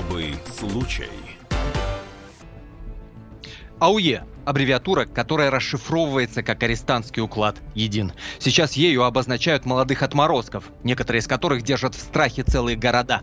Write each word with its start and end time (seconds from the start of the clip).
Особый 0.00 0.34
случай. 0.58 1.10
АУЕ– 3.80 4.24
аббревиатура, 4.46 5.04
которая 5.04 5.50
расшифровывается 5.50 6.42
как 6.42 6.62
арестантский 6.62 7.20
уклад 7.20 7.56
«Един». 7.74 8.12
Сейчас 8.38 8.74
ею 8.74 9.04
обозначают 9.04 9.66
молодых 9.66 10.02
отморозков, 10.02 10.64
некоторые 10.84 11.20
из 11.20 11.26
которых 11.26 11.62
держат 11.62 11.94
в 11.94 12.00
страхе 12.00 12.44
целые 12.44 12.78
города. 12.78 13.20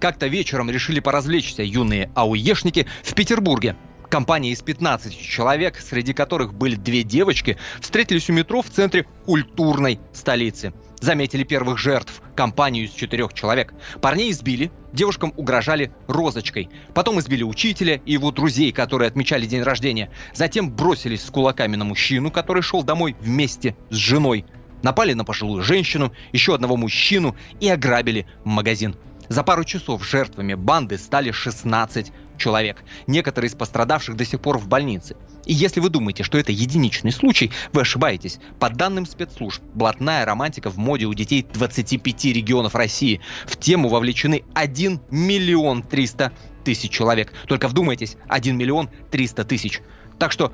Как-то 0.00 0.26
вечером 0.26 0.70
решили 0.70 1.00
поразвлечься 1.00 1.62
юные 1.62 2.10
ауешники 2.14 2.86
в 3.02 3.14
Петербурге. 3.14 3.76
Компания 4.10 4.52
из 4.52 4.60
15 4.60 5.18
человек, 5.18 5.78
среди 5.78 6.12
которых 6.12 6.52
были 6.52 6.74
две 6.74 7.04
девочки, 7.04 7.56
встретились 7.80 8.28
у 8.28 8.34
метро 8.34 8.60
в 8.60 8.68
центре 8.68 9.06
культурной 9.24 9.98
столицы– 10.12 10.74
заметили 11.00 11.44
первых 11.44 11.78
жертв, 11.78 12.22
компанию 12.34 12.84
из 12.84 12.92
четырех 12.92 13.32
человек. 13.32 13.74
Парней 14.00 14.30
избили, 14.30 14.70
девушкам 14.92 15.32
угрожали 15.36 15.92
розочкой. 16.06 16.68
Потом 16.94 17.18
избили 17.20 17.42
учителя 17.42 18.00
и 18.04 18.12
его 18.12 18.30
друзей, 18.30 18.72
которые 18.72 19.08
отмечали 19.08 19.46
день 19.46 19.62
рождения. 19.62 20.10
Затем 20.34 20.70
бросились 20.70 21.24
с 21.24 21.30
кулаками 21.30 21.76
на 21.76 21.84
мужчину, 21.84 22.30
который 22.30 22.62
шел 22.62 22.82
домой 22.82 23.16
вместе 23.20 23.76
с 23.90 23.94
женой. 23.94 24.44
Напали 24.82 25.12
на 25.12 25.24
пожилую 25.24 25.62
женщину, 25.62 26.12
еще 26.32 26.54
одного 26.54 26.76
мужчину 26.76 27.36
и 27.60 27.68
ограбили 27.68 28.26
магазин. 28.44 28.96
За 29.28 29.42
пару 29.42 29.64
часов 29.64 30.06
жертвами 30.06 30.54
банды 30.54 30.96
стали 30.96 31.30
16 31.30 32.12
человек. 32.38 32.82
Некоторые 33.06 33.48
из 33.48 33.54
пострадавших 33.54 34.16
до 34.16 34.24
сих 34.24 34.40
пор 34.40 34.58
в 34.58 34.68
больнице. 34.68 35.16
И 35.44 35.52
если 35.52 35.80
вы 35.80 35.90
думаете, 35.90 36.22
что 36.22 36.38
это 36.38 36.52
единичный 36.52 37.12
случай, 37.12 37.50
вы 37.72 37.82
ошибаетесь. 37.82 38.38
По 38.58 38.70
данным 38.70 39.06
спецслужб, 39.06 39.62
блатная 39.74 40.24
романтика 40.24 40.70
в 40.70 40.78
моде 40.78 41.06
у 41.06 41.14
детей 41.14 41.46
25 41.52 42.24
регионов 42.26 42.74
России. 42.74 43.20
В 43.46 43.56
тему 43.56 43.88
вовлечены 43.88 44.44
1 44.54 45.00
миллион 45.10 45.82
300 45.82 46.32
тысяч 46.64 46.90
человек. 46.90 47.32
Только 47.46 47.68
вдумайтесь, 47.68 48.16
1 48.28 48.56
миллион 48.56 48.88
300 49.10 49.44
тысяч. 49.44 49.80
Так 50.18 50.32
что 50.32 50.52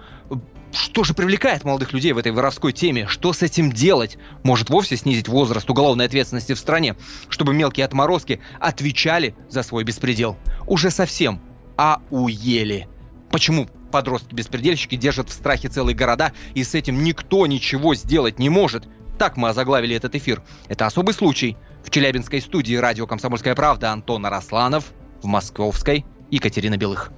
что 0.75 1.05
же 1.05 1.15
привлекает 1.15 1.65
молодых 1.65 1.93
людей 1.93 2.13
в 2.13 2.19
этой 2.19 2.33
воровской 2.33 2.73
теме? 2.73 3.07
Что 3.07 3.33
с 3.33 3.43
этим 3.43 3.73
делать? 3.73 4.19
Может 4.43 4.71
вовсе 4.71 4.97
снизить 4.97 5.29
возраст 5.29 5.69
уголовной 5.71 6.07
ответственности 6.07 6.53
в 6.53 6.59
стране, 6.59 6.97
чтобы 7.29 7.55
мелкие 7.55 7.87
отморозки 7.87 8.41
отвечали 8.61 9.35
за 9.49 9.63
свой 9.63 9.85
беспредел? 9.85 10.37
Уже 10.67 10.91
совсем 10.91 11.41
а 11.77 12.01
уели. 12.11 12.89
Почему 13.31 13.67
подростки-беспредельщики 13.91 14.97
держат 14.97 15.29
в 15.29 15.33
страхе 15.33 15.69
целые 15.69 15.97
города, 15.97 16.33
и 16.55 16.63
с 16.63 16.75
этим 16.75 17.03
никто 17.03 17.47
ничего 17.47 17.95
сделать 17.95 18.39
не 18.39 18.49
может? 18.49 18.85
Так 19.19 19.37
мы 19.37 19.49
озаглавили 19.49 19.97
этот 19.97 20.15
эфир. 20.15 20.43
Это 20.69 20.87
особый 20.87 21.15
случай. 21.15 21.57
В 21.85 21.91
Челябинской 21.91 22.41
студии 22.41 22.75
радио 22.75 23.07
«Комсомольская 23.07 23.55
правда» 23.55 23.93
Антон 23.93 24.27
Арасланов, 24.27 24.93
в 25.23 25.27
Московской 25.27 26.05
Екатерина 26.31 26.77
Белых. 26.77 27.13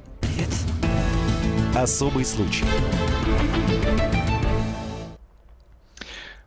Особый 1.74 2.24
случай. 2.24 2.64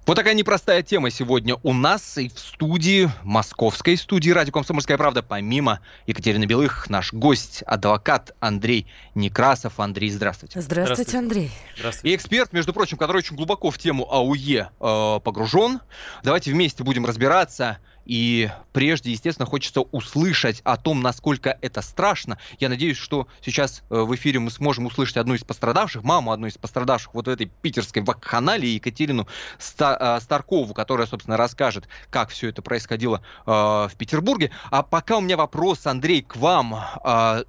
Вот 0.09 0.15
такая 0.15 0.33
непростая 0.33 0.81
тема 0.81 1.11
сегодня 1.11 1.57
у 1.61 1.71
нас 1.71 2.17
и 2.17 2.29
в 2.29 2.39
студии, 2.39 3.11
московской 3.21 3.95
студии 3.95 4.31
радио 4.31 4.52
«Комсомольская 4.52 4.97
правда». 4.97 5.21
Помимо 5.21 5.81
Екатерины 6.07 6.45
Белых, 6.45 6.89
наш 6.89 7.13
гость, 7.13 7.61
адвокат 7.67 8.35
Андрей 8.39 8.87
Некрасов. 9.13 9.80
Андрей, 9.80 10.09
здравствуйте. 10.09 10.61
Здравствуйте, 10.61 11.19
Андрей. 11.19 11.52
Здравствуйте. 11.77 12.11
И 12.11 12.15
эксперт, 12.15 12.53
между 12.53 12.73
прочим, 12.73 12.97
который 12.97 13.17
очень 13.17 13.35
глубоко 13.35 13.69
в 13.69 13.77
тему 13.77 14.11
АУЕ 14.11 14.71
э, 14.80 15.19
погружен. 15.23 15.80
Давайте 16.23 16.53
вместе 16.53 16.83
будем 16.83 17.05
разбираться, 17.05 17.77
и 18.09 18.49
прежде, 18.73 19.11
естественно, 19.11 19.45
хочется 19.45 19.81
услышать 19.81 20.61
о 20.64 20.77
том, 20.77 20.99
насколько 20.99 21.59
это 21.61 21.83
страшно. 21.83 22.39
Я 22.59 22.67
надеюсь, 22.67 22.97
что 22.97 23.27
сейчас 23.39 23.83
э, 23.92 24.02
в 24.02 24.15
эфире 24.15 24.39
мы 24.39 24.49
сможем 24.49 24.87
услышать 24.87 25.17
одну 25.17 25.36
из 25.36 25.43
пострадавших, 25.43 26.02
маму 26.02 26.31
одной 26.31 26.49
из 26.49 26.58
пострадавших 26.58 27.14
вот 27.14 27.27
в 27.27 27.30
этой 27.30 27.52
питерской 27.61 28.02
вакханалии, 28.02 28.69
Екатерину 28.69 29.27
э, 29.59 30.19
Старкову, 30.21 30.73
которая, 30.73 31.05
собственно, 31.05 31.37
расскажет, 31.37 31.87
как 32.09 32.31
все 32.31 32.49
это 32.49 32.64
происходило 32.64 33.21
э, 33.45 33.52
в 33.52 33.92
Петербурге. 33.95 34.49
А 34.71 34.81
пока 34.81 35.17
у 35.17 35.21
меня 35.21 35.37
вопрос, 35.37 35.86
Андрей, 35.86 36.23
к 36.23 36.36
вам. 36.36 36.83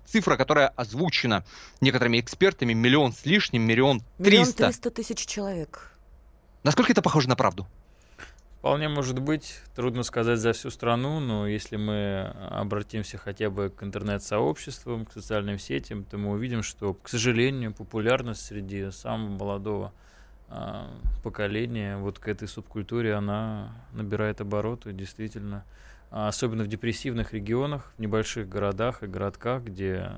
Цифра, 0.04 0.36
которая 0.36 0.68
озвучена 0.68 1.42
некоторыми 1.80 2.20
экспертами, 2.20 2.74
миллион 2.74 3.14
с 3.14 3.24
лишним, 3.24 3.62
миллион 3.62 4.00
триста. 4.18 4.22
Миллион 4.22 4.52
триста 4.52 4.90
тысяч 4.90 5.24
человек. 5.24 5.96
Насколько 6.64 6.92
это 6.92 7.00
похоже 7.00 7.30
на 7.30 7.36
правду? 7.36 7.66
Вполне 8.60 8.90
может 8.90 9.18
быть, 9.20 9.58
трудно 9.74 10.02
сказать 10.02 10.38
за 10.38 10.52
всю 10.52 10.68
страну, 10.68 11.18
но 11.18 11.46
если 11.46 11.76
мы 11.78 12.30
обратимся 12.50 13.16
хотя 13.16 13.48
бы 13.48 13.70
к 13.70 13.82
интернет-сообществам, 13.82 15.06
к 15.06 15.12
социальным 15.12 15.58
сетям, 15.58 16.04
то 16.04 16.18
мы 16.18 16.32
увидим, 16.32 16.62
что, 16.62 16.92
к 16.92 17.08
сожалению, 17.08 17.72
популярность 17.72 18.44
среди 18.44 18.90
самого 18.90 19.30
молодого 19.30 19.92
э, 20.50 20.84
поколения 21.22 21.96
вот 21.96 22.18
к 22.18 22.28
этой 22.28 22.48
субкультуре, 22.48 23.14
она 23.14 23.72
набирает 23.94 24.42
обороты, 24.42 24.92
действительно. 24.92 25.64
А 26.10 26.28
особенно 26.28 26.64
в 26.64 26.66
депрессивных 26.66 27.32
регионах, 27.32 27.92
в 27.96 28.00
небольших 28.00 28.48
городах 28.48 29.02
и 29.02 29.06
городках, 29.06 29.62
где 29.62 30.10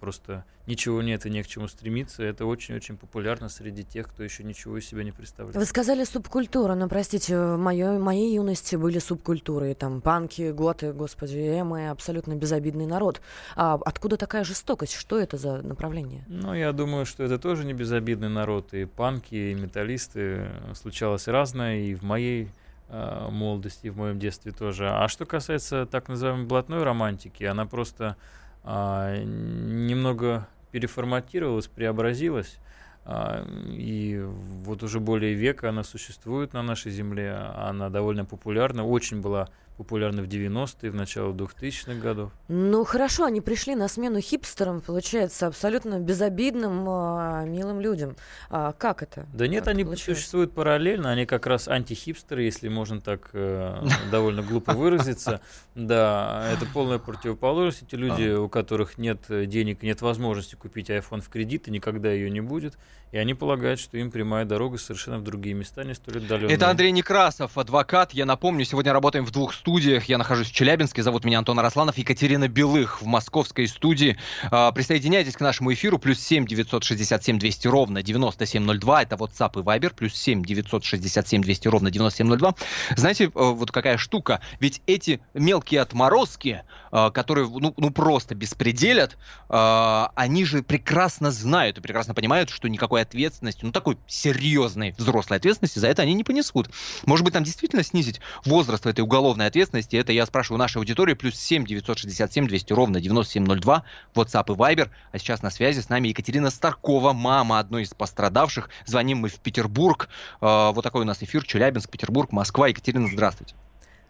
просто 0.00 0.44
ничего 0.66 1.00
нет 1.00 1.26
и 1.26 1.30
не 1.30 1.42
к 1.42 1.46
чему 1.46 1.66
стремиться. 1.68 2.22
Это 2.22 2.44
очень-очень 2.44 2.96
популярно 2.96 3.48
среди 3.48 3.84
тех, 3.84 4.08
кто 4.08 4.22
еще 4.22 4.44
ничего 4.44 4.78
из 4.78 4.86
себя 4.86 5.02
не 5.02 5.12
представляет. 5.12 5.56
Вы 5.56 5.64
сказали 5.64 6.04
субкультура, 6.04 6.74
но, 6.74 6.88
простите, 6.88 7.38
в 7.38 7.56
моей, 7.56 7.98
моей 7.98 8.34
юности 8.34 8.76
были 8.76 8.98
субкультуры, 8.98 9.74
там, 9.74 10.00
панки, 10.00 10.50
готы, 10.50 10.92
господи, 10.92 11.38
эмы, 11.38 11.88
абсолютно 11.88 12.34
безобидный 12.34 12.86
народ. 12.86 13.20
А 13.56 13.74
откуда 13.84 14.16
такая 14.16 14.44
жестокость? 14.44 14.94
Что 14.94 15.18
это 15.18 15.36
за 15.36 15.62
направление? 15.62 16.24
Ну, 16.28 16.52
я 16.54 16.72
думаю, 16.72 17.06
что 17.06 17.22
это 17.24 17.38
тоже 17.38 17.64
не 17.64 17.72
безобидный 17.72 18.28
народ. 18.28 18.74
И 18.74 18.84
панки, 18.84 19.34
и 19.34 19.54
металлисты 19.54 20.50
случалось 20.74 21.28
разное, 21.28 21.78
и 21.78 21.94
в 21.94 22.02
моей 22.02 22.44
э, 22.44 22.48
молодости, 22.90 23.88
в 23.88 23.96
моем 23.96 24.18
детстве 24.18 24.52
тоже. 24.52 24.88
А 24.88 25.08
что 25.08 25.26
касается 25.26 25.86
так 25.86 26.08
называемой 26.08 26.46
блатной 26.46 26.82
романтики, 26.82 27.44
она 27.44 27.66
просто 27.66 28.16
э, 28.64 29.22
немного 29.24 30.48
переформатировалась, 30.72 31.66
преобразилась. 31.66 32.58
Э, 33.04 33.44
и 33.68 34.22
вот 34.22 34.82
уже 34.82 35.00
более 35.00 35.34
века 35.34 35.68
она 35.68 35.84
существует 35.84 36.52
на 36.52 36.62
нашей 36.62 36.90
земле. 36.92 37.34
Она 37.34 37.90
довольно 37.90 38.24
популярна, 38.24 38.86
очень 38.86 39.20
была 39.20 39.48
популярны 39.78 40.22
в 40.22 40.26
90-е, 40.26 40.90
в 40.90 40.94
начало 40.96 41.32
2000-х 41.32 41.94
годов. 41.94 42.32
Ну 42.48 42.84
хорошо, 42.84 43.24
они 43.24 43.40
пришли 43.40 43.76
на 43.76 43.86
смену 43.86 44.20
хипстерам, 44.20 44.80
получается, 44.80 45.46
абсолютно 45.46 46.00
безобидным, 46.00 46.84
а, 46.88 47.44
милым 47.44 47.80
людям. 47.80 48.16
А 48.50 48.72
как 48.72 49.04
это? 49.04 49.26
Да 49.32 49.46
нет, 49.46 49.64
как 49.64 49.74
они 49.74 49.84
получилось? 49.84 50.18
существуют 50.18 50.52
параллельно, 50.52 51.12
они 51.12 51.26
как 51.26 51.46
раз 51.46 51.68
антихипстеры, 51.68 52.42
если 52.42 52.68
можно 52.68 53.00
так 53.00 53.30
э, 53.32 53.84
довольно 54.10 54.42
глупо 54.42 54.72
выразиться. 54.72 55.40
Да, 55.76 56.50
это 56.52 56.66
полная 56.66 56.98
противоположность. 56.98 57.84
Эти 57.84 57.94
люди, 57.94 58.34
у 58.34 58.48
которых 58.48 58.98
нет 58.98 59.20
денег, 59.28 59.82
нет 59.82 60.02
возможности 60.02 60.56
купить 60.56 60.90
iPhone 60.90 61.20
в 61.20 61.28
кредит 61.28 61.68
и 61.68 61.70
никогда 61.70 62.10
ее 62.10 62.30
не 62.30 62.40
будет, 62.40 62.76
и 63.12 63.16
они 63.16 63.34
полагают, 63.34 63.78
что 63.78 63.96
им 63.96 64.10
прямая 64.10 64.44
дорога 64.44 64.76
совершенно 64.76 65.18
в 65.18 65.22
другие 65.22 65.54
места, 65.54 65.84
не 65.84 65.94
столь 65.94 66.18
отдаленные. 66.18 66.56
Это 66.56 66.68
Андрей 66.68 66.90
Некрасов, 66.90 67.56
адвокат. 67.56 68.12
Я 68.12 68.26
напомню, 68.26 68.64
сегодня 68.64 68.92
работаем 68.92 69.24
в 69.24 69.30
двух 69.30 69.54
студиях. 69.54 69.67
Я 69.68 70.16
нахожусь 70.16 70.48
в 70.48 70.52
Челябинске, 70.52 71.02
зовут 71.02 71.26
меня 71.26 71.38
Антон 71.38 71.58
Арасланов, 71.58 71.98
Екатерина 71.98 72.48
Белых 72.48 73.02
в 73.02 73.06
московской 73.06 73.68
студии. 73.68 74.16
А, 74.50 74.72
присоединяйтесь 74.72 75.34
к 75.34 75.40
нашему 75.40 75.74
эфиру. 75.74 75.98
Плюс 75.98 76.20
7 76.20 76.46
967 76.46 77.38
200 77.38 77.68
ровно 77.68 78.02
9702. 78.02 79.02
Это 79.02 79.16
WhatsApp 79.16 79.60
и 79.60 79.62
Viber. 79.62 79.94
Плюс 79.94 80.14
7 80.14 80.42
967 80.42 81.42
200 81.42 81.68
ровно 81.68 81.90
9702. 81.90 82.54
Знаете, 82.96 83.24
э, 83.24 83.30
вот 83.34 83.70
какая 83.70 83.98
штука. 83.98 84.40
Ведь 84.58 84.80
эти 84.86 85.20
мелкие 85.34 85.82
отморозки, 85.82 86.62
э, 86.90 87.10
которые 87.12 87.46
ну, 87.46 87.74
ну 87.76 87.90
просто 87.90 88.34
беспределят, 88.34 89.18
э, 89.50 90.06
они 90.14 90.46
же 90.46 90.62
прекрасно 90.62 91.30
знают 91.30 91.76
и 91.76 91.82
прекрасно 91.82 92.14
понимают, 92.14 92.48
что 92.48 92.68
никакой 92.68 93.02
ответственности, 93.02 93.66
ну 93.66 93.72
такой 93.72 93.98
серьезной 94.06 94.94
взрослой 94.96 95.36
ответственности 95.36 95.78
за 95.78 95.88
это 95.88 96.00
они 96.00 96.14
не 96.14 96.24
понесут. 96.24 96.70
Может 97.04 97.24
быть, 97.26 97.34
там 97.34 97.44
действительно 97.44 97.82
снизить 97.82 98.22
возраст 98.46 98.86
этой 98.86 99.00
уголовной 99.02 99.44
ответственности, 99.44 99.57
это 99.62 100.12
я 100.12 100.26
спрашиваю 100.26 100.58
нашей 100.58 100.78
аудитории, 100.78 101.14
плюс 101.14 101.34
7 101.36 101.64
967 101.64 102.46
200 102.46 102.72
ровно 102.72 103.00
9702, 103.00 103.84
WhatsApp 104.14 104.44
и 104.52 104.56
Viber. 104.56 104.90
А 105.12 105.18
сейчас 105.18 105.42
на 105.42 105.50
связи 105.50 105.80
с 105.80 105.88
нами 105.88 106.08
Екатерина 106.08 106.50
Старкова, 106.50 107.12
мама 107.12 107.58
одной 107.58 107.82
из 107.82 107.94
пострадавших. 107.94 108.70
Звоним 108.86 109.18
мы 109.18 109.28
в 109.28 109.40
Петербург. 109.40 110.08
Э, 110.40 110.72
вот 110.72 110.82
такой 110.82 111.02
у 111.02 111.04
нас 111.04 111.22
эфир, 111.22 111.44
Челябинск, 111.44 111.90
Петербург, 111.90 112.32
Москва. 112.32 112.68
Екатерина, 112.68 113.08
здравствуйте. 113.08 113.54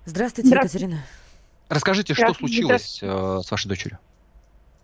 Здравствуйте, 0.04 0.48
здравствуйте. 0.48 0.86
Екатерина. 0.86 1.06
Расскажите, 1.68 2.14
что 2.14 2.32
случилось 2.34 3.00
э, 3.02 3.40
с 3.44 3.50
вашей 3.50 3.68
дочерью? 3.68 3.98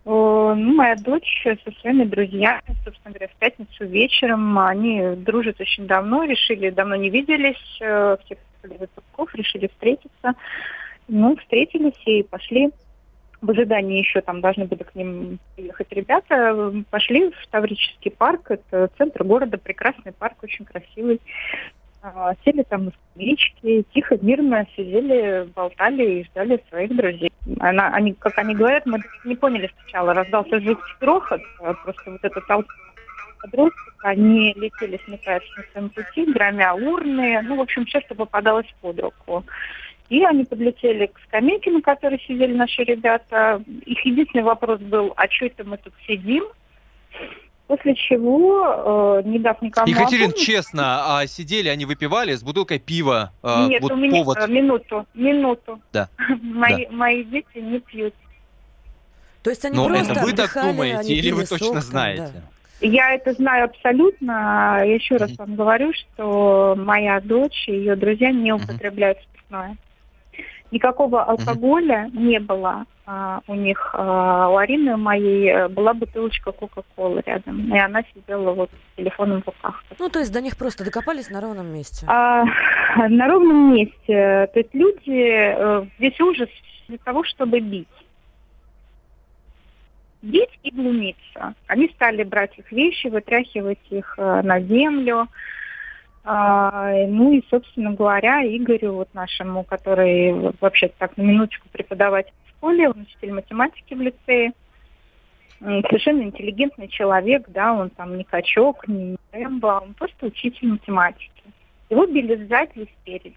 Ну, 0.05 0.55
моя 0.55 0.97
дочь 0.97 1.47
со 1.65 1.73
своими 1.81 2.05
друзьями, 2.05 2.63
собственно 2.85 3.15
говоря, 3.15 3.29
в 3.29 3.37
пятницу 3.37 3.87
вечером, 3.87 4.59
они 4.59 5.17
дружат 5.17 5.61
очень 5.61 5.87
давно, 5.87 6.25
решили, 6.25 6.69
давно 6.69 6.97
не 6.97 7.09
виделись, 7.09 7.81
всех 8.65 8.81
выпусков, 8.81 9.35
решили 9.35 9.69
встретиться. 9.69 10.35
Ну, 11.09 11.37
встретились 11.37 12.01
и 12.07 12.23
пошли 12.23 12.71
в 13.45 13.51
ожидании 13.51 13.99
еще 13.99 14.23
там 14.23 14.41
должны 14.41 14.65
были 14.65 14.83
к 14.83 14.95
ним 14.95 15.39
приехать 15.55 15.93
ребята, 15.93 16.73
пошли 16.91 17.31
в 17.31 17.47
Таврический 17.51 18.11
парк, 18.11 18.51
это 18.51 18.89
центр 18.97 19.23
города, 19.23 19.59
прекрасный 19.59 20.13
парк, 20.13 20.37
очень 20.43 20.65
красивый. 20.65 21.21
А, 22.03 22.35
сели 22.45 22.63
там 22.63 22.87
на 22.87 22.93
скамеечке, 22.93 23.83
тихо, 23.95 24.19
мирно 24.21 24.67
сидели, 24.77 25.49
болтали 25.55 26.21
и 26.21 26.25
ждали 26.25 26.63
своих 26.69 26.95
друзей. 26.97 27.33
Она, 27.61 27.89
они, 27.89 28.13
как 28.13 28.39
они 28.39 28.55
говорят, 28.55 28.87
мы 28.87 28.99
не 29.25 29.37
поняли 29.37 29.71
сначала, 29.79 30.15
раздался 30.15 30.61
жуткий 30.61 30.95
грохот, 31.01 31.41
просто 31.83 32.11
вот 32.11 32.21
этот 32.23 32.47
толпа 32.47 32.73
подростков, 33.45 33.95
они 34.03 34.53
летели, 34.55 34.99
смекаясь 35.05 35.43
на 35.57 35.65
своем 35.73 35.91
пути, 35.91 36.33
громя 36.33 36.75
урны, 36.75 37.43
ну, 37.43 37.57
в 37.57 37.61
общем, 37.61 37.85
все, 37.87 38.01
что 38.01 38.15
попадалось 38.15 38.67
под 38.81 38.99
руку. 39.01 39.45
И 40.09 40.23
они 40.25 40.45
подлетели 40.45 41.07
к 41.07 41.19
скамейке, 41.27 41.71
на 41.71 41.81
которой 41.81 42.21
сидели 42.21 42.55
наши 42.55 42.83
ребята. 42.85 43.63
Их 43.87 44.05
единственный 44.05 44.45
вопрос 44.45 44.81
был, 44.81 45.13
а 45.17 45.29
что 45.29 45.47
это 45.47 45.65
мы 45.65 45.79
тут 45.79 45.95
сидим? 46.07 46.45
После 47.67 47.95
чего, 47.95 49.23
э, 49.25 49.29
не 49.29 49.39
дав 49.39 49.61
никому 49.63 49.89
Екатерин, 49.89 50.27
опомнить, 50.27 50.47
честно, 50.47 51.19
а 51.19 51.27
сидели 51.27 51.69
они 51.69 51.87
выпивали 51.87 52.35
с 52.35 52.43
бутылкой 52.43 52.79
пива? 52.79 53.33
Э, 53.43 53.67
Нет, 53.69 53.81
вот 53.81 53.93
у 53.93 53.97
меня 53.97 54.23
повод... 54.23 54.47
минуту, 54.49 55.07
минуту. 55.15 55.81
Да. 55.91 56.11
мои, 56.43 56.85
да. 56.85 56.93
мои 56.93 57.25
дети 57.25 57.57
не 57.57 57.81
пьют. 57.81 58.15
То 59.43 59.51
есть 59.51 59.65
они 59.65 59.77
Но 59.77 59.87
просто 59.87 60.13
это 60.13 60.23
вы 60.23 60.33
так 60.33 60.55
думаете 60.55 61.15
или 61.15 61.31
вы 61.31 61.47
точно 61.47 61.67
сок, 61.67 61.83
знаете? 61.83 62.33
Да. 62.35 62.54
Я 62.81 63.15
это 63.15 63.33
знаю 63.33 63.67
абсолютно. 63.67 64.83
Еще 64.85 65.17
раз 65.17 65.37
вам 65.39 65.55
говорю, 65.55 65.93
что 65.93 66.75
моя 66.77 67.21
дочь 67.21 67.69
и 67.69 67.73
ее 67.73 67.97
друзья 67.97 68.31
не 68.31 68.53
употребляют 68.53 69.19
спиртное. 69.23 69.77
Никакого 70.71 71.23
алкоголя 71.23 72.11
не 72.13 72.41
было 72.41 72.85
а, 73.07 73.41
у 73.47 73.55
них. 73.55 73.91
А, 73.93 74.49
у 74.49 74.57
Арины 74.57 74.97
моей 74.97 75.49
э, 75.49 75.69
была 75.69 75.95
бутылочка 75.95 76.53
Кока-Колы 76.53 77.23
рядом, 77.25 77.73
и 77.73 77.79
она 77.79 78.03
сидела 78.15 78.53
вот 78.53 78.71
с 78.71 78.97
телефоном 78.97 79.43
в 79.43 79.47
руках. 79.47 79.85
Ну, 79.99 80.09
то 80.09 80.19
есть 80.19 80.33
до 80.33 80.41
них 80.41 80.57
просто 80.57 80.85
докопались 80.85 81.31
на 81.31 81.41
ровном 81.41 81.73
месте? 81.73 82.07
А, 82.09 82.45
на 83.09 83.29
ровном 83.29 83.75
месте. 83.75 84.49
То 84.53 84.59
есть 84.59 84.75
люди, 84.75 85.55
э, 85.57 85.87
весь 85.99 86.21
ужас 86.21 86.49
для 86.89 86.99
того, 86.99 87.25
чтобы 87.25 87.61
бить. 87.61 87.89
Бить 90.25 90.59
и 90.63 90.71
глумиться. 90.71 91.55
Они 91.67 91.89
стали 91.91 92.23
брать 92.23 92.59
их 92.59 92.73
вещи, 92.73 93.09
вытряхивать 93.09 93.79
их 93.91 94.15
э, 94.17 94.41
на 94.43 94.59
землю. 94.61 95.29
А, 96.25 96.95
ну 97.07 97.35
и, 97.35 97.45
собственно 97.51 97.93
говоря, 97.93 98.43
Игорю, 98.43 98.95
вот 98.95 99.13
нашему, 99.13 99.65
который 99.65 100.55
вообще 100.63 100.89
так 100.89 101.19
на 101.19 101.23
минуточку 101.23 101.69
преподаватель 101.69 102.33
в 102.47 102.51
школе, 102.57 102.89
он 102.89 103.03
учитель 103.03 103.33
математики 103.33 103.93
в 103.93 104.01
лицее, 104.01 104.53
совершенно 105.61 106.23
интеллигентный 106.23 106.89
человек, 106.89 107.45
да, 107.49 107.75
он 107.75 107.91
там 107.91 108.17
не 108.17 108.25
качок, 108.25 108.89
не 108.89 109.19
Рэмбо, 109.33 109.83
он 109.85 109.93
просто 109.93 110.25
учитель 110.25 110.69
математики. 110.69 111.43
Его 111.91 112.07
били 112.07 112.47
сзади 112.47 112.79
и 112.79 112.89
спереди. 113.01 113.37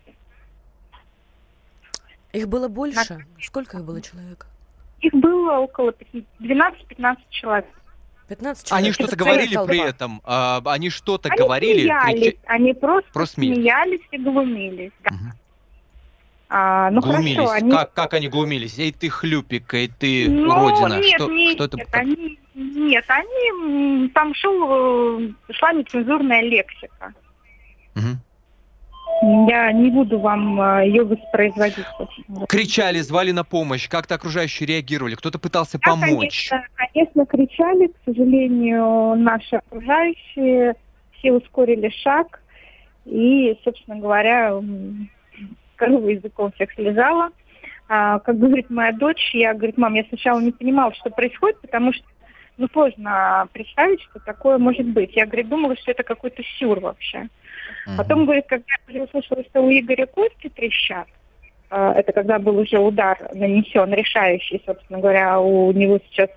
Их 2.32 2.48
было 2.48 2.70
больше? 2.70 3.14
На... 3.14 3.42
Сколько 3.42 3.78
их 3.78 3.84
было 3.84 4.02
человек? 4.02 4.48
Их 5.02 5.14
было 5.14 5.60
около 5.60 5.94
12-15 6.40 7.18
человек. 7.30 7.66
15 8.28 8.68
человек. 8.68 8.86
Они 8.86 8.92
что-то 8.92 9.16
говорили 9.16 9.54
толпа. 9.54 9.70
при 9.70 9.88
этом? 9.88 10.22
А, 10.26 10.62
они 10.66 10.90
что-то 10.90 11.30
они 11.30 11.38
говорили? 11.38 11.82
Смеялись, 11.82 12.22
крича... 12.22 12.38
Они 12.46 12.74
просто, 12.74 13.12
просто 13.12 13.36
смеялись 13.36 14.02
и 14.12 14.18
глумились. 14.18 14.92
Да. 15.04 15.16
Угу. 15.16 15.24
А, 16.50 16.92
ну 16.92 17.02
глумились. 17.02 17.36
Хорошо, 17.36 17.52
они... 17.52 17.72
как, 17.72 17.94
как 17.94 18.14
они 18.14 18.28
глумились? 18.30 18.80
Эй, 18.80 18.92
ты 18.92 19.10
хлюпик, 19.10 19.74
эй, 19.74 19.88
ты 19.88 20.30
ну, 20.30 20.50
уродина. 20.50 21.00
Нет, 21.00 21.16
что, 21.16 21.30
нет, 21.30 21.56
что 21.56 21.64
это? 21.66 21.78
Нет, 21.78 21.90
они, 21.92 22.40
нет, 22.56 23.06
они 23.08 24.10
там 24.10 24.34
шел, 24.34 25.20
э, 25.20 25.30
шла 25.52 25.74
нецензурная 25.74 26.42
лексика. 26.42 27.14
Угу. 27.96 28.18
Я 29.22 29.72
не 29.72 29.90
буду 29.90 30.20
вам 30.20 30.62
э, 30.62 30.88
ее 30.88 31.04
воспроизводить. 31.04 31.86
Кричали, 32.48 33.00
звали 33.00 33.32
на 33.32 33.44
помощь, 33.44 33.90
как-то 33.90 34.16
окружающие 34.16 34.68
реагировали, 34.68 35.16
кто-то 35.16 35.40
пытался 35.40 35.80
да, 35.80 35.92
помочь. 35.92 36.50
Конечно, 36.50 36.68
конечно, 36.76 37.26
кричали, 37.26 37.88
к 37.88 37.96
сожалению, 38.06 39.16
наши 39.16 39.56
окружающие 39.56 40.76
все 41.14 41.32
ускорили 41.32 41.90
шаг, 42.04 42.42
и, 43.06 43.58
собственно 43.64 43.98
говоря, 43.98 44.62
корова 45.76 46.10
языком 46.10 46.52
всех 46.52 46.72
слезала. 46.74 47.30
А, 47.90 48.20
как 48.20 48.38
говорит 48.38 48.70
моя 48.70 48.92
дочь, 48.92 49.32
я, 49.34 49.54
говорит, 49.54 49.78
мам, 49.78 49.94
я 49.94 50.04
сначала 50.10 50.40
не 50.40 50.52
понимала, 50.52 50.94
что 50.94 51.10
происходит, 51.10 51.60
потому 51.62 51.94
что 51.94 52.04
ну, 52.58 52.68
сложно 52.74 53.48
представить, 53.54 54.02
что 54.02 54.20
такое 54.20 54.58
может 54.58 54.86
быть. 54.88 55.16
Я, 55.16 55.26
говорит, 55.26 55.48
думала, 55.48 55.76
что 55.78 55.92
это 55.92 56.04
какой-то 56.04 56.44
сюр 56.60 56.80
вообще. 56.80 57.30
Потом, 57.98 58.26
говорит, 58.26 58.46
когда 58.48 58.66
я 58.90 59.04
услышала, 59.04 59.44
что 59.44 59.62
у 59.62 59.72
Игоря 59.72 60.06
кости 60.06 60.50
трещат, 60.50 61.08
а, 61.70 61.94
это 61.94 62.12
когда 62.12 62.40
был 62.40 62.58
уже 62.58 62.80
удар 62.80 63.18
нанесен, 63.34 63.94
решающий, 63.94 64.62
собственно 64.66 65.00
говоря, 65.00 65.40
у 65.40 65.72
него 65.72 66.00
сейчас 66.10 66.30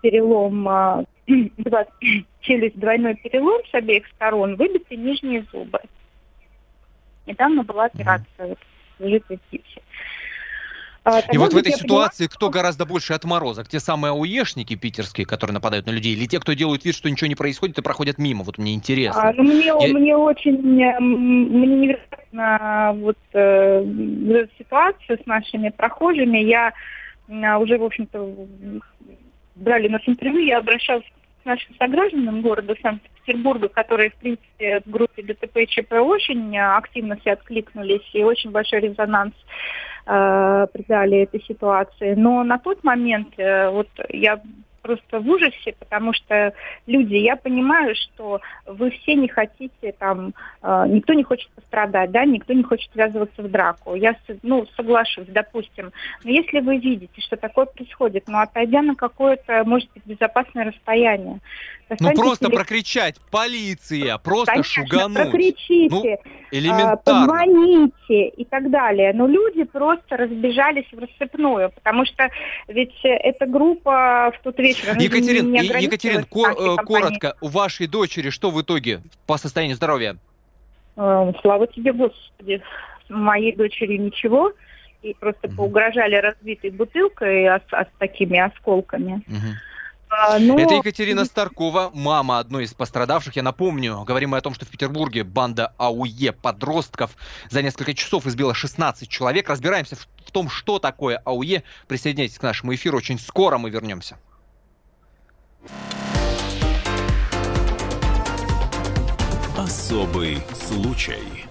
перелом, 0.00 0.68
а, 0.68 1.04
челюсть, 2.40 2.78
двойной 2.78 3.14
перелом 3.16 3.60
с 3.70 3.74
обеих 3.74 4.06
сторон, 4.08 4.56
выбиты 4.56 4.96
нижние 4.96 5.44
зубы. 5.52 5.80
Недавно 7.26 7.62
была 7.62 7.84
операция 7.84 8.56
в 8.98 9.08
жидкой 9.08 9.38
гипсе. 9.50 9.80
А, 11.04 11.20
и 11.32 11.36
вот 11.36 11.52
в 11.52 11.56
этой 11.56 11.72
ситуации 11.72 12.24
поняла, 12.24 12.34
кто 12.34 12.50
гораздо 12.50 12.86
больше 12.86 13.12
отморозок? 13.12 13.68
Те 13.68 13.80
самые 13.80 14.12
ауешники 14.12 14.76
питерские, 14.76 15.26
которые 15.26 15.54
нападают 15.54 15.86
на 15.86 15.90
людей, 15.90 16.14
или 16.14 16.26
те, 16.26 16.38
кто 16.38 16.52
делают 16.52 16.84
вид, 16.84 16.94
что 16.94 17.10
ничего 17.10 17.26
не 17.26 17.34
происходит 17.34 17.78
и 17.78 17.82
проходят 17.82 18.18
мимо? 18.18 18.44
Вот 18.44 18.58
мне 18.58 18.74
интересно. 18.74 19.30
А, 19.30 19.32
ну, 19.32 19.42
мне, 19.42 19.66
Я... 19.66 19.94
мне 19.94 20.16
очень, 20.16 20.58
мне 20.62 20.96
невероятно 21.00 22.92
вот 23.00 23.18
э, 23.32 24.46
ситуация 24.58 25.18
с 25.18 25.26
нашими 25.26 25.70
прохожими. 25.70 26.38
Я 26.38 26.72
э, 27.28 27.56
уже, 27.56 27.78
в 27.78 27.84
общем-то, 27.84 28.46
брали 29.56 29.88
нас 29.88 30.02
интервью, 30.06 30.44
я 30.46 30.58
обращалась 30.58 31.04
к 31.04 31.21
нашим 31.44 31.74
согражданам 31.76 32.42
города 32.42 32.74
Санкт-Петербурга, 32.82 33.68
которые, 33.68 34.10
в 34.10 34.14
принципе, 34.14 34.80
в 34.84 34.90
группе 34.90 35.22
ДТП 35.22 35.58
и 35.58 35.66
ЧП 35.66 35.92
очень 35.94 36.56
активно 36.58 37.16
все 37.16 37.32
откликнулись, 37.32 38.08
и 38.12 38.22
очень 38.22 38.50
большой 38.50 38.80
резонанс 38.80 39.34
э, 40.06 40.66
придали 40.72 41.22
этой 41.22 41.42
ситуации. 41.42 42.14
Но 42.14 42.42
на 42.44 42.58
тот 42.58 42.82
момент 42.84 43.28
э, 43.36 43.68
вот 43.70 43.88
я 44.08 44.40
просто 44.82 45.20
в 45.20 45.28
ужасе, 45.28 45.74
потому 45.78 46.12
что 46.12 46.52
люди, 46.86 47.14
я 47.14 47.36
понимаю, 47.36 47.94
что 47.94 48.40
вы 48.66 48.90
все 48.90 49.14
не 49.14 49.28
хотите 49.28 49.92
там, 49.98 50.34
э, 50.62 50.84
никто 50.88 51.14
не 51.14 51.22
хочет 51.22 51.48
пострадать, 51.50 52.10
да, 52.10 52.24
никто 52.24 52.52
не 52.52 52.62
хочет 52.62 52.90
ввязываться 52.94 53.42
в 53.42 53.50
драку. 53.50 53.94
Я, 53.94 54.16
ну, 54.42 54.66
соглашусь, 54.76 55.28
допустим. 55.28 55.92
Но 56.24 56.30
если 56.30 56.60
вы 56.60 56.78
видите, 56.78 57.20
что 57.20 57.36
такое 57.36 57.66
происходит, 57.66 58.24
ну, 58.26 58.38
отойдя 58.38 58.82
на 58.82 58.94
какое-то, 58.94 59.62
может 59.64 59.88
быть, 59.94 60.02
безопасное 60.04 60.66
расстояние. 60.66 61.40
Ну, 62.00 62.12
просто 62.14 62.46
телефон... 62.46 62.56
прокричать, 62.56 63.16
полиция, 63.30 64.16
просто 64.18 64.52
Конечно, 64.52 64.82
шугануть. 64.82 65.30
прокричите, 65.30 65.88
ну, 65.90 66.02
элементарно. 66.50 66.96
позвоните 66.96 68.28
и 68.28 68.44
так 68.46 68.70
далее. 68.70 69.12
Но 69.12 69.26
люди 69.26 69.64
просто 69.64 70.16
разбежались 70.16 70.86
в 70.90 70.98
рассыпную, 70.98 71.70
потому 71.70 72.06
что 72.06 72.30
ведь 72.68 72.98
эта 73.02 73.44
группа 73.44 74.32
в 74.34 74.42
тот 74.42 74.58
вечер 74.58 74.71
вечера. 74.74 75.00
Екатерин, 75.00 75.52
Екатерин 75.52 76.24
кор- 76.24 76.56
э, 76.58 76.76
коротко, 76.84 77.36
у 77.40 77.48
вашей 77.48 77.86
дочери 77.86 78.30
что 78.30 78.50
в 78.50 78.60
итоге 78.60 79.02
по 79.26 79.36
состоянию 79.38 79.76
здоровья? 79.76 80.16
Э, 80.96 81.32
слава 81.40 81.66
тебе, 81.66 81.92
Господи. 81.92 82.62
Моей 83.08 83.54
дочери 83.54 83.96
ничего. 83.96 84.52
И 85.02 85.14
просто 85.14 85.48
угу. 85.48 85.56
поугрожали 85.56 86.14
разбитой 86.14 86.70
бутылкой 86.70 87.46
а, 87.46 87.60
а, 87.72 87.84
с 87.84 87.88
такими 87.98 88.38
осколками. 88.38 89.22
Угу. 89.26 89.56
А, 90.14 90.38
но... 90.38 90.58
Это 90.58 90.74
Екатерина 90.74 91.24
Старкова, 91.24 91.90
мама 91.94 92.38
одной 92.38 92.64
из 92.64 92.74
пострадавших. 92.74 93.34
Я 93.34 93.42
напомню, 93.42 94.04
говорим 94.04 94.30
мы 94.30 94.36
о 94.36 94.40
том, 94.42 94.52
что 94.52 94.66
в 94.66 94.68
Петербурге 94.68 95.24
банда 95.24 95.72
АУЕ 95.78 96.32
подростков 96.32 97.16
за 97.48 97.62
несколько 97.62 97.94
часов 97.94 98.26
избила 98.26 98.54
16 98.54 99.08
человек. 99.08 99.48
Разбираемся 99.48 99.96
в 99.96 100.30
том, 100.30 100.50
что 100.50 100.78
такое 100.78 101.20
АУЕ. 101.24 101.62
Присоединяйтесь 101.88 102.38
к 102.38 102.42
нашему 102.42 102.74
эфиру. 102.74 102.98
Очень 102.98 103.18
скоро 103.18 103.56
мы 103.56 103.70
вернемся. 103.70 104.18
Особый 109.56 110.38
случай. 110.54 111.46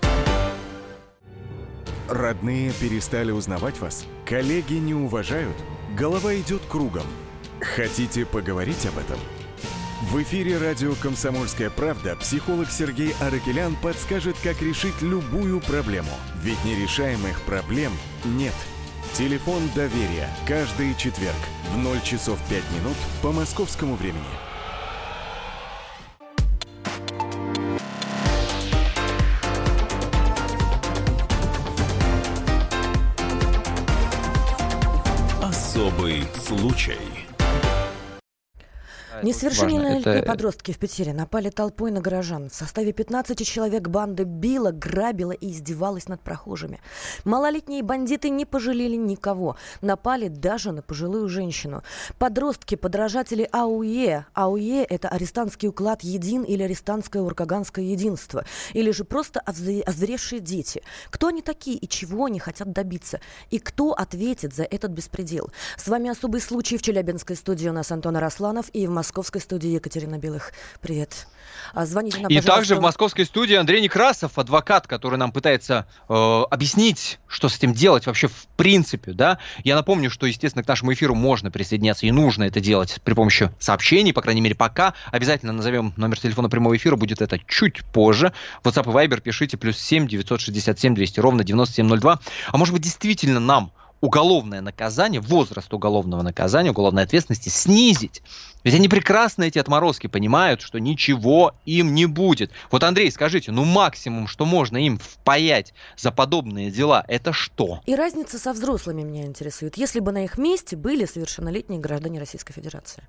Родные 2.10 2.72
перестали 2.74 3.32
узнавать 3.32 3.80
вас? 3.80 4.06
Коллеги 4.26 4.74
не 4.74 4.94
уважают? 4.94 5.56
Голова 5.98 6.36
идет 6.36 6.62
кругом. 6.68 7.06
Хотите 7.62 8.26
поговорить 8.26 8.86
об 8.86 8.98
этом? 8.98 9.20
В 10.10 10.22
эфире 10.24 10.58
радио 10.58 10.94
«Комсомольская 10.96 11.70
правда» 11.70 12.16
психолог 12.16 12.70
Сергей 12.72 13.14
Аракелян 13.22 13.76
подскажет, 13.82 14.36
как 14.44 14.62
решить 14.62 15.02
любую 15.02 15.62
проблему. 15.62 16.10
Ведь 16.42 16.64
нерешаемых 16.66 17.40
проблем 17.42 17.92
нет– 18.26 18.56
Телефон 19.14 19.70
доверия. 19.76 20.30
Каждый 20.48 20.96
четверг 20.96 21.36
в 21.74 21.78
0 21.78 22.02
часов 22.02 22.40
5 22.50 22.64
минут 22.72 22.96
по 23.22 23.34
московскому 23.34 23.96
времени. 23.96 24.24
Особый 35.42 36.24
случай. 36.34 37.31
Несовершеннолетние 39.24 40.20
это... 40.20 40.28
подростки 40.28 40.72
в 40.72 40.80
Питере 40.80 41.14
напали 41.14 41.50
толпой 41.50 41.92
на 41.92 42.02
горожан. 42.02 42.50
В 42.50 42.56
составе 42.56 42.92
15 42.92 43.46
человек 43.46 43.88
банда 43.88 44.24
била, 44.24 44.72
грабила 44.72 45.32
и 45.32 45.52
издевалась 45.52 46.08
над 46.08 46.22
прохожими. 46.22 46.80
Малолетние 47.24 47.84
бандиты 47.84 48.30
не 48.30 48.46
пожалели 48.46 48.96
никого. 48.96 49.58
Напали 49.82 50.28
даже 50.28 50.72
на 50.72 50.82
пожилую 50.82 51.30
женщину. 51.30 51.84
Подростки, 52.18 52.76
подражатели 52.76 53.48
АУЕ. 53.52 54.26
АУЕ– 54.34 54.84
это 54.90 55.10
арестантский 55.10 55.70
уклад 55.70 56.02
«Един» 56.02 56.44
или 56.44 56.64
арестантское 56.64 57.22
уркаганское 57.22 57.86
единство. 57.86 58.46
Или 58.74 58.92
же 58.92 59.04
просто 59.04 59.40
озверевшие 59.40 60.40
дети. 60.40 60.82
Кто 61.10 61.28
они 61.28 61.42
такие 61.42 61.78
и 61.78 61.88
чего 61.88 62.26
они 62.26 62.40
хотят 62.40 62.72
добиться? 62.72 63.20
И 63.50 63.60
кто 63.60 63.92
ответит 63.92 64.56
за 64.56 64.64
этот 64.64 64.92
беспредел? 64.92 65.52
С 65.78 65.88
вами 65.88 66.10
особый 66.10 66.42
случай 66.42 66.78
в 66.78 66.82
Челябинской 66.82 67.36
студии 67.36 67.70
у 67.70 67.74
нас 67.74 67.92
Антон 67.92 68.18
Арасланов 68.18 68.70
и 68.74 68.88
в 68.88 68.90
Москве 68.90 69.11
московской 69.12 69.42
студии 69.42 69.72
Екатерина 69.72 70.18
Белых. 70.18 70.54
Привет. 70.80 71.28
А, 71.74 71.86
звоните 71.86 72.20
нам, 72.20 72.32
И 72.32 72.40
также 72.40 72.76
в 72.76 72.82
московской 72.82 73.26
студии 73.26 73.56
Андрей 73.56 73.82
Некрасов, 73.82 74.40
адвокат, 74.40 74.88
который 74.88 75.18
нам 75.18 75.34
пытается 75.34 75.86
э, 76.08 76.14
объяснить, 76.50 77.20
что 77.28 77.50
с 77.50 77.58
этим 77.58 77.74
делать 77.74 78.06
вообще 78.06 78.30
в 78.30 78.48
принципе, 78.56 79.12
да. 79.12 79.38
Я 79.66 79.76
напомню, 79.76 80.10
что, 80.10 80.28
естественно, 80.28 80.64
к 80.64 80.68
нашему 80.70 80.94
эфиру 80.94 81.14
можно 81.14 81.52
присоединяться 81.52 82.06
и 82.06 82.12
нужно 82.12 82.46
это 82.46 82.62
делать 82.62 83.02
при 83.04 83.14
помощи 83.14 83.52
сообщений, 83.60 84.14
по 84.14 84.22
крайней 84.22 84.40
мере, 84.40 84.56
пока. 84.56 84.94
Обязательно 85.12 85.52
назовем 85.52 85.94
номер 85.98 86.18
телефона 86.18 86.48
прямого 86.48 86.78
эфира, 86.78 86.96
будет 86.96 87.22
это 87.22 87.38
чуть 87.46 87.84
позже. 87.84 88.32
WhatsApp 88.64 88.86
и 88.86 89.08
Viber 89.08 89.20
пишите 89.20 89.58
плюс 89.58 89.78
7 89.78 90.08
967 90.08 90.96
200 90.96 91.20
ровно 91.20 91.44
9702. 91.44 92.20
А 92.48 92.58
может 92.58 92.74
быть, 92.74 92.84
действительно 92.84 93.42
нам 93.42 93.74
уголовное 94.02 94.62
наказание, 94.62 95.22
возраст 95.22 95.74
уголовного 95.74 96.24
наказания, 96.24 96.72
уголовной 96.72 97.04
ответственности 97.04 97.50
снизить. 97.50 98.22
Ведь 98.64 98.76
они 98.76 98.90
прекрасно, 98.90 99.44
эти 99.44 99.60
отморозки, 99.60 100.08
понимают, 100.08 100.62
что 100.62 100.80
ничего 100.80 101.54
им 101.66 101.94
не 101.94 102.08
будет. 102.08 102.52
Вот, 102.70 102.84
Андрей, 102.84 103.12
скажите, 103.12 103.52
ну 103.52 103.64
максимум, 103.64 104.28
что 104.28 104.46
можно 104.46 104.78
им 104.78 104.98
впаять 104.98 105.74
за 105.96 106.12
подобные 106.12 106.72
дела, 106.72 107.06
это 107.08 107.32
что? 107.32 107.82
И 107.86 107.96
разница 107.96 108.38
со 108.38 108.54
взрослыми 108.54 109.04
меня 109.04 109.26
интересует. 109.26 109.78
Если 109.78 110.00
бы 110.00 110.12
на 110.12 110.26
их 110.26 110.38
месте 110.38 110.76
были 110.76 111.06
совершеннолетние 111.06 111.80
граждане 111.80 112.20
Российской 112.20 112.54
Федерации. 112.54 113.04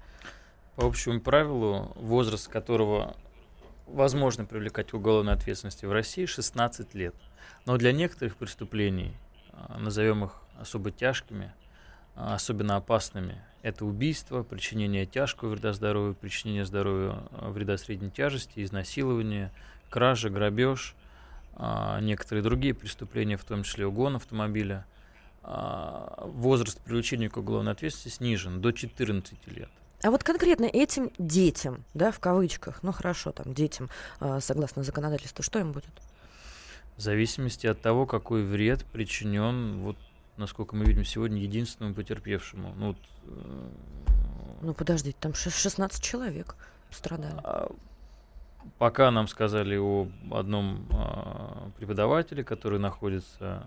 По 0.76 0.86
общему 0.86 1.20
правилу, 1.20 1.92
возраст 1.96 2.48
которого 2.48 3.16
возможно 3.86 4.44
привлекать 4.44 4.90
к 4.90 4.94
уголовной 4.94 5.34
ответственности 5.34 5.84
в 5.84 5.92
России 5.92 6.26
16 6.26 6.94
лет. 6.94 7.14
Но 7.66 7.76
для 7.76 7.92
некоторых 7.92 8.36
преступлений, 8.36 9.14
а, 9.52 9.78
назовем 9.78 10.24
их 10.24 10.42
особо 10.58 10.90
тяжкими, 10.90 11.52
а, 12.14 12.34
особенно 12.34 12.76
опасными. 12.76 13.40
Это 13.62 13.84
убийство, 13.84 14.42
причинение 14.42 15.06
тяжкого 15.06 15.50
вреда 15.50 15.72
здоровью, 15.72 16.14
причинение 16.14 16.66
здоровью 16.66 17.28
а, 17.30 17.50
вреда 17.50 17.78
средней 17.78 18.10
тяжести, 18.10 18.62
изнасилование, 18.62 19.50
кража, 19.88 20.28
грабеж, 20.28 20.94
а, 21.54 22.00
некоторые 22.00 22.42
другие 22.42 22.74
преступления, 22.74 23.36
в 23.36 23.44
том 23.44 23.62
числе 23.62 23.86
угон 23.86 24.16
автомобиля. 24.16 24.86
Возраст 25.44 26.80
привлечения 26.82 27.28
к 27.28 27.36
уголовной 27.36 27.72
ответственности 27.72 28.16
снижен 28.16 28.60
до 28.60 28.70
14 28.70 29.36
лет. 29.48 29.68
А 30.04 30.12
вот 30.12 30.22
конкретно 30.22 30.66
этим 30.66 31.10
детям, 31.18 31.84
да, 31.94 32.12
в 32.12 32.20
кавычках, 32.20 32.84
ну 32.84 32.92
хорошо, 32.92 33.32
там, 33.32 33.52
детям, 33.52 33.90
согласно 34.38 34.84
законодательству, 34.84 35.42
что 35.42 35.58
им 35.58 35.72
будет? 35.72 35.90
В 36.96 37.00
зависимости 37.00 37.66
от 37.66 37.80
того, 37.80 38.06
какой 38.06 38.44
вред 38.44 38.84
причинен 38.84 39.80
вот 39.80 39.96
насколько 40.36 40.74
мы 40.76 40.84
видим 40.84 41.04
сегодня, 41.04 41.40
единственному 41.40 41.94
потерпевшему. 41.94 42.74
Ну, 42.76 42.86
вот, 42.88 42.98
э... 43.24 43.68
ну 44.62 44.74
подождите, 44.74 45.16
там 45.20 45.34
16 45.34 46.02
человек 46.02 46.56
страдали. 46.90 47.40
А, 47.44 47.70
пока 48.78 49.10
нам 49.10 49.28
сказали 49.28 49.76
о 49.76 50.08
одном 50.30 50.86
а, 50.90 51.70
преподавателе, 51.78 52.44
который 52.44 52.78
находится 52.78 53.66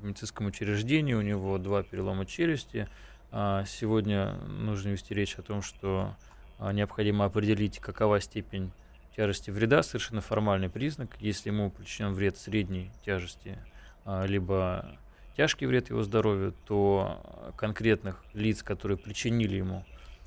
в 0.00 0.04
медицинском 0.04 0.46
учреждении, 0.46 1.14
у 1.14 1.22
него 1.22 1.58
два 1.58 1.82
перелома 1.82 2.26
челюсти. 2.26 2.88
А 3.32 3.64
сегодня 3.64 4.34
нужно 4.46 4.90
вести 4.90 5.14
речь 5.14 5.36
о 5.36 5.42
том, 5.42 5.62
что 5.62 6.14
а, 6.58 6.72
необходимо 6.72 7.24
определить, 7.24 7.78
какова 7.80 8.20
степень 8.20 8.70
тяжести 9.16 9.50
вреда, 9.50 9.82
совершенно 9.82 10.20
формальный 10.20 10.68
признак. 10.68 11.10
Если 11.20 11.48
ему 11.48 11.70
причинен 11.70 12.12
вред 12.12 12.36
средней 12.36 12.90
тяжести, 13.04 13.58
а, 14.04 14.24
либо 14.24 14.96
тяжкий 15.36 15.66
вред 15.66 15.90
его 15.90 16.02
здоровью, 16.02 16.54
то 16.66 17.52
конкретных 17.56 18.24
лиц, 18.32 18.62
которые 18.62 18.96
причинили 18.96 19.56
ему 19.56 19.84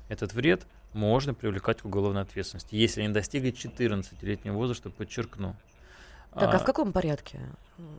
этот 0.08 0.32
вред, 0.32 0.66
можно 0.92 1.34
привлекать 1.34 1.82
к 1.82 1.84
уголовной 1.84 2.22
ответственности, 2.22 2.74
если 2.74 3.02
они 3.02 3.12
достигли 3.12 3.52
14-летнего 3.52 4.54
возраста, 4.54 4.90
подчеркну. 4.90 5.56
Так, 6.34 6.54
а, 6.54 6.58
в 6.58 6.64
каком 6.64 6.92
порядке? 6.92 7.40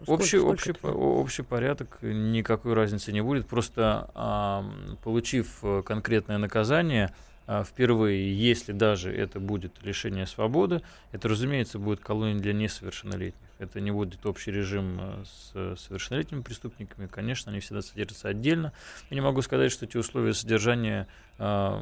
Сколько, 0.04 0.22
общий, 0.22 0.38
сколько 0.40 0.52
общий, 0.52 0.72
общий 0.84 1.44
порядок, 1.44 1.98
никакой 2.02 2.74
разницы 2.74 3.12
не 3.12 3.22
будет. 3.22 3.46
Просто 3.48 4.10
а, 4.14 4.66
получив 5.04 5.60
э, 5.64 5.82
конкретное 5.84 6.38
наказание, 6.38 7.08
а, 7.08 7.31
впервые, 7.66 8.34
если 8.38 8.72
даже 8.72 9.14
это 9.14 9.40
будет 9.40 9.84
лишение 9.84 10.26
свободы, 10.26 10.82
это, 11.12 11.28
разумеется, 11.28 11.80
будет 11.80 12.00
колония 12.00 12.40
для 12.40 12.54
несовершеннолетних. 12.54 13.52
Это 13.62 13.80
не 13.80 13.92
будет 13.92 14.26
общий 14.26 14.52
режим 14.52 14.98
э, 15.00 15.24
с 15.24 15.80
совершеннолетними 15.80 16.42
преступниками. 16.42 17.06
Конечно, 17.06 17.52
они 17.52 17.62
всегда 17.62 17.84
содержатся 17.84 18.30
отдельно. 18.30 18.74
Я 19.12 19.16
не 19.16 19.22
могу 19.22 19.44
сказать, 19.44 19.72
что 19.72 19.86
эти 19.86 19.98
условия 19.98 20.34
содержания 20.34 21.08
э, 21.38 21.80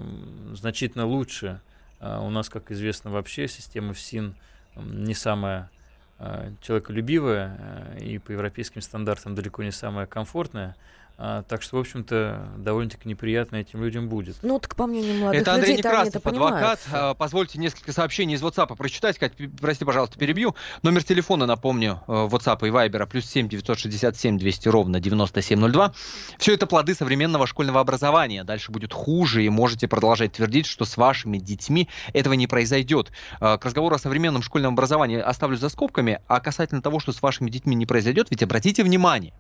значительно 0.56 1.06
лучше. 1.06 1.62
Э, 2.02 2.20
у 2.20 2.30
нас, 2.32 2.50
как 2.50 2.70
известно, 2.72 3.12
вообще 3.12 3.48
система 3.48 3.94
ФСИН 3.94 4.36
не 4.76 5.14
самая 5.14 5.70
э, 6.18 6.52
человеколюбивая 6.62 7.96
э, 7.98 8.04
и 8.04 8.18
по 8.18 8.34
европейским 8.34 8.82
стандартам 8.82 9.34
далеко 9.34 9.64
не 9.64 9.72
самая 9.72 10.06
комфортная. 10.06 10.76
А, 11.22 11.44
так 11.44 11.62
что, 11.62 11.76
в 11.76 11.80
общем-то, 11.82 12.54
довольно-таки 12.60 13.10
неприятно 13.10 13.58
этим 13.58 13.84
людям 13.84 14.08
будет. 14.08 14.38
Ну, 14.42 14.58
так 14.58 14.74
по 14.78 14.88
мнению 14.88 15.20
молодых 15.20 15.42
это 15.42 15.54
Андрей 15.54 15.76
людей, 15.76 15.84
Некрасов, 15.84 16.16
это 16.16 16.30
адвокат. 16.30 16.80
А, 16.94 17.14
позвольте 17.14 17.60
несколько 17.60 17.92
сообщений 17.92 18.36
из 18.36 18.42
WhatsApp 18.42 18.74
прочитать. 18.78 19.20
Кать, 19.20 19.34
прости, 19.60 19.84
пожалуйста, 19.84 20.18
перебью. 20.18 20.56
Номер 20.82 21.04
телефона, 21.04 21.46
напомню, 21.46 22.00
э, 22.08 22.12
WhatsApp 22.12 22.66
и 22.66 22.72
Viber, 22.72 23.06
плюс 23.06 23.26
7 23.26 23.50
967 23.50 24.38
200 24.38 24.70
ровно 24.70 25.02
9702. 25.02 25.94
Все 26.38 26.54
это 26.54 26.68
плоды 26.68 26.96
современного 26.96 27.48
школьного 27.48 27.82
образования. 27.82 28.46
Дальше 28.46 28.72
будет 28.72 28.94
хуже, 28.94 29.44
и 29.44 29.50
можете 29.50 29.90
продолжать 29.90 30.32
твердить, 30.32 30.68
что 30.68 30.86
с 30.86 30.96
вашими 30.96 31.38
детьми 31.38 31.90
этого 32.14 32.32
не 32.36 32.48
произойдет. 32.48 33.12
А, 33.42 33.58
к 33.58 33.66
разговору 33.66 33.94
о 33.94 34.00
современном 34.00 34.42
школьном 34.42 34.72
образовании 34.72 35.20
оставлю 35.20 35.58
за 35.58 35.68
скобками, 35.68 36.22
а 36.28 36.40
касательно 36.40 36.82
того, 36.82 37.02
что 37.02 37.12
с 37.12 37.22
вашими 37.22 37.50
детьми 37.50 37.76
не 37.76 37.86
произойдет, 37.86 38.28
ведь 38.30 38.42
обратите 38.42 38.86
внимание, 38.86 39.34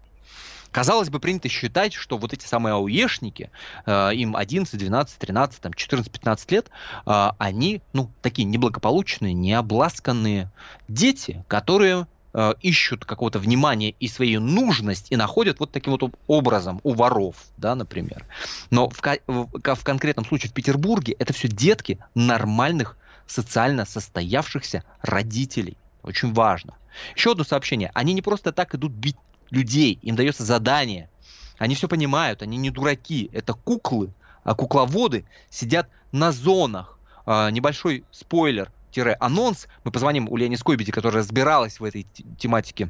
Казалось 0.71 1.09
бы, 1.09 1.19
принято 1.19 1.49
считать, 1.49 1.93
что 1.93 2.17
вот 2.17 2.33
эти 2.33 2.45
самые 2.45 2.75
ауешники, 2.75 3.49
э, 3.85 4.13
им 4.13 4.35
11, 4.35 4.77
12, 4.77 5.17
13, 5.17 5.61
там, 5.61 5.73
14, 5.73 6.11
15 6.11 6.51
лет, 6.51 6.69
э, 7.05 7.29
они, 7.37 7.81
ну, 7.93 8.11
такие 8.21 8.45
неблагополучные, 8.45 9.33
необласканные 9.33 10.51
дети, 10.87 11.43
которые 11.47 12.07
э, 12.33 12.53
ищут 12.61 13.05
какого-то 13.05 13.39
внимания 13.39 13.95
и 13.99 14.07
свою 14.07 14.39
нужность 14.41 15.07
и 15.11 15.15
находят 15.15 15.59
вот 15.59 15.71
таким 15.71 15.97
вот 15.97 16.13
образом 16.27 16.79
у 16.83 16.93
воров, 16.93 17.35
да, 17.57 17.73
например. 17.73 18.25
Но 18.69 18.89
в, 18.89 19.01
в, 19.27 19.75
в 19.75 19.83
конкретном 19.83 20.25
случае 20.25 20.51
в 20.51 20.53
Петербурге 20.53 21.15
это 21.17 21.33
все 21.33 21.47
детки 21.47 21.97
нормальных 22.13 22.95
социально 23.25 23.85
состоявшихся 23.85 24.83
родителей. 25.01 25.77
Очень 26.03 26.33
важно. 26.33 26.75
Еще 27.15 27.31
одно 27.31 27.43
сообщение. 27.43 27.91
Они 27.93 28.13
не 28.13 28.21
просто 28.21 28.51
так 28.51 28.73
идут 28.75 28.91
бить 28.91 29.17
людей, 29.49 29.99
им 30.01 30.15
дается 30.15 30.43
задание. 30.43 31.09
Они 31.57 31.75
все 31.75 31.87
понимают, 31.87 32.41
они 32.41 32.57
не 32.57 32.69
дураки, 32.69 33.29
это 33.33 33.53
куклы, 33.53 34.13
а 34.43 34.55
кукловоды 34.55 35.25
сидят 35.49 35.89
на 36.11 36.31
зонах. 36.31 36.97
А, 37.25 37.51
небольшой 37.51 38.05
спойлер, 38.11 38.71
анонс. 39.19 39.67
Мы 39.83 39.91
позвоним 39.91 40.27
у 40.29 40.35
Лени 40.37 40.55
Скойбеди, 40.55 40.91
которая 40.91 41.23
разбиралась 41.23 41.79
в 41.79 41.83
этой 41.83 42.07
тематике. 42.37 42.89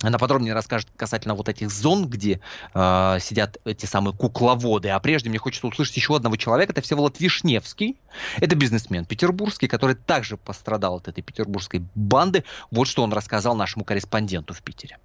Она 0.00 0.16
подробнее 0.18 0.54
расскажет 0.54 0.88
касательно 0.96 1.34
вот 1.34 1.48
этих 1.48 1.70
зон, 1.70 2.06
где 2.06 2.40
э, 2.72 3.18
сидят 3.20 3.58
эти 3.64 3.84
самые 3.84 4.14
кукловоды. 4.14 4.90
А 4.90 5.00
прежде 5.00 5.28
мне 5.28 5.38
хочется 5.38 5.66
услышать 5.66 5.96
еще 5.96 6.14
одного 6.14 6.36
человека. 6.36 6.72
Это 6.72 6.82
Всеволод 6.82 7.18
Вишневский. 7.18 7.96
Это 8.36 8.54
бизнесмен 8.54 9.06
петербургский, 9.06 9.66
который 9.66 9.96
также 9.96 10.36
пострадал 10.36 10.96
от 10.96 11.08
этой 11.08 11.22
петербургской 11.22 11.82
банды. 11.96 12.44
Вот 12.70 12.86
что 12.86 13.02
он 13.02 13.12
рассказал 13.12 13.56
нашему 13.56 13.84
корреспонденту 13.84 14.54
в 14.54 14.62
Питере. 14.62 14.98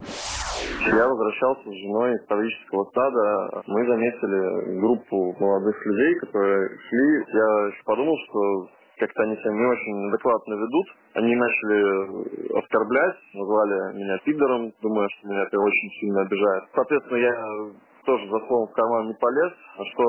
Я 0.00 1.08
возвращался 1.08 1.68
с 1.68 1.74
женой 1.74 2.14
из 2.14 2.26
таврического 2.26 2.84
сада. 2.94 3.62
Мы 3.66 3.86
заметили 3.86 4.80
группу 4.80 5.36
молодых 5.38 5.86
людей, 5.86 6.14
которые 6.20 6.68
шли. 6.88 7.24
Я 7.32 7.66
еще 7.68 7.82
подумал, 7.84 8.16
что 8.28 8.68
как-то 8.98 9.22
они 9.22 9.36
себя 9.36 9.52
не 9.52 9.66
очень 9.66 10.08
адекватно 10.08 10.54
ведут. 10.54 10.86
Они 11.14 11.36
начали 11.36 12.58
оскорблять, 12.58 13.16
назвали 13.34 13.96
меня 13.96 14.18
пидором, 14.24 14.72
думая, 14.82 15.08
что 15.08 15.28
меня 15.28 15.42
это 15.42 15.58
очень 15.58 15.90
сильно 16.00 16.22
обижает. 16.22 16.64
Соответственно, 16.74 17.16
я 17.18 17.34
тоже 18.04 18.28
за 18.28 18.38
словом 18.46 18.68
в 18.68 18.72
карман 18.72 19.08
не 19.08 19.14
полез, 19.14 19.52
а 19.76 19.84
что 19.84 20.04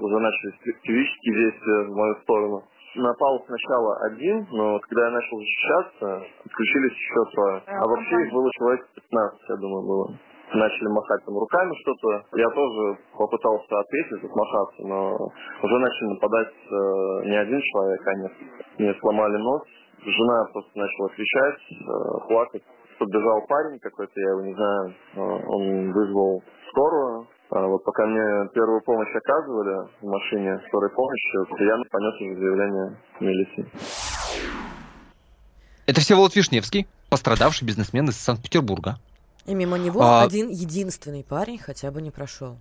уже 0.00 0.18
начались 0.18 0.54
физические 0.82 1.34
действия 1.34 1.84
в 1.84 1.96
мою 1.96 2.14
сторону. 2.22 2.62
Напал 2.94 3.42
сначала 3.46 3.96
один, 4.04 4.46
но 4.50 4.78
когда 4.80 5.06
я 5.06 5.10
начал 5.12 5.38
защищаться, 5.38 6.26
отключились 6.44 6.92
еще 6.92 7.30
трое. 7.32 7.62
А 7.66 7.86
вообще 7.88 8.26
их 8.26 8.32
было 8.32 8.50
человек 8.52 8.86
15, 8.94 9.40
я 9.48 9.56
думаю, 9.56 9.86
было. 9.86 10.18
Начали 10.52 10.88
махать 10.88 11.24
там 11.24 11.38
руками 11.38 11.72
что-то. 11.80 12.22
Я 12.36 12.50
тоже 12.50 12.98
попытался 13.16 13.80
ответить, 13.80 14.24
отмахаться, 14.24 14.82
но 14.82 15.16
уже 15.62 15.78
начали 15.78 16.08
нападать 16.08 16.48
э, 16.52 17.28
не 17.30 17.36
один 17.36 17.60
человек, 17.62 18.00
а 18.06 18.14
несколько. 18.14 18.64
Мне 18.78 18.94
сломали 19.00 19.36
нос. 19.38 19.62
Жена 20.04 20.44
просто 20.52 20.70
начала 20.78 21.08
кричать, 21.08 21.60
э, 21.70 22.28
плакать. 22.28 22.62
Подбежал 22.98 23.46
парень 23.48 23.78
какой-то, 23.78 24.12
я 24.14 24.30
его 24.32 24.42
не 24.42 24.54
знаю, 24.54 24.94
э, 25.16 25.46
он 25.48 25.92
вызвал 25.92 26.42
скорую, 26.68 27.26
вот 27.60 27.84
пока 27.84 28.06
мне 28.06 28.48
первую 28.54 28.80
помощь 28.82 29.14
оказывали 29.14 29.86
в 30.00 30.06
машине 30.06 30.58
скорой 30.68 30.88
помощи, 30.90 31.62
я 31.62 31.76
понес 31.90 32.14
уже 32.20 32.40
заявление 32.40 32.96
милиции. 33.20 33.66
Это 35.84 36.00
Всеволод 36.00 36.34
Вишневский, 36.34 36.86
пострадавший 37.10 37.66
бизнесмен 37.66 38.08
из 38.08 38.16
Санкт-Петербурга. 38.16 38.96
И 39.44 39.54
мимо 39.54 39.76
него 39.76 40.00
а... 40.00 40.22
один 40.22 40.48
единственный 40.48 41.24
парень 41.24 41.58
хотя 41.58 41.90
бы 41.90 42.00
не 42.00 42.10
прошел. 42.10 42.56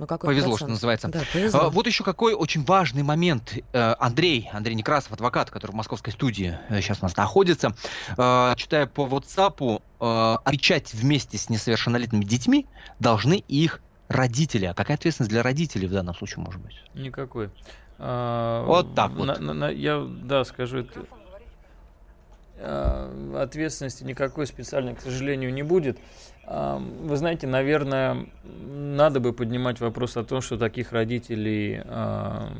Ну, 0.00 0.06
какой 0.06 0.28
повезло, 0.28 0.52
процент? 0.52 0.60
что 0.60 0.68
называется. 0.68 1.08
Да, 1.08 1.20
повезло. 1.30 1.60
А, 1.60 1.68
вот 1.68 1.86
еще 1.86 2.04
какой 2.04 2.32
очень 2.32 2.64
важный 2.64 3.02
момент. 3.02 3.58
Э, 3.74 3.94
Андрей, 3.98 4.48
Андрей 4.50 4.74
Некрасов, 4.74 5.12
адвокат, 5.12 5.50
который 5.50 5.72
в 5.72 5.74
московской 5.74 6.10
студии 6.10 6.58
сейчас 6.70 6.96
э, 6.96 7.00
у 7.02 7.04
нас 7.04 7.16
находится, 7.18 7.74
э, 8.16 8.54
читая 8.56 8.86
по 8.86 9.06
WhatsApp, 9.06 9.82
отвечать 9.98 10.94
вместе 10.94 11.36
с 11.36 11.50
несовершеннолетними 11.50 12.24
детьми 12.24 12.66
должны 12.98 13.44
их 13.46 13.82
родители. 14.08 14.64
А 14.64 14.72
какая 14.72 14.96
ответственность 14.96 15.30
для 15.30 15.42
родителей 15.42 15.86
в 15.86 15.92
данном 15.92 16.14
случае 16.14 16.44
может 16.44 16.62
быть? 16.62 16.82
Никакой. 16.94 17.50
А, 17.98 18.64
вот 18.64 18.94
так 18.94 19.10
вот. 19.10 19.26
На, 19.26 19.38
на, 19.38 19.52
на, 19.52 19.68
я, 19.68 20.02
да, 20.02 20.44
скажу 20.44 20.78
это. 20.78 21.04
Ответственности 23.36 24.04
никакой 24.04 24.46
специальной, 24.46 24.94
к 24.94 25.00
сожалению, 25.02 25.52
не 25.52 25.62
будет. 25.62 25.98
Вы 26.50 27.16
знаете, 27.16 27.46
наверное, 27.46 28.26
надо 28.42 29.20
бы 29.20 29.32
поднимать 29.32 29.78
вопрос 29.78 30.16
о 30.16 30.24
том, 30.24 30.40
что 30.40 30.58
таких 30.58 30.90
родителей 30.90 31.82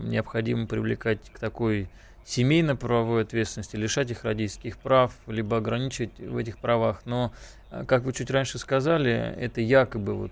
необходимо 0.05 0.69
привлекать 0.69 1.19
к 1.33 1.41
такой 1.41 1.89
семейно-правовой 2.25 3.23
ответственности, 3.23 3.77
лишать 3.77 4.11
их 4.11 4.25
родительских 4.25 4.79
прав, 4.79 5.13
либо 5.27 5.57
ограничивать 5.57 6.19
в 6.19 6.37
этих 6.37 6.59
правах. 6.59 7.03
Но, 7.05 7.33
а, 7.71 7.85
как 7.85 8.05
вы 8.05 8.13
чуть 8.13 8.31
раньше 8.31 8.59
сказали, 8.59 9.11
это 9.11 9.61
якобы 9.61 10.15
вот 10.15 10.31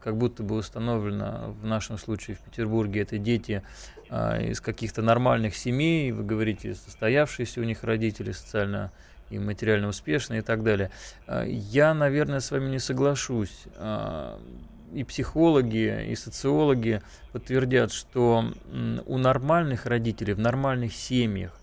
как 0.00 0.16
будто 0.16 0.42
бы 0.42 0.56
установлено 0.56 1.54
в 1.60 1.66
нашем 1.66 1.98
случае 1.98 2.36
в 2.36 2.40
Петербурге, 2.40 3.02
это 3.02 3.18
дети 3.18 3.62
а, 4.08 4.40
из 4.40 4.60
каких-то 4.60 5.02
нормальных 5.02 5.56
семей, 5.56 6.12
вы 6.12 6.24
говорите, 6.24 6.74
состоявшиеся 6.74 7.60
у 7.60 7.64
них 7.64 7.82
родители 7.82 8.32
социально 8.32 8.92
и 9.30 9.38
материально 9.38 9.88
успешные 9.88 10.40
и 10.40 10.42
так 10.42 10.62
далее. 10.62 10.90
А, 11.26 11.44
я, 11.44 11.94
наверное, 11.94 12.40
с 12.40 12.50
вами 12.50 12.70
не 12.70 12.78
соглашусь. 12.78 13.64
А, 13.76 14.40
и 14.92 15.04
психологи, 15.04 16.06
и 16.08 16.16
социологи 16.16 17.00
подтвердят, 17.32 17.92
что 17.92 18.44
у 19.06 19.18
нормальных 19.18 19.86
родителей, 19.86 20.34
в 20.34 20.40
нормальных 20.40 20.92
семьях 20.92 21.59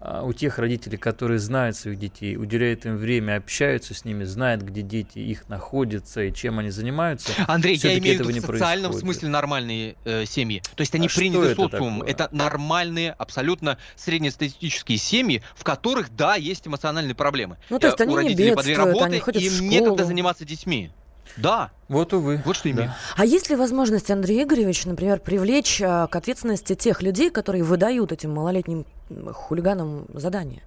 у 0.00 0.32
тех 0.32 0.58
родителей, 0.58 0.96
которые 0.96 1.38
знают 1.38 1.76
своих 1.76 1.98
детей, 1.98 2.36
уделяют 2.36 2.86
им 2.86 2.96
время, 2.96 3.36
общаются 3.36 3.92
с 3.94 4.04
ними, 4.04 4.24
знают, 4.24 4.62
где 4.62 4.82
дети 4.82 5.18
их 5.18 5.48
находятся 5.48 6.22
и 6.22 6.32
чем 6.32 6.58
они 6.58 6.70
занимаются. 6.70 7.32
Андрей, 7.46 7.76
я 7.76 7.98
имею 7.98 8.24
в 8.24 8.28
виду 8.28 8.40
в 8.40 8.46
социальном 8.46 8.92
происходит. 8.92 9.00
смысле 9.00 9.28
нормальные 9.28 9.96
э, 10.04 10.24
семьи. 10.24 10.62
То 10.74 10.80
есть 10.80 10.94
они 10.94 11.06
а 11.06 11.10
приняты 11.14 11.54
социумом. 11.54 12.02
Это, 12.02 12.24
это 12.24 12.34
нормальные, 12.34 13.12
абсолютно 13.12 13.78
среднестатистические 13.96 14.96
семьи, 14.98 15.42
в 15.54 15.64
которых, 15.64 16.14
да, 16.16 16.36
есть 16.36 16.66
эмоциональные 16.66 17.14
проблемы. 17.14 17.58
Ну, 17.68 17.78
то 17.78 17.88
есть 17.88 18.00
э, 18.00 18.04
они 18.04 18.14
у 18.14 18.16
родителей 18.16 18.36
не 18.36 18.50
бедствуют, 18.50 18.78
по 18.78 18.82
две 18.82 18.92
работы, 18.92 19.04
они 19.04 19.18
ходят 19.18 19.42
им 19.42 19.50
в 19.50 19.54
школу. 19.54 19.70
некогда 19.70 20.04
заниматься 20.04 20.44
детьми. 20.46 20.90
Да. 21.36 21.70
Вот 21.88 22.12
увы. 22.12 22.42
Вот 22.44 22.56
что 22.56 22.70
имею. 22.70 22.88
Да. 22.88 22.96
А 23.16 23.24
есть 23.24 23.50
ли 23.50 23.56
возможность, 23.56 24.10
Андрей 24.10 24.42
Игоревич, 24.42 24.84
например, 24.84 25.20
привлечь 25.20 25.80
а, 25.82 26.06
к 26.06 26.16
ответственности 26.16 26.74
тех 26.74 27.02
людей, 27.02 27.30
которые 27.30 27.64
выдают 27.64 28.12
этим 28.12 28.32
малолетним 28.32 28.86
хулиганам 29.32 30.06
задания? 30.14 30.62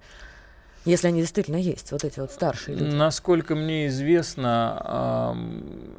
Если 0.84 1.08
они 1.08 1.20
действительно 1.20 1.56
есть, 1.56 1.92
вот 1.92 2.04
эти 2.04 2.20
вот 2.20 2.30
старшие 2.30 2.76
люди. 2.76 2.94
Насколько 2.94 3.54
мне 3.54 3.86
известно, 3.86 5.34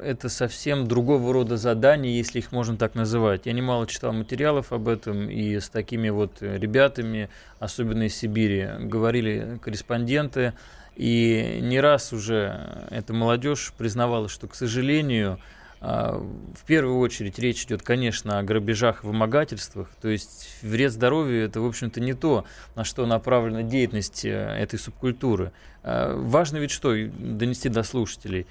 это 0.00 0.28
совсем 0.28 0.86
другого 0.86 1.32
рода 1.32 1.56
задания, 1.56 2.12
если 2.12 2.38
их 2.38 2.52
можно 2.52 2.76
так 2.76 2.94
называть. 2.94 3.46
Я 3.46 3.52
немало 3.52 3.88
читал 3.88 4.12
материалов 4.12 4.72
об 4.72 4.86
этом, 4.86 5.28
и 5.28 5.58
с 5.58 5.68
такими 5.70 6.08
вот 6.08 6.40
ребятами, 6.40 7.30
особенно 7.58 8.04
из 8.04 8.14
Сибири, 8.14 8.68
говорили 8.78 9.58
корреспонденты. 9.60 10.52
И 10.94 11.58
не 11.62 11.80
раз 11.80 12.12
уже 12.12 12.86
эта 12.90 13.12
молодежь 13.12 13.74
признавала, 13.76 14.28
что, 14.28 14.46
к 14.46 14.54
сожалению, 14.54 15.40
в 15.80 16.64
первую 16.66 16.98
очередь 16.98 17.38
речь 17.38 17.64
идет, 17.64 17.82
конечно, 17.82 18.38
о 18.38 18.42
грабежах 18.42 19.04
и 19.04 19.06
вымогательствах. 19.06 19.88
То 20.00 20.08
есть 20.08 20.48
вред 20.62 20.92
здоровью 20.92 21.44
это, 21.44 21.60
в 21.60 21.66
общем-то, 21.66 22.00
не 22.00 22.14
то, 22.14 22.44
на 22.74 22.84
что 22.84 23.04
направлена 23.06 23.62
деятельность 23.62 24.24
э, 24.24 24.30
этой 24.30 24.78
субкультуры. 24.78 25.52
А, 25.82 26.16
важно 26.16 26.56
ведь 26.56 26.70
что, 26.70 26.94
донести 26.94 27.68
до 27.68 27.82
слушателей, 27.82 28.46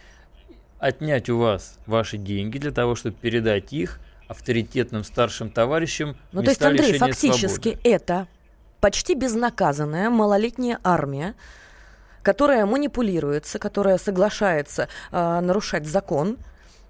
отнять 0.77 1.29
у 1.29 1.38
вас 1.39 1.79
ваши 1.88 2.17
деньги 2.17 2.59
для 2.59 2.71
того, 2.71 2.95
чтобы 2.95 3.15
передать 3.15 3.73
их 3.73 3.99
авторитетным 4.27 5.03
старшим 5.03 5.49
товарищам. 5.49 6.15
Ну, 6.31 6.43
то 6.43 6.49
есть, 6.49 6.61
Андрей, 6.61 6.97
фактически 6.97 7.69
свободы. 7.69 7.89
это 7.89 8.27
почти 8.81 9.15
безнаказанная 9.15 10.09
малолетняя 10.09 10.79
армия, 10.83 11.35
которая 12.21 12.65
манипулируется, 12.65 13.59
которая 13.59 13.97
соглашается 13.97 14.89
э, 15.11 15.39
нарушать 15.41 15.85
закон, 15.85 16.38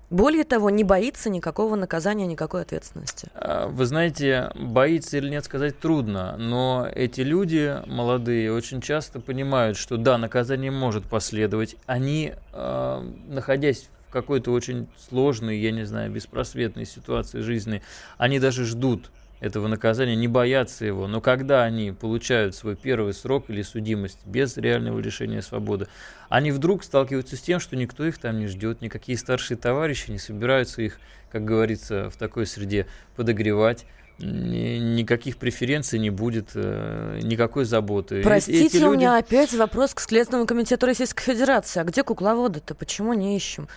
более 0.09 0.43
того, 0.43 0.69
не 0.69 0.83
боится 0.83 1.29
никакого 1.29 1.75
наказания, 1.75 2.27
никакой 2.27 2.61
ответственности. 2.61 3.27
А, 3.33 3.67
вы 3.67 3.85
знаете, 3.85 4.51
боится 4.55 5.17
или 5.17 5.29
нет 5.29 5.45
сказать 5.45 5.79
трудно, 5.79 6.37
но 6.37 6.87
эти 6.93 7.21
люди 7.21 7.77
молодые 7.87 8.53
очень 8.53 8.81
часто 8.81 9.19
понимают, 9.19 9.77
что 9.77 9.97
да, 9.97 10.17
наказание 10.17 10.71
может 10.71 11.05
последовать. 11.05 11.75
Они, 11.85 12.33
э, 12.53 13.11
находясь 13.27 13.89
в 14.07 14.13
какой-то 14.13 14.51
очень 14.51 14.87
сложной, 15.09 15.57
я 15.57 15.71
не 15.71 15.85
знаю, 15.85 16.11
беспросветной 16.11 16.85
ситуации 16.85 17.41
жизни, 17.41 17.81
они 18.17 18.39
даже 18.39 18.65
ждут 18.65 19.09
этого 19.39 19.67
наказания, 19.67 20.15
не 20.15 20.27
боятся 20.27 20.85
его. 20.85 21.07
Но 21.07 21.21
когда 21.21 21.63
они 21.63 21.91
получают 21.91 22.55
свой 22.55 22.75
первый 22.75 23.13
срок 23.13 23.45
или 23.49 23.61
судимость 23.61 24.19
без 24.25 24.57
реального 24.57 24.99
лишения 24.99 25.41
свободы, 25.41 25.87
они 26.29 26.51
вдруг 26.51 26.83
сталкиваются 26.83 27.35
с 27.35 27.41
тем, 27.41 27.59
что 27.59 27.75
никто 27.75 28.05
их 28.05 28.17
там 28.17 28.39
не 28.39 28.47
ждет, 28.47 28.81
никакие 28.81 29.17
старшие 29.17 29.57
товарищи 29.57 30.11
не 30.11 30.19
собираются 30.19 30.81
их, 30.81 30.99
как 31.31 31.43
говорится, 31.45 32.09
в 32.09 32.17
такой 32.17 32.45
среде 32.45 32.87
подогревать 33.15 33.85
никаких 34.17 35.37
преференций 35.37 35.99
не 35.99 36.09
будет, 36.09 36.51
э, 36.55 37.19
никакой 37.21 37.65
заботы. 37.65 38.21
Простите, 38.23 38.65
Эти 38.65 38.77
люди... 38.77 38.85
у 38.85 38.93
меня 38.93 39.17
опять 39.17 39.53
вопрос 39.53 39.93
к 39.93 39.99
Следственному 39.99 40.47
комитету 40.47 40.85
Российской 40.85 41.23
Федерации. 41.23 41.81
А 41.81 41.83
где 41.83 42.03
кукловоды-то? 42.03 42.75
Почему 42.75 43.13
не 43.13 43.35
ищем? 43.35 43.67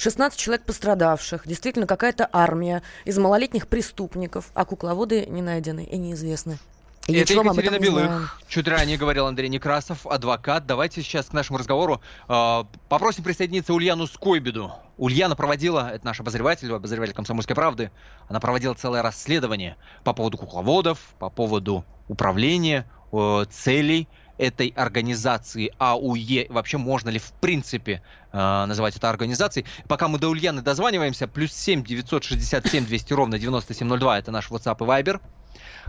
16 0.00 0.40
человек 0.40 0.64
пострадавших, 0.64 1.46
действительно 1.46 1.86
какая-то 1.86 2.26
армия 2.32 2.82
из 3.04 3.18
малолетних 3.18 3.68
преступников, 3.68 4.50
а 4.54 4.64
кукловоды 4.64 5.26
не 5.26 5.42
найдены 5.42 5.84
и 5.84 5.98
неизвестны. 5.98 6.58
И 7.06 7.14
Это 7.14 7.34
Екатерина 7.34 7.78
Белых. 7.78 8.40
Чуть 8.48 8.66
ранее 8.66 8.96
говорил 8.96 9.26
Андрей 9.26 9.50
Некрасов, 9.50 10.06
адвокат. 10.06 10.64
Давайте 10.64 11.02
сейчас 11.02 11.26
к 11.26 11.32
нашему 11.34 11.58
разговору 11.58 12.00
э, 12.28 12.64
попросим 12.88 13.24
присоединиться 13.24 13.74
Ульяну 13.74 14.06
Скойбеду. 14.06 14.72
Ульяна 14.96 15.36
проводила, 15.36 15.90
это 15.92 16.06
наш 16.06 16.18
обозреватель, 16.20 16.72
обозреватель 16.72 17.12
«Комсомольской 17.12 17.54
правды», 17.54 17.90
она 18.26 18.40
проводила 18.40 18.72
целое 18.72 19.02
расследование 19.02 19.76
по 20.02 20.14
поводу 20.14 20.38
кукловодов, 20.38 20.98
по 21.18 21.28
поводу 21.28 21.84
управления, 22.08 22.90
э, 23.12 23.44
целей 23.50 24.08
этой 24.40 24.68
организации 24.68 25.70
АУЕ, 25.78 26.46
вообще 26.48 26.78
можно 26.78 27.10
ли 27.10 27.18
в 27.18 27.30
принципе 27.32 28.02
э, 28.32 28.36
называть 28.38 28.96
это 28.96 29.10
организацией. 29.10 29.66
Пока 29.86 30.08
мы 30.08 30.18
до 30.18 30.28
Ульяны 30.28 30.62
дозваниваемся, 30.62 31.28
плюс 31.28 31.52
7 31.52 31.84
967 31.84 32.86
200 32.86 33.12
ровно 33.12 33.38
9702, 33.38 34.18
это 34.18 34.30
наш 34.30 34.50
WhatsApp 34.50 34.76
и 34.80 34.88
Viber. 34.88 35.20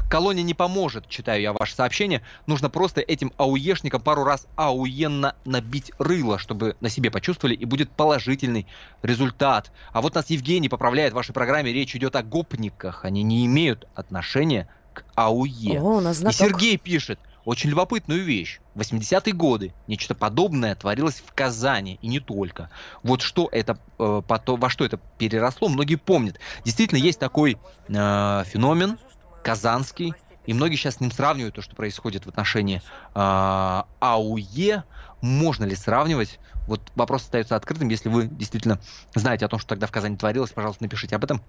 Колония 0.10 0.44
не 0.44 0.54
поможет, 0.54 1.08
читаю 1.08 1.42
я 1.42 1.54
ваше 1.54 1.76
сообщение. 1.76 2.22
Нужно 2.46 2.70
просто 2.70 3.00
этим 3.00 3.32
ауешникам 3.38 4.02
пару 4.02 4.26
раз 4.26 4.46
ауенно 4.58 5.36
набить 5.46 5.94
рыло, 5.98 6.38
чтобы 6.38 6.76
на 6.82 6.90
себе 6.90 7.10
почувствовали, 7.10 7.56
и 7.56 7.64
будет 7.64 7.90
положительный 7.92 8.68
результат. 9.02 9.72
А 9.94 10.02
вот 10.02 10.16
нас 10.16 10.30
Евгений 10.30 10.68
поправляет 10.68 11.14
в 11.14 11.16
вашей 11.16 11.32
программе, 11.32 11.72
речь 11.72 11.96
идет 11.96 12.18
о 12.18 12.24
гопниках. 12.24 13.06
Они 13.06 13.24
не 13.24 13.46
имеют 13.46 13.88
отношения 13.96 14.68
к 14.94 15.04
АУЕ. 15.16 15.80
О, 15.80 15.98
у 15.98 16.00
нас 16.02 16.22
и 16.22 16.32
Сергей 16.32 16.78
пишет, 16.78 17.20
очень 17.46 17.70
любопытную 17.70 18.24
вещь. 18.24 18.60
В 18.76 18.82
80-е 18.82 19.34
годы 19.34 19.74
нечто 19.88 20.16
подобное 20.16 20.76
творилось 20.76 21.22
в 21.26 21.34
Казани, 21.34 21.98
и 22.02 22.08
не 22.08 22.20
только. 22.20 22.70
Вот 23.04 23.22
что 23.22 23.50
это, 23.52 23.80
э, 24.00 24.22
потом, 24.28 24.60
во 24.60 24.70
что 24.70 24.86
это 24.86 25.00
переросло, 25.18 25.68
многие 25.68 25.96
помнят. 25.96 26.40
Действительно, 26.64 27.00
есть 27.00 27.20
такой 27.20 27.58
э, 27.88 28.44
феномен, 28.46 28.98
казанский, 29.44 30.14
и 30.46 30.54
многие 30.54 30.76
сейчас 30.76 30.96
с 30.96 31.00
ним 31.00 31.12
сравнивают 31.12 31.56
то, 31.56 31.62
что 31.62 31.76
происходит 31.76 32.26
в 32.26 32.30
отношении 32.30 32.82
э, 33.16 33.84
АУЕ. 34.00 34.84
Можно 35.22 35.66
ли 35.66 35.76
сравнивать? 35.76 36.40
Вот 36.68 36.82
вопрос 36.96 37.24
остается 37.24 37.56
открытым. 37.56 37.90
Если 37.90 38.10
вы 38.10 38.28
действительно 38.28 38.80
знаете 39.14 39.46
о 39.46 39.50
том, 39.50 39.60
что 39.60 39.70
тогда 39.70 39.88
в 39.88 39.92
Казани 39.92 40.16
творилось, 40.18 40.52
пожалуйста, 40.52 40.84
напишите 40.84 41.16
об 41.16 41.24
этом. 41.24 41.42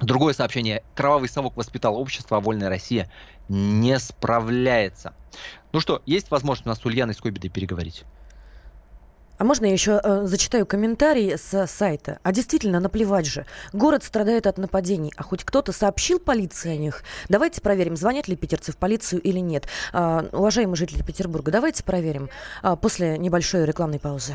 Другое 0.00 0.32
сообщение. 0.32 0.82
Кровавый 0.94 1.28
совок 1.28 1.56
воспитал 1.56 1.96
общество, 1.96 2.38
а 2.38 2.40
вольная 2.40 2.68
Россия 2.68 3.10
не 3.48 3.98
справляется. 3.98 5.12
Ну 5.72 5.80
что, 5.80 6.02
есть 6.06 6.30
возможность 6.30 6.66
у 6.66 6.70
нас 6.70 6.78
с 6.80 6.84
Ульяной 6.86 7.14
Скобидой 7.14 7.50
переговорить? 7.50 8.04
А 9.40 9.44
можно 9.44 9.64
я 9.64 9.72
еще 9.72 10.00
э, 10.04 10.26
зачитаю 10.26 10.66
комментарий 10.66 11.38
с 11.38 11.66
сайта? 11.66 12.18
А 12.22 12.30
действительно, 12.30 12.78
наплевать 12.78 13.24
же. 13.24 13.46
Город 13.72 14.04
страдает 14.04 14.46
от 14.46 14.58
нападений, 14.58 15.14
а 15.16 15.22
хоть 15.22 15.44
кто-то 15.44 15.72
сообщил 15.72 16.18
полиции 16.18 16.70
о 16.72 16.76
них? 16.76 17.02
Давайте 17.30 17.62
проверим, 17.62 17.96
звонят 17.96 18.28
ли 18.28 18.36
питерцы 18.36 18.72
в 18.72 18.76
полицию 18.76 19.22
или 19.22 19.38
нет. 19.38 19.66
Э, 19.94 20.28
уважаемые 20.32 20.76
жители 20.76 21.02
Петербурга, 21.02 21.50
давайте 21.50 21.82
проверим 21.84 22.28
э, 22.62 22.76
после 22.76 23.16
небольшой 23.16 23.64
рекламной 23.64 23.98
паузы. 23.98 24.34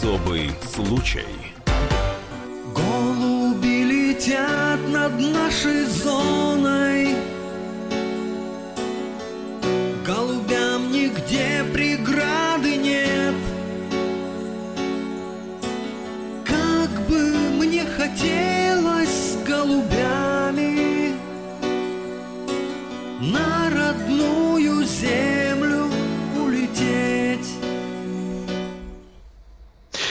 Особый 0.00 0.50
случай. 0.62 1.26
летят 3.84 4.80
над 4.88 5.20
нашей 5.20 5.84
зоной 5.84 7.16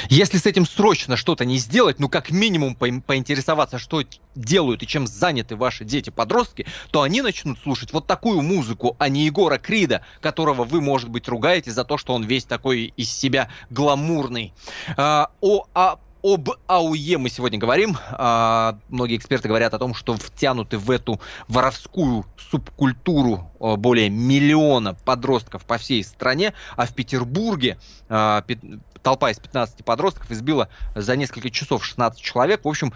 Если 0.10 0.40
с 0.40 0.48
этим 0.48 0.66
срочно 0.66 1.16
что-то 1.16 1.46
не 1.46 1.60
сделать, 1.60 2.00
ну 2.00 2.10
как 2.10 2.32
минимум 2.32 2.74
по 2.74 2.88
поинтересоваться, 3.06 3.78
что 3.78 4.04
делают 4.34 4.82
и 4.82 4.88
чем 4.88 5.06
заняты 5.06 5.56
ваши 5.56 5.86
дети-подростки, 5.86 6.66
то 6.90 7.04
они 7.04 7.22
начнут 7.22 7.60
слушать 7.60 7.94
вот 7.94 8.08
такую 8.08 8.42
музыку, 8.42 8.96
а 8.98 9.08
не 9.08 9.26
Егора 9.26 9.60
Крида, 9.60 10.02
которого 10.20 10.64
вы, 10.64 10.82
может 10.82 11.10
быть, 11.10 11.28
ругаете 11.28 11.72
за 11.72 11.86
то, 11.86 12.00
что 12.00 12.16
он 12.16 12.24
весь 12.24 12.46
такой 12.46 12.92
из 12.98 13.12
себя 13.12 13.50
гламурный. 13.70 14.52
А, 14.98 15.30
о, 15.42 15.66
а 15.76 16.00
об 16.24 16.50
АУЕ 16.68 17.18
мы 17.18 17.30
сегодня 17.30 17.60
говорим. 17.60 17.98
А, 18.12 18.78
многие 18.90 19.16
эксперты 19.16 19.48
говорят 19.48 19.74
о 19.74 19.80
том, 19.80 19.94
что 19.94 20.16
втянуты 20.16 20.78
в 20.78 20.92
эту 20.92 21.22
воровскую 21.48 22.26
субкультуру 22.52 23.50
а, 23.60 23.76
более 23.78 24.10
миллиона 24.10 24.96
подростков 25.06 25.66
по 25.66 25.78
всей 25.78 26.04
стране, 26.04 26.54
а 26.76 26.86
в 26.86 26.94
Петербурге 26.94 27.78
а, 28.10 28.44
толпа 29.04 29.32
из 29.32 29.40
15 29.40 29.84
подростков 29.84 30.30
избила 30.32 30.70
за 30.96 31.16
несколько 31.16 31.50
часов 31.50 31.86
16 31.86 32.20
человек. 32.22 32.64
В 32.64 32.68
общем, 32.68 32.94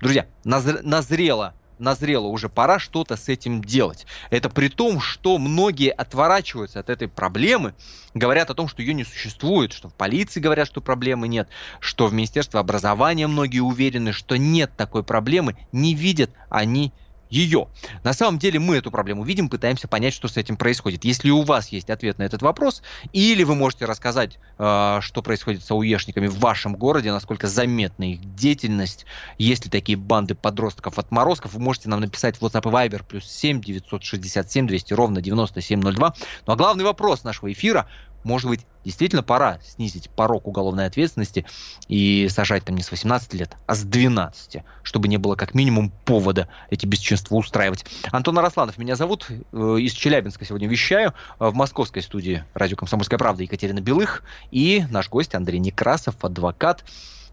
друзья, 0.00 0.26
назрело 0.44 1.54
назрело 1.78 2.26
уже 2.26 2.48
пора 2.48 2.78
что-то 2.78 3.16
с 3.16 3.28
этим 3.28 3.62
делать. 3.62 4.06
Это 4.30 4.50
при 4.50 4.68
том, 4.68 5.00
что 5.00 5.38
многие 5.38 5.90
отворачиваются 5.90 6.80
от 6.80 6.90
этой 6.90 7.08
проблемы, 7.08 7.74
говорят 8.14 8.50
о 8.50 8.54
том, 8.54 8.68
что 8.68 8.82
ее 8.82 8.94
не 8.94 9.04
существует, 9.04 9.72
что 9.72 9.88
в 9.88 9.94
полиции 9.94 10.40
говорят, 10.40 10.66
что 10.66 10.80
проблемы 10.80 11.28
нет, 11.28 11.48
что 11.80 12.06
в 12.06 12.12
Министерстве 12.12 12.60
образования 12.60 13.26
многие 13.26 13.60
уверены, 13.60 14.12
что 14.12 14.36
нет 14.36 14.72
такой 14.76 15.02
проблемы, 15.02 15.56
не 15.72 15.94
видят 15.94 16.30
они 16.50 16.92
ее. 17.30 17.68
На 18.04 18.12
самом 18.12 18.38
деле 18.38 18.58
мы 18.58 18.76
эту 18.76 18.90
проблему 18.90 19.24
видим, 19.24 19.48
пытаемся 19.48 19.88
понять, 19.88 20.14
что 20.14 20.28
с 20.28 20.36
этим 20.36 20.56
происходит. 20.56 21.04
Если 21.04 21.30
у 21.30 21.42
вас 21.42 21.68
есть 21.68 21.90
ответ 21.90 22.18
на 22.18 22.22
этот 22.22 22.42
вопрос, 22.42 22.82
или 23.12 23.42
вы 23.44 23.54
можете 23.54 23.84
рассказать, 23.84 24.38
э, 24.58 24.98
что 25.00 25.22
происходит 25.22 25.64
с 25.64 25.70
ауешниками 25.70 26.26
в 26.26 26.38
вашем 26.38 26.76
городе, 26.76 27.12
насколько 27.12 27.46
заметна 27.46 28.12
их 28.12 28.34
деятельность, 28.34 29.06
есть 29.38 29.64
ли 29.64 29.70
такие 29.70 29.96
банды 29.96 30.34
подростков 30.34 30.98
отморозков, 30.98 31.54
вы 31.54 31.60
можете 31.60 31.88
нам 31.88 32.00
написать 32.00 32.36
в 32.36 32.42
WhatsApp 32.42 32.68
и 32.68 32.72
Viber 32.72 33.04
плюс 33.06 33.24
7 33.30 33.60
967 33.60 34.66
200 34.66 34.94
ровно 34.94 35.20
9702. 35.20 36.14
Ну 36.46 36.52
а 36.52 36.56
главный 36.56 36.84
вопрос 36.84 37.24
нашего 37.24 37.52
эфира– 37.52 37.86
может 38.28 38.48
быть, 38.48 38.66
действительно 38.84 39.22
пора 39.22 39.58
снизить 39.64 40.10
порог 40.10 40.46
уголовной 40.46 40.86
ответственности 40.86 41.46
и 41.88 42.28
сажать 42.30 42.64
там 42.64 42.76
не 42.76 42.82
с 42.82 42.90
18 42.90 43.34
лет, 43.34 43.56
а 43.66 43.74
с 43.74 43.82
12, 43.82 44.62
чтобы 44.82 45.08
не 45.08 45.16
было 45.16 45.34
как 45.34 45.54
минимум 45.54 45.90
повода 46.04 46.48
эти 46.70 46.86
бесчинства 46.86 47.34
устраивать. 47.34 47.86
Антон 48.12 48.38
Арасланов 48.38 48.78
меня 48.78 48.96
зовут, 48.96 49.26
э, 49.30 49.32
из 49.80 49.92
Челябинска 49.92 50.44
сегодня 50.44 50.68
вещаю, 50.68 51.14
э, 51.40 51.48
в 51.48 51.54
московской 51.54 52.02
студии 52.02 52.44
радио 52.54 52.76
«Комсомольская 52.76 53.18
правда» 53.18 53.42
Екатерина 53.42 53.80
Белых 53.80 54.22
и 54.50 54.84
наш 54.90 55.08
гость 55.08 55.34
Андрей 55.34 55.58
Некрасов, 55.58 56.22
адвокат. 56.22 56.84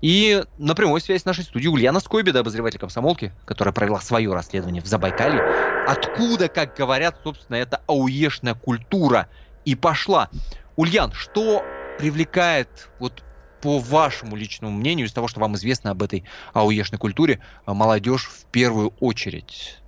И 0.01 0.43
на 0.57 0.75
прямой 0.75 1.01
связи 1.01 1.21
с 1.21 1.25
нашей 1.25 1.43
студией 1.43 1.71
Ульяна 1.71 1.99
Скойбеда, 1.99 2.39
обозреватель 2.39 2.79
комсомолки, 2.79 3.33
которая 3.45 3.73
провела 3.73 3.99
свое 3.99 4.33
расследование 4.33 4.81
в 4.81 4.85
Забайкалье. 4.85 5.41
Откуда, 5.87 6.47
как 6.47 6.75
говорят, 6.75 7.19
собственно, 7.23 7.57
эта 7.57 7.81
ауешная 7.87 8.55
культура 8.55 9.27
и 9.65 9.75
пошла. 9.75 10.29
Ульян, 10.75 11.11
что 11.13 11.63
привлекает 11.97 12.89
вот 12.99 13.23
по 13.61 13.79
вашему 13.79 14.35
личному 14.35 14.77
мнению, 14.77 15.07
из 15.07 15.13
того, 15.13 15.27
что 15.27 15.39
вам 15.39 15.55
известно 15.55 15.91
об 15.91 16.03
этой 16.03 16.23
ауешной 16.53 16.99
культуре, 16.99 17.39
а, 17.65 17.73
молодежь 17.73 18.25
в 18.25 18.45
первую 18.51 18.93
очередь? 18.99 19.79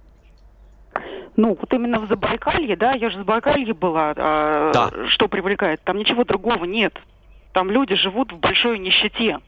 Ну, 1.36 1.56
вот 1.60 1.72
именно 1.72 2.00
в 2.00 2.08
Забайкалье, 2.08 2.76
да, 2.76 2.94
я 2.94 3.10
же 3.12 3.18
в 3.18 3.20
Забайкалье 3.20 3.74
была. 3.74 4.14
А, 4.18 4.72
да. 4.74 4.92
Что 5.10 5.28
привлекает? 5.28 5.82
Там 5.84 5.98
ничего 5.98 6.24
другого 6.24 6.66
нет. 6.66 6.98
Там 7.54 7.70
люди 7.70 7.96
живут 7.96 8.32
в 8.32 8.38
большой 8.38 8.80
нищете. 8.80 9.40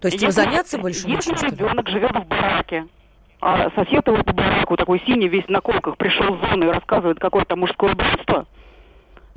То 0.00 0.08
есть 0.08 0.22
им 0.22 0.30
заняться 0.30 0.78
больше 0.78 1.08
Если 1.08 1.46
ребенок 1.46 1.88
живет 1.88 2.12
в 2.12 2.26
бараке, 2.26 2.86
а 3.40 3.70
сосед 3.70 4.06
его 4.06 4.22
по 4.24 4.32
бараку, 4.32 4.76
такой 4.76 5.00
синий, 5.06 5.28
весь 5.28 5.46
на 5.48 5.60
колках, 5.60 5.96
пришел 5.96 6.34
в 6.34 6.50
зону 6.50 6.66
и 6.66 6.72
рассказывает 6.72 7.20
какое-то 7.20 7.54
мужское 7.54 7.94
братство, 7.94 8.46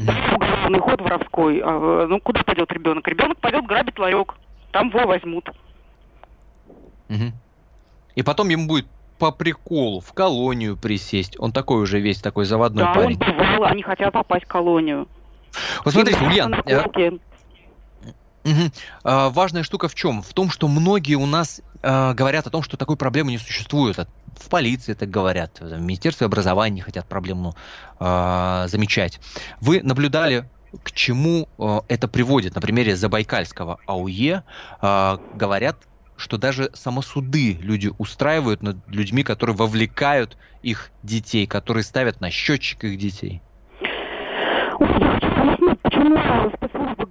уголовный 0.10 0.80
ход 0.80 1.02
воровской. 1.02 1.62
А, 1.64 2.08
ну, 2.08 2.20
куда 2.20 2.44
пойдет 2.44 2.72
ребенок? 2.72 3.08
Ребенок 3.08 3.38
пойдет 3.40 3.66
грабить 3.66 4.00
ларек. 4.00 4.36
Там 4.72 4.90
его 4.90 5.06
возьмут. 5.08 5.50
Угу. 7.10 7.32
И 8.16 8.24
потом 8.24 8.50
ему 8.50 8.68
будет 8.68 8.88
по 9.20 9.32
приколу 9.32 10.00
в 10.00 10.14
колонию 10.14 10.78
присесть. 10.78 11.36
Он 11.40 11.52
такой 11.52 11.82
уже 11.82 12.00
весь 12.00 12.20
такой 12.22 12.46
заводной 12.46 12.86
да, 12.86 12.94
парень. 12.94 13.18
Да, 13.18 13.28
он 13.28 13.38
бывал, 13.38 13.64
они 13.66 13.84
хотят 13.84 14.14
попасть 14.14 14.46
в 14.46 14.48
колонию. 14.48 15.08
Вот 15.84 15.94
смотрите, 15.94 16.24
Ульян, 16.26 16.56
Угу. 18.44 18.72
А, 19.04 19.30
важная 19.30 19.64
штука 19.64 19.88
в 19.88 19.96
чем? 19.96 20.22
В 20.22 20.34
том, 20.34 20.50
что 20.50 20.68
многие 20.68 21.16
у 21.16 21.26
нас 21.26 21.62
а, 21.84 22.14
говорят 22.14 22.48
о 22.48 22.50
том, 22.50 22.64
что 22.64 22.78
такой 22.78 22.98
проблемы 22.98 23.32
не 23.32 23.38
существует. 23.38 23.98
В 24.38 24.50
полиции 24.50 24.94
так 24.94 25.10
говорят, 25.10 25.60
в 25.60 25.80
Министерстве 25.80 26.26
образования 26.26 26.76
не 26.76 26.82
хотят 26.82 27.08
проблему 27.08 27.56
а, 28.00 28.68
замечать. 28.68 29.20
Вы 29.60 29.82
наблюдали 29.84 30.50
к 30.84 30.92
чему 30.92 31.50
а, 31.58 31.84
это 31.88 32.08
приводит? 32.08 32.56
На 32.56 32.62
примере 32.62 32.96
Забайкальского 32.96 33.80
АУЕ 33.86 34.44
а, 34.82 35.20
говорят, 35.36 35.78
что 36.16 36.38
даже 36.38 36.70
самосуды 36.74 37.54
люди 37.62 37.92
устраивают 37.98 38.62
над 38.62 38.78
людьми, 38.88 39.24
которые 39.24 39.56
вовлекают 39.56 40.38
их 40.62 40.92
детей, 41.04 41.48
которые 41.48 41.84
ставят 41.84 42.22
на 42.22 42.30
счетчик 42.30 42.84
их 42.84 42.98
детей. 42.98 43.42
Почему 45.82 46.16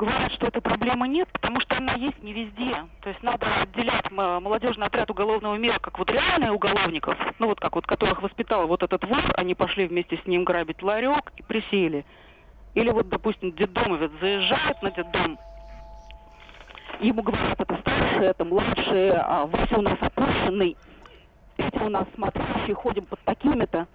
говорят, 0.00 0.32
что 0.32 0.46
этой 0.46 0.62
проблемы 0.62 1.08
нет? 1.08 1.28
Потому 1.30 1.60
что 1.60 1.76
она 1.76 1.92
есть 1.94 2.22
не 2.22 2.32
везде. 2.32 2.74
То 3.02 3.10
есть 3.10 3.22
надо 3.22 3.46
отделять 3.62 4.10
молодежный 4.10 4.86
отряд 4.86 5.10
уголовного 5.10 5.56
мира 5.56 5.78
как 5.78 5.98
вот 5.98 6.10
реальные 6.10 6.52
уголовников, 6.52 7.18
ну 7.38 7.48
вот 7.48 7.60
как 7.60 7.74
вот 7.74 7.86
которых 7.86 8.22
воспитал 8.22 8.66
вот 8.66 8.82
этот 8.82 9.04
вор, 9.04 9.22
они 9.34 9.54
пошли 9.54 9.86
вместе 9.86 10.16
с 10.16 10.26
ним 10.26 10.44
грабить 10.44 10.82
ларек 10.82 11.32
и 11.36 11.42
присели. 11.42 12.06
Или 12.74 12.90
вот, 12.90 13.08
допустим, 13.08 13.52
детдомовец 13.52 14.10
заезжает 14.20 14.80
на 14.82 14.90
детдом, 14.90 15.38
ему 17.00 17.22
говорят, 17.22 17.60
это 17.60 17.76
старший, 17.80 18.26
это 18.26 18.44
младший, 18.44 19.10
а 19.12 19.46
Вася 19.46 19.78
у 19.78 19.82
нас 19.82 19.98
опущенный, 20.00 20.76
эти 21.58 21.76
у 21.76 21.88
нас 21.90 22.06
смотрящие, 22.14 22.74
ходим 22.74 23.04
под 23.04 23.20
такими-то. 23.20 23.86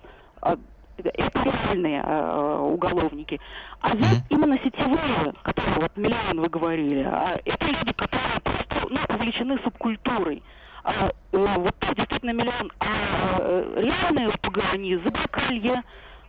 А 0.41 0.58
реальные 0.97 2.01
э, 2.01 2.58
уголовники. 2.60 3.39
А 3.81 3.95
здесь 3.95 4.19
mm-hmm. 4.19 4.25
именно 4.29 4.60
сетевые, 4.60 5.34
которые 5.43 5.75
вот 5.75 5.97
миллион 5.97 6.41
вы 6.41 6.49
говорили, 6.49 7.03
а 7.03 7.39
это 7.43 7.65
люди, 7.65 7.93
которые 7.93 8.39
просто 8.41 8.88
ну, 8.89 8.99
увлечены 9.10 9.60
субкультурой. 9.63 10.43
А, 10.84 11.10
э, 11.10 11.12
вот 11.31 11.75
действительно 11.95 12.31
миллион. 12.31 12.71
А 12.79 13.38
э, 13.39 13.81
реальные 13.81 14.29
УПГ, 14.29 14.60
они 14.73 14.95
Забайкалье, 14.97 15.84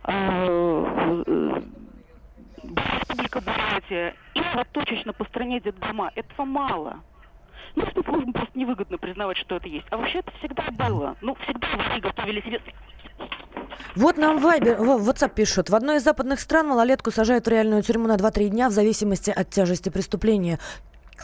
э, 0.05 1.23
э, 1.27 1.61
Республика 2.63 3.41
Бурятия 3.41 4.15
и 4.33 4.41
вот 4.55 4.67
точечно 4.71 5.13
по 5.13 5.25
стране 5.25 5.59
детдома. 5.59 6.11
Этого 6.15 6.45
мало. 6.45 6.99
Ну, 7.75 7.85
спецслужбам 7.85 8.33
просто 8.33 8.57
невыгодно 8.57 8.97
признавать, 8.97 9.37
что 9.37 9.57
это 9.57 9.67
есть. 9.67 9.85
А 9.91 9.97
вообще 9.97 10.19
это 10.19 10.31
всегда 10.39 10.63
было. 10.71 11.15
Ну, 11.21 11.35
всегда 11.35 11.67
они 11.91 12.01
готовили 12.01 12.41
себе 12.41 12.59
вот 13.95 14.17
нам 14.17 14.39
Вайбер, 14.39 14.77
в 14.77 15.09
WhatsApp 15.09 15.33
пишут. 15.33 15.69
В 15.69 15.75
одной 15.75 15.97
из 15.97 16.03
западных 16.03 16.39
стран 16.39 16.67
малолетку 16.67 17.11
сажают 17.11 17.47
в 17.47 17.49
реальную 17.49 17.81
тюрьму 17.81 18.07
на 18.07 18.15
2-3 18.15 18.49
дня 18.49 18.69
в 18.69 18.71
зависимости 18.71 19.31
от 19.31 19.49
тяжести 19.49 19.89
преступления. 19.89 20.59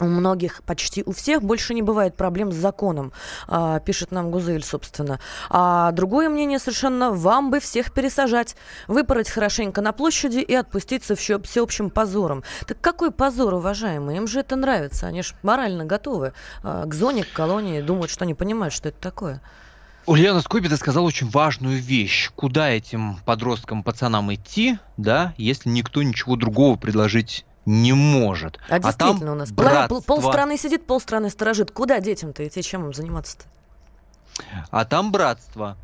У 0.00 0.06
многих, 0.06 0.64
почти 0.64 1.04
у 1.06 1.12
всех, 1.12 1.42
больше 1.42 1.72
не 1.72 1.82
бывает 1.82 2.16
проблем 2.16 2.50
с 2.50 2.56
законом, 2.56 3.12
а, 3.46 3.78
пишет 3.78 4.10
нам 4.10 4.32
Гузель, 4.32 4.64
собственно. 4.64 5.20
А 5.50 5.92
другое 5.92 6.28
мнение 6.28 6.58
совершенно, 6.58 7.12
вам 7.12 7.52
бы 7.52 7.60
всех 7.60 7.92
пересажать, 7.92 8.56
выпороть 8.88 9.30
хорошенько 9.30 9.80
на 9.82 9.92
площади 9.92 10.38
и 10.38 10.52
отпустить 10.52 11.04
со 11.04 11.14
всеобщим 11.14 11.90
позором. 11.90 12.42
Так 12.66 12.80
какой 12.80 13.12
позор, 13.12 13.54
уважаемые? 13.54 14.16
Им 14.16 14.26
же 14.26 14.40
это 14.40 14.56
нравится, 14.56 15.06
они 15.06 15.22
же 15.22 15.34
морально 15.42 15.84
готовы 15.84 16.32
а, 16.64 16.86
к 16.86 16.94
зоне, 16.94 17.22
к 17.22 17.32
колонии, 17.32 17.80
думают, 17.80 18.10
что 18.10 18.24
они 18.24 18.34
понимают, 18.34 18.74
что 18.74 18.88
это 18.88 19.00
такое. 19.00 19.40
Ульяна 20.06 20.40
Скобида 20.42 20.76
сказала 20.76 21.06
очень 21.06 21.28
важную 21.30 21.80
вещь. 21.80 22.30
Куда 22.34 22.70
этим 22.70 23.18
подросткам, 23.24 23.82
пацанам 23.82 24.32
идти, 24.34 24.78
да, 24.96 25.34
если 25.36 25.70
никто 25.70 26.02
ничего 26.02 26.36
другого 26.36 26.76
предложить 26.76 27.44
не 27.66 27.92
может. 27.94 28.58
А, 28.68 28.76
а 28.76 28.80
действительно 28.80 29.20
там 29.20 29.30
у 29.30 29.34
нас 29.34 29.50
братство... 29.50 30.00
полстраны 30.00 30.58
сидит, 30.58 30.86
полстраны 30.86 31.30
сторожит. 31.30 31.70
Куда 31.70 32.00
детям-то 32.00 32.46
идти, 32.46 32.62
чем 32.62 32.84
им 32.86 32.92
заниматься-то? 32.92 33.44
А 34.70 34.84
там 34.84 35.12
братство, 35.12 35.76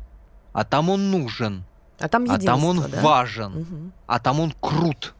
а 0.53 0.63
там 0.65 0.89
он 0.89 1.09
нужен, 1.09 1.63
а 1.99 2.07
там, 2.07 2.25
а 2.29 2.37
там 2.37 2.65
он 2.65 2.81
да? 2.81 3.01
важен, 3.01 3.57
угу. 3.61 3.91
а 4.07 4.19
там 4.19 4.39
он 4.39 4.53
крут. 4.59 5.15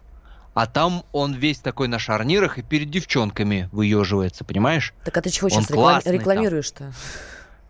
А 0.54 0.68
там 0.68 1.06
он 1.14 1.34
весь 1.34 1.60
такой 1.60 1.88
на 1.88 1.98
шарнирах 1.98 2.58
и 2.58 2.62
перед 2.62 2.90
девчонками 2.90 3.70
выеживается, 3.72 4.44
понимаешь? 4.44 4.94
Так 5.06 5.16
а 5.16 5.22
ты 5.22 5.30
чего 5.30 5.46
он 5.46 5.64
сейчас 5.64 6.06
рекламируешь-то? 6.06 6.92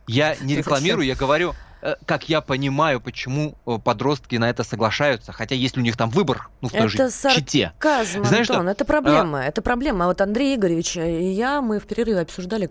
Я 0.07 0.35
не 0.41 0.55
рекламирую, 0.55 1.05
я 1.05 1.15
говорю, 1.15 1.53
э, 1.81 1.95
как 2.05 2.29
я 2.29 2.41
понимаю, 2.41 2.99
почему 2.99 3.55
э, 3.65 3.77
подростки 3.83 4.35
на 4.35 4.49
это 4.49 4.63
соглашаются, 4.63 5.31
хотя 5.31 5.55
если 5.55 5.79
у 5.79 5.83
них 5.83 5.97
там 5.97 6.09
выбор, 6.09 6.49
ну 6.61 6.69
в 6.69 6.71
той 6.71 6.81
это 6.81 6.89
же 6.89 7.33
чите. 7.33 7.73
Знаешь, 8.25 8.49
Антон, 8.49 8.63
что? 8.65 8.71
это 8.71 8.85
проблема, 8.85 9.41
а... 9.41 9.43
это 9.43 9.61
проблема. 9.61 10.05
А 10.05 10.07
вот 10.07 10.21
Андрей 10.21 10.55
Игоревич 10.55 10.97
и 10.97 11.31
я, 11.31 11.61
мы 11.61 11.79
в 11.79 11.85
перерыве 11.85 12.21
обсуждали, 12.21 12.69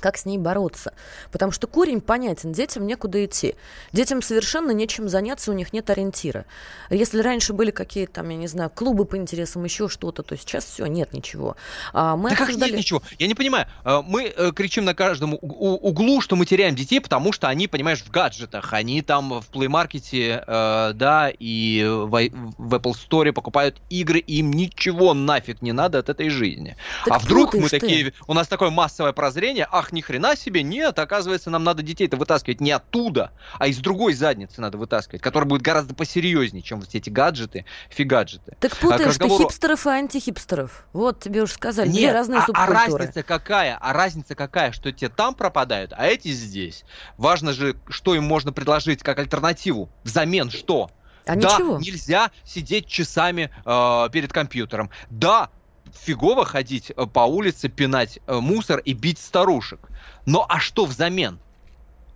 как 0.00 0.16
с 0.16 0.24
ней 0.24 0.38
бороться. 0.38 0.92
Потому 1.32 1.52
что 1.52 1.66
корень 1.66 2.00
понятен, 2.00 2.52
детям 2.52 2.86
некуда 2.86 3.24
идти. 3.24 3.54
Детям 3.92 4.22
совершенно 4.22 4.70
нечем 4.70 5.08
заняться, 5.08 5.50
у 5.50 5.54
них 5.54 5.72
нет 5.72 5.90
ориентира. 5.90 6.44
Если 6.90 7.20
раньше 7.20 7.52
были 7.52 7.70
какие-то 7.70 8.14
там, 8.14 8.28
я 8.30 8.36
не 8.36 8.46
знаю, 8.46 8.70
клубы 8.70 9.04
по 9.04 9.16
интересам, 9.16 9.64
еще 9.64 9.88
что-то, 9.88 10.22
то 10.22 10.36
сейчас 10.36 10.64
все, 10.64 10.86
нет 10.86 11.12
ничего. 11.12 11.56
А 11.92 12.16
мы 12.16 12.30
да 12.30 12.36
обсуждали... 12.36 12.60
как 12.60 12.70
нет 12.70 12.78
ничего? 12.78 13.02
Я 13.18 13.26
не 13.26 13.34
понимаю. 13.34 13.66
А, 13.84 14.02
мы 14.02 14.32
э, 14.34 14.52
кричим 14.52 14.84
на 14.84 14.94
каждом 14.94 15.36
углу, 15.40 16.20
что 16.20 16.36
мы 16.36 16.46
теряем 16.46 16.74
детей, 16.74 17.00
потому 17.00 17.32
что 17.32 17.48
они, 17.48 17.68
понимаешь, 17.68 18.02
в 18.02 18.10
гаджетах, 18.10 18.72
они 18.72 19.02
там 19.02 19.40
в 19.40 19.50
Play 19.50 19.68
Market, 19.68 20.06
э, 20.12 20.92
да, 20.94 21.30
и 21.38 21.84
в, 21.86 22.14
Apple 22.14 22.94
Store 22.94 23.32
покупают 23.32 23.76
игры, 23.90 24.18
им 24.18 24.52
ничего 24.52 25.14
нафиг 25.14 25.62
не 25.62 25.72
надо 25.72 25.98
от 25.98 26.08
этой 26.08 26.28
жизни. 26.28 26.76
Так 27.04 27.14
а 27.14 27.18
вдруг 27.18 27.54
мы 27.54 27.68
ты. 27.68 27.80
такие, 27.80 28.12
у 28.26 28.34
нас 28.34 28.48
такое 28.48 28.70
массовое 28.70 29.12
прозрение, 29.12 29.68
ах, 29.70 29.85
ни 29.92 30.00
хрена 30.00 30.36
себе, 30.36 30.62
нет, 30.62 30.98
оказывается, 30.98 31.50
нам 31.50 31.64
надо 31.64 31.82
детей-то 31.82 32.16
вытаскивать 32.16 32.60
не 32.60 32.70
оттуда, 32.70 33.32
а 33.58 33.66
из 33.66 33.78
другой 33.78 34.14
задницы 34.14 34.60
надо 34.60 34.78
вытаскивать, 34.78 35.22
которая 35.22 35.48
будет 35.48 35.62
гораздо 35.62 35.94
посерьезнее, 35.94 36.62
чем 36.62 36.80
вот 36.80 36.94
эти 36.94 37.10
гаджеты, 37.10 37.64
фигаджеты. 37.90 38.56
Так 38.60 38.72
а 38.72 38.76
путаешь 38.76 39.02
а 39.02 39.08
разговору... 39.08 39.44
ты 39.44 39.44
хипстеров 39.44 39.86
и 39.86 39.90
антихипстеров. 39.90 40.86
Вот 40.92 41.20
тебе 41.20 41.42
уже 41.42 41.52
сказали, 41.52 41.88
нет, 41.88 41.96
две 41.96 42.12
разные 42.12 42.40
а, 42.40 42.46
субкультуры. 42.46 42.76
А 42.76 42.98
разница 42.98 43.22
какая? 43.22 43.78
А 43.80 43.92
разница 43.92 44.34
какая, 44.34 44.72
что 44.72 44.92
те 44.92 45.08
там 45.08 45.34
пропадают, 45.34 45.92
а 45.96 46.06
эти 46.06 46.28
здесь. 46.28 46.84
Важно 47.16 47.52
же, 47.52 47.76
что 47.88 48.14
им 48.14 48.24
можно 48.24 48.52
предложить 48.52 49.02
как 49.02 49.18
альтернативу. 49.18 49.88
Взамен 50.04 50.50
что? 50.50 50.90
А 51.26 51.34
да, 51.34 51.54
ничего. 51.54 51.78
нельзя 51.78 52.30
сидеть 52.44 52.86
часами 52.86 53.50
э, 53.64 54.08
перед 54.12 54.32
компьютером. 54.32 54.90
Да, 55.10 55.50
фигово 55.96 56.44
ходить 56.44 56.90
э, 56.90 57.06
по 57.06 57.20
улице, 57.20 57.68
пинать 57.68 58.18
э, 58.26 58.34
мусор 58.36 58.80
и 58.80 58.92
бить 58.92 59.18
старушек. 59.18 59.88
Но 60.24 60.46
а 60.48 60.60
что 60.60 60.84
взамен? 60.84 61.38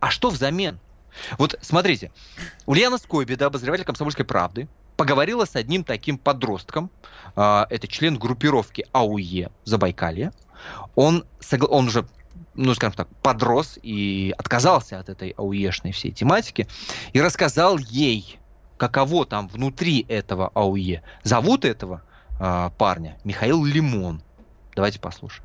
А 0.00 0.10
что 0.10 0.30
взамен? 0.30 0.78
Вот 1.38 1.58
смотрите, 1.60 2.12
Ульяна 2.66 2.98
Скойбеда, 2.98 3.46
обозреватель 3.46 3.84
«Комсомольской 3.84 4.24
правды», 4.24 4.68
поговорила 4.96 5.44
с 5.44 5.56
одним 5.56 5.82
таким 5.84 6.18
подростком, 6.18 6.90
э, 7.36 7.64
это 7.70 7.88
член 7.88 8.18
группировки 8.18 8.86
АУЕ 8.92 9.50
Забайкалье. 9.64 10.32
Он, 10.94 11.24
он 11.68 11.88
уже 11.88 12.06
ну, 12.54 12.74
скажем 12.74 12.94
так, 12.94 13.08
подрос 13.22 13.78
и 13.82 14.34
отказался 14.36 14.98
от 14.98 15.08
этой 15.08 15.30
ауешной 15.30 15.92
всей 15.92 16.10
тематики 16.10 16.66
и 17.12 17.20
рассказал 17.20 17.78
ей, 17.78 18.38
каково 18.76 19.26
там 19.26 19.48
внутри 19.48 20.04
этого 20.08 20.50
АУЕ. 20.54 21.02
Зовут 21.22 21.64
этого 21.64 22.02
э, 22.40 22.70
парня 22.76 23.16
Михаил 23.22 23.64
Лимон. 23.64 24.22
Давайте 24.74 24.98
послушаем. 24.98 25.44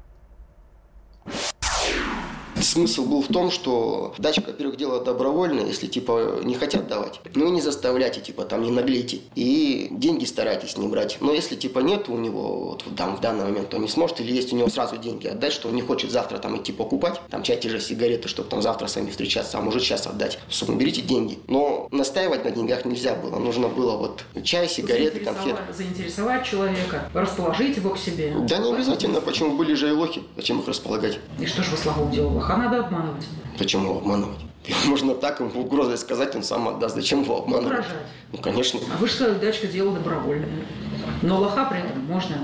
Смысл 2.61 3.05
был 3.05 3.21
в 3.21 3.27
том, 3.27 3.51
что 3.51 4.13
дача, 4.17 4.41
во-первых, 4.45 4.77
дело 4.77 5.03
добровольное, 5.03 5.65
если, 5.65 5.87
типа, 5.87 6.39
не 6.43 6.55
хотят 6.55 6.87
давать. 6.87 7.19
Ну 7.33 7.47
и 7.47 7.51
не 7.51 7.61
заставляйте, 7.61 8.21
типа, 8.21 8.45
там, 8.45 8.63
не 8.63 8.71
наглейте. 8.71 9.19
И 9.35 9.87
деньги 9.91 10.25
старайтесь 10.25 10.77
не 10.77 10.87
брать. 10.87 11.17
Но 11.19 11.33
если, 11.33 11.55
типа, 11.55 11.79
нет 11.79 12.09
у 12.09 12.17
него, 12.17 12.69
вот, 12.69 12.83
там, 12.95 13.17
в 13.17 13.21
данный 13.21 13.45
момент, 13.45 13.73
он 13.73 13.81
не 13.81 13.87
сможет, 13.87 14.21
или 14.21 14.33
есть 14.33 14.53
у 14.53 14.55
него 14.55 14.69
сразу 14.69 14.97
деньги 14.97 15.27
отдать, 15.27 15.53
что 15.53 15.69
он 15.69 15.75
не 15.75 15.81
хочет 15.81 16.11
завтра 16.11 16.37
там 16.37 16.57
идти 16.57 16.71
покупать, 16.71 17.19
там, 17.29 17.43
чай, 17.43 17.57
те 17.57 17.69
же 17.69 17.79
сигареты, 17.79 18.27
чтобы 18.29 18.49
там 18.49 18.61
завтра 18.61 18.87
сами 18.87 19.09
встречаться, 19.09 19.57
а 19.57 19.61
может 19.61 19.83
сейчас 19.83 20.07
отдать. 20.07 20.39
Собственно, 20.49 20.77
берите 20.77 21.01
деньги. 21.01 21.39
Но 21.47 21.87
настаивать 21.91 22.45
на 22.45 22.51
деньгах 22.51 22.85
нельзя 22.85 23.15
было. 23.15 23.37
Нужно 23.37 23.67
было 23.67 23.97
вот 23.97 24.23
чай, 24.43 24.69
сигареты, 24.69 25.19
конфеты. 25.19 25.59
Заинтересовать 25.75 26.45
человека, 26.45 27.09
расположить 27.13 27.77
его 27.77 27.91
к 27.91 27.97
себе. 27.97 28.33
Да 28.47 28.57
не 28.57 28.71
обязательно. 28.73 29.21
Почему 29.21 29.57
были 29.57 29.73
же 29.73 29.89
и 29.89 29.91
лохи? 29.91 30.23
Зачем 30.35 30.59
их 30.59 30.67
располагать? 30.67 31.19
И 31.39 31.45
что 31.45 31.63
же 31.63 31.71
вы 31.71 31.77
слабо 31.77 32.05
делала? 32.11 32.44
Лоха 32.45 32.57
надо 32.57 32.79
обманывать. 32.81 33.25
Почему 33.57 33.97
обманывать? 33.97 34.37
Можно 34.85 35.15
так 35.15 35.39
ему 35.39 35.61
угрозой 35.61 35.97
сказать, 35.97 36.35
он 36.35 36.43
сам 36.43 36.67
отдаст. 36.67 36.95
Зачем 36.95 37.23
его 37.23 37.39
обманывать? 37.39 37.79
Угрожать. 37.79 38.07
Ну, 38.31 38.37
конечно. 38.37 38.79
А 38.93 38.97
вы 38.97 39.07
же 39.07 39.13
сказали, 39.13 39.39
дачка 39.39 39.65
дело 39.65 39.93
добровольное. 39.93 40.49
Но 41.23 41.39
лоха 41.39 41.65
при 41.65 41.79
этом 41.79 42.05
можно? 42.05 42.35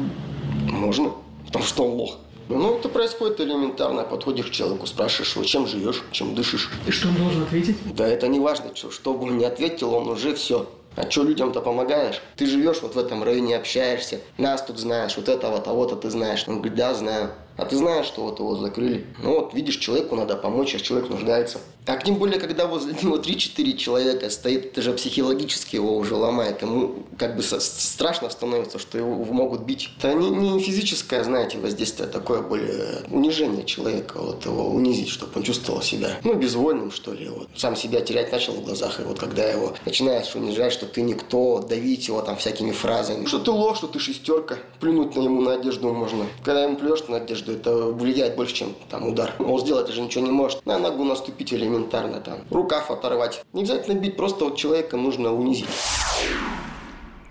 Можно. 0.72 1.12
Потому 1.46 1.66
что 1.66 1.86
он 1.86 1.94
лох. 1.94 2.18
Ну, 2.50 2.78
это 2.80 2.90
происходит 2.90 3.40
элементарно. 3.42 4.02
Подходишь 4.02 4.48
к 4.48 4.50
человеку, 4.50 4.88
спрашиваешь 4.88 5.36
его, 5.36 5.46
чем 5.46 5.68
живешь, 5.68 6.02
чем 6.12 6.34
дышишь. 6.34 6.72
И 6.88 6.92
что 6.92 7.10
он 7.10 7.16
должен 7.16 7.44
ответить? 7.44 7.78
Да 7.96 8.08
это 8.08 8.28
не 8.28 8.40
важно, 8.40 8.76
что, 8.76 8.90
что 8.90 9.14
бы 9.14 9.28
он 9.28 9.38
не 9.38 9.46
ответил, 9.46 9.94
он 9.94 10.10
уже 10.10 10.34
все. 10.34 10.68
А 10.96 11.10
что 11.10 11.24
людям-то 11.24 11.62
помогаешь? 11.62 12.22
Ты 12.36 12.48
живешь 12.48 12.82
вот 12.82 12.96
в 12.96 13.00
этом 13.00 13.24
районе, 13.24 13.56
общаешься, 13.56 14.20
нас 14.38 14.62
тут 14.64 14.80
знаешь, 14.80 15.16
вот 15.16 15.30
этого, 15.30 15.60
того-то 15.62 15.96
ты 15.96 16.10
знаешь. 16.10 16.44
Он 16.48 16.56
говорит, 16.56 16.76
да, 16.76 16.94
знаю. 16.94 17.32
А 17.58 17.66
ты 17.66 17.78
знаешь, 17.78 18.06
что 18.06 18.24
вот 18.24 18.40
его 18.40 18.56
закрыли. 18.56 19.06
Ну 19.22 19.40
вот, 19.40 19.54
видишь, 19.54 19.78
человеку 19.78 20.16
надо 20.16 20.36
помочь, 20.36 20.76
а 20.76 20.80
человек 20.80 21.10
нуждается. 21.10 21.60
А 21.88 21.98
тем 21.98 22.16
более, 22.16 22.40
когда 22.40 22.68
возле 22.68 22.94
него 23.02 23.18
3-4 23.18 23.76
человека 23.76 24.30
стоит, 24.30 24.66
это 24.66 24.82
же 24.82 24.94
психологически 24.94 25.78
его 25.78 25.98
уже 25.98 26.16
ломает. 26.16 26.62
Ему 26.62 27.04
как 27.18 27.36
бы 27.36 27.42
страшно 27.42 28.30
становится, 28.30 28.78
что 28.78 28.98
его 28.98 29.24
могут 29.26 29.62
бить. 29.62 29.90
Это 29.98 30.14
не, 30.14 30.30
не 30.30 30.60
физическое, 30.60 31.24
знаете, 31.24 31.58
воздействие, 31.58 32.08
а 32.08 32.12
такое 32.12 32.42
более 32.42 33.02
унижение 33.10 33.66
человека, 33.66 34.20
вот 34.20 34.46
его 34.46 34.70
унизить, 34.70 35.10
чтобы 35.10 35.32
он 35.38 35.44
чувствовал 35.44 35.82
себя, 35.82 36.18
ну, 36.24 36.36
безвольным, 36.36 36.92
что 36.92 37.14
ли. 37.14 37.28
Вот. 37.30 37.50
Сам 37.56 37.76
себя 37.76 38.02
терять 38.02 38.32
начал 38.32 38.54
в 38.54 38.64
глазах, 38.64 39.00
и 39.00 39.04
вот 39.04 39.20
когда 39.20 39.44
его 39.50 39.74
начинаешь 39.86 40.36
унижать, 40.36 40.74
что 40.74 40.86
ты 40.86 41.02
никто, 41.02 41.62
давить 41.68 42.08
его 42.08 42.22
там 42.22 42.38
всякими 42.38 42.72
фразами, 42.72 43.26
что 43.26 43.40
ты 43.40 43.50
ложь, 43.50 43.78
что 43.78 43.88
ты 43.88 43.98
шестерка, 43.98 44.58
плюнуть 44.80 45.16
на 45.16 45.22
ему 45.22 45.42
на 45.42 45.54
одежду 45.54 45.92
можно. 45.92 46.28
Когда 46.44 46.64
ему 46.64 46.76
плюешь 46.76 47.08
на 47.08 47.18
одежду, 47.18 47.41
это 47.48 47.88
влияет 47.88 48.36
больше, 48.36 48.56
чем 48.56 48.76
там 48.90 49.08
удар. 49.08 49.34
Он 49.40 49.60
сделать 49.60 49.90
же 49.90 50.02
ничего 50.02 50.24
не 50.24 50.32
может. 50.32 50.66
На 50.66 50.78
ногу 50.78 51.04
наступить 51.04 51.54
элементарно 51.54 52.20
там. 52.20 52.40
Рукав 52.50 52.92
оторвать. 52.92 53.44
Не 53.54 53.62
обязательно 53.62 54.00
бить, 54.00 54.18
просто 54.18 54.46
вот 54.46 54.58
человека 54.58 54.98
нужно 54.98 55.34
унизить. 55.34 55.68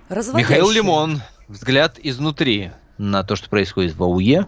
Михаил 0.09 0.71
Лимон. 0.71 1.21
Взгляд 1.49 1.99
изнутри 2.03 2.71
на 2.99 3.25
то, 3.25 3.35
что 3.35 3.49
происходит 3.49 3.97
в 3.97 4.03
АУЕ. 4.03 4.47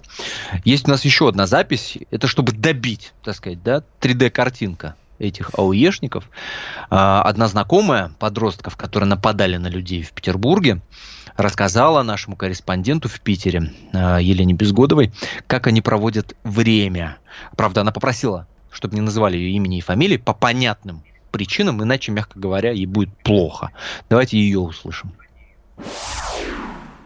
Есть 0.64 0.87
у 0.87 0.90
нас 0.90 1.05
еще 1.05 1.29
одна 1.29 1.46
запись. 1.46 1.98
Это 2.11 2.27
чтобы 2.27 2.53
добить, 2.53 3.12
так 3.25 3.35
сказать, 3.35 3.62
да, 3.62 3.83
3D-картинка 4.01 4.94
этих 5.18 5.51
АУЕшников. 5.57 6.29
А, 6.90 7.22
одна 7.22 7.48
знакомая 7.48 8.12
подростков, 8.18 8.77
которые 8.77 9.09
нападали 9.09 9.57
на 9.57 9.68
людей 9.68 10.03
в 10.03 10.12
Петербурге, 10.12 10.83
рассказала 11.37 12.03
нашему 12.03 12.37
корреспонденту 12.37 13.09
в 13.09 13.21
Питере 13.21 13.73
а, 13.92 14.18
Елене 14.18 14.55
Безгодовой, 14.55 15.12
как 15.47 15.66
они 15.66 15.81
проводят 15.81 16.37
время. 16.45 17.18
Правда, 17.57 17.83
она 17.83 17.92
попросила 17.92 18.47
чтобы 18.73 18.95
не 18.95 19.01
называли 19.01 19.37
ее 19.37 19.57
имени 19.57 19.79
и 19.79 19.83
фамилии 19.83 20.16
по 20.16 20.33
понятным 20.35 21.03
причинам, 21.31 21.83
иначе, 21.83 22.12
мягко 22.12 22.38
говоря, 22.38 22.71
ей 22.71 22.87
будет 22.87 23.11
плохо. 23.23 23.71
Давайте 24.09 24.38
ее 24.38 24.59
услышим. 24.59 25.11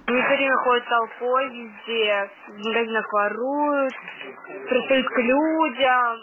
Время 0.06 0.56
ходят 0.58 0.84
толпой 0.88 1.48
везде, 1.50 2.30
в 2.48 2.66
магазинах 2.66 3.12
воруют, 3.12 3.92
пристают 4.68 5.06
к 5.08 5.18
людям, 5.18 6.16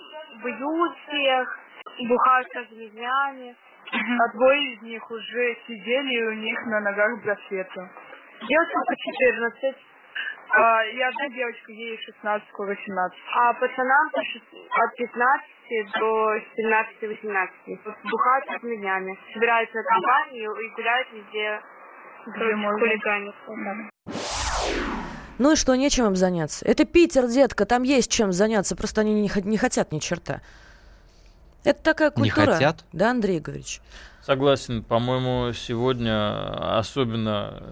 бьют 0.44 0.94
всех, 1.08 1.60
бухают 2.08 2.48
каждыми 2.54 2.88
днями. 2.88 3.56
А 3.94 4.28
двое 4.34 4.74
из 4.74 4.82
них 4.82 5.10
уже 5.12 5.58
сидели, 5.68 6.14
и 6.14 6.24
у 6.24 6.34
них 6.34 6.60
на 6.66 6.80
ногах 6.80 7.24
браслеты. 7.24 7.90
Девочка 8.48 8.80
по 8.88 8.96
14, 8.96 9.76
а, 10.56 10.86
и 10.86 11.02
одна 11.02 11.30
девочка, 11.30 11.72
ей 11.72 12.00
16-18. 12.24 13.12
А 13.36 13.54
пацанам 13.54 14.10
от 14.14 14.96
15 14.96 16.00
до 16.00 16.36
17-18. 16.58 17.96
Бухают 18.04 18.46
целыми 18.46 18.78
днями. 18.78 19.18
Собираются 19.34 19.78
на 19.78 19.84
компании 19.84 20.44
и 20.44 20.76
гуляют 20.76 21.08
везде. 21.14 21.62
Где 22.26 22.56
хулиганят. 22.56 23.36
Ну 25.40 25.52
и 25.52 25.56
что, 25.56 25.76
нечем 25.76 26.06
им 26.06 26.16
заняться? 26.16 26.66
Это 26.66 26.86
Питер, 26.86 27.28
детка, 27.28 27.66
там 27.66 27.84
есть 27.84 28.12
чем 28.12 28.32
заняться, 28.32 28.76
просто 28.76 29.02
они 29.02 29.14
не, 29.14 29.30
не 29.44 29.58
хотят 29.58 29.92
ни 29.92 30.00
черта. 30.00 30.42
Это 31.64 31.82
такая 31.82 32.12
культура. 32.12 32.46
Не 32.46 32.52
хотят? 32.54 32.86
Да, 32.92 33.12
Андрей 33.12 33.40
Игоревич? 33.40 33.82
Согласен. 34.22 34.84
По-моему, 34.84 35.54
сегодня 35.54 36.78
особенно 36.78 37.64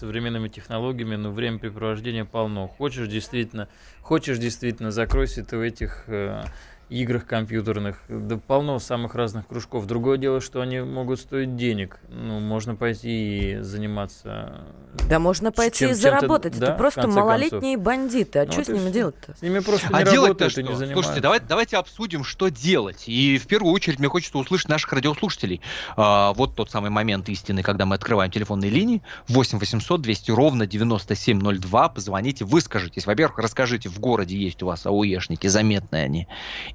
современными 0.00 0.48
технологиями, 0.48 1.16
но 1.16 1.30
времяпрепровождения 1.30 2.24
полно. 2.24 2.68
Хочешь 2.68 3.08
действительно, 3.08 3.68
хочешь 4.00 4.38
действительно, 4.38 4.90
закройся 4.90 5.44
ты 5.44 5.58
в 5.58 5.60
этих 5.60 6.04
э, 6.06 6.42
играх 6.90 7.24
компьютерных. 7.24 8.02
Да 8.08 8.36
полно 8.36 8.78
самых 8.80 9.14
разных 9.14 9.46
кружков. 9.46 9.86
Другое 9.86 10.18
дело, 10.18 10.40
что 10.40 10.60
они 10.60 10.80
могут 10.80 11.20
стоить 11.20 11.56
денег. 11.56 11.98
Ну, 12.08 12.40
можно 12.40 12.74
пойти 12.74 13.52
и 13.52 13.58
заниматься. 13.60 14.66
Да, 15.08 15.20
можно 15.20 15.52
пойти 15.52 15.78
чем, 15.78 15.90
и 15.90 15.94
заработать. 15.94 16.58
Да, 16.58 16.66
Это 16.66 16.74
просто 16.76 17.06
малолетние 17.06 17.76
концов. 17.76 17.84
бандиты. 17.84 18.38
А 18.40 18.44
ну, 18.44 18.52
что 18.52 18.64
с 18.64 18.68
ними 18.68 18.90
делать-то? 18.90 19.36
С 19.38 19.42
ними 19.42 19.60
просто 19.60 19.88
а 19.92 20.02
не 20.02 20.16
работают 20.16 20.58
и 20.58 20.62
не 20.62 20.68
занимаются. 20.68 20.94
Слушайте, 20.94 21.20
давайте, 21.20 21.46
давайте 21.48 21.76
обсудим, 21.76 22.24
что 22.24 22.48
делать. 22.48 23.04
И 23.06 23.38
в 23.38 23.46
первую 23.46 23.72
очередь 23.72 24.00
мне 24.00 24.08
хочется 24.08 24.36
услышать 24.38 24.68
наших 24.68 24.92
радиослушателей. 24.92 25.60
А, 25.96 26.32
вот 26.32 26.56
тот 26.56 26.70
самый 26.70 26.90
момент 26.90 27.28
истины, 27.28 27.62
когда 27.62 27.86
мы 27.86 27.94
открываем 27.94 28.32
телефонные 28.32 28.70
линии. 28.70 29.02
8 29.28 29.58
800 29.58 30.02
200 30.02 30.30
ровно 30.32 30.66
9702. 30.66 31.88
Позвоните, 31.90 32.44
выскажитесь. 32.44 33.06
Во-первых, 33.06 33.38
расскажите, 33.38 33.88
в 33.88 34.00
городе 34.00 34.36
есть 34.36 34.62
у 34.64 34.66
вас 34.66 34.86
АУЕшники, 34.86 35.46
заметные 35.46 36.04
они 36.04 36.28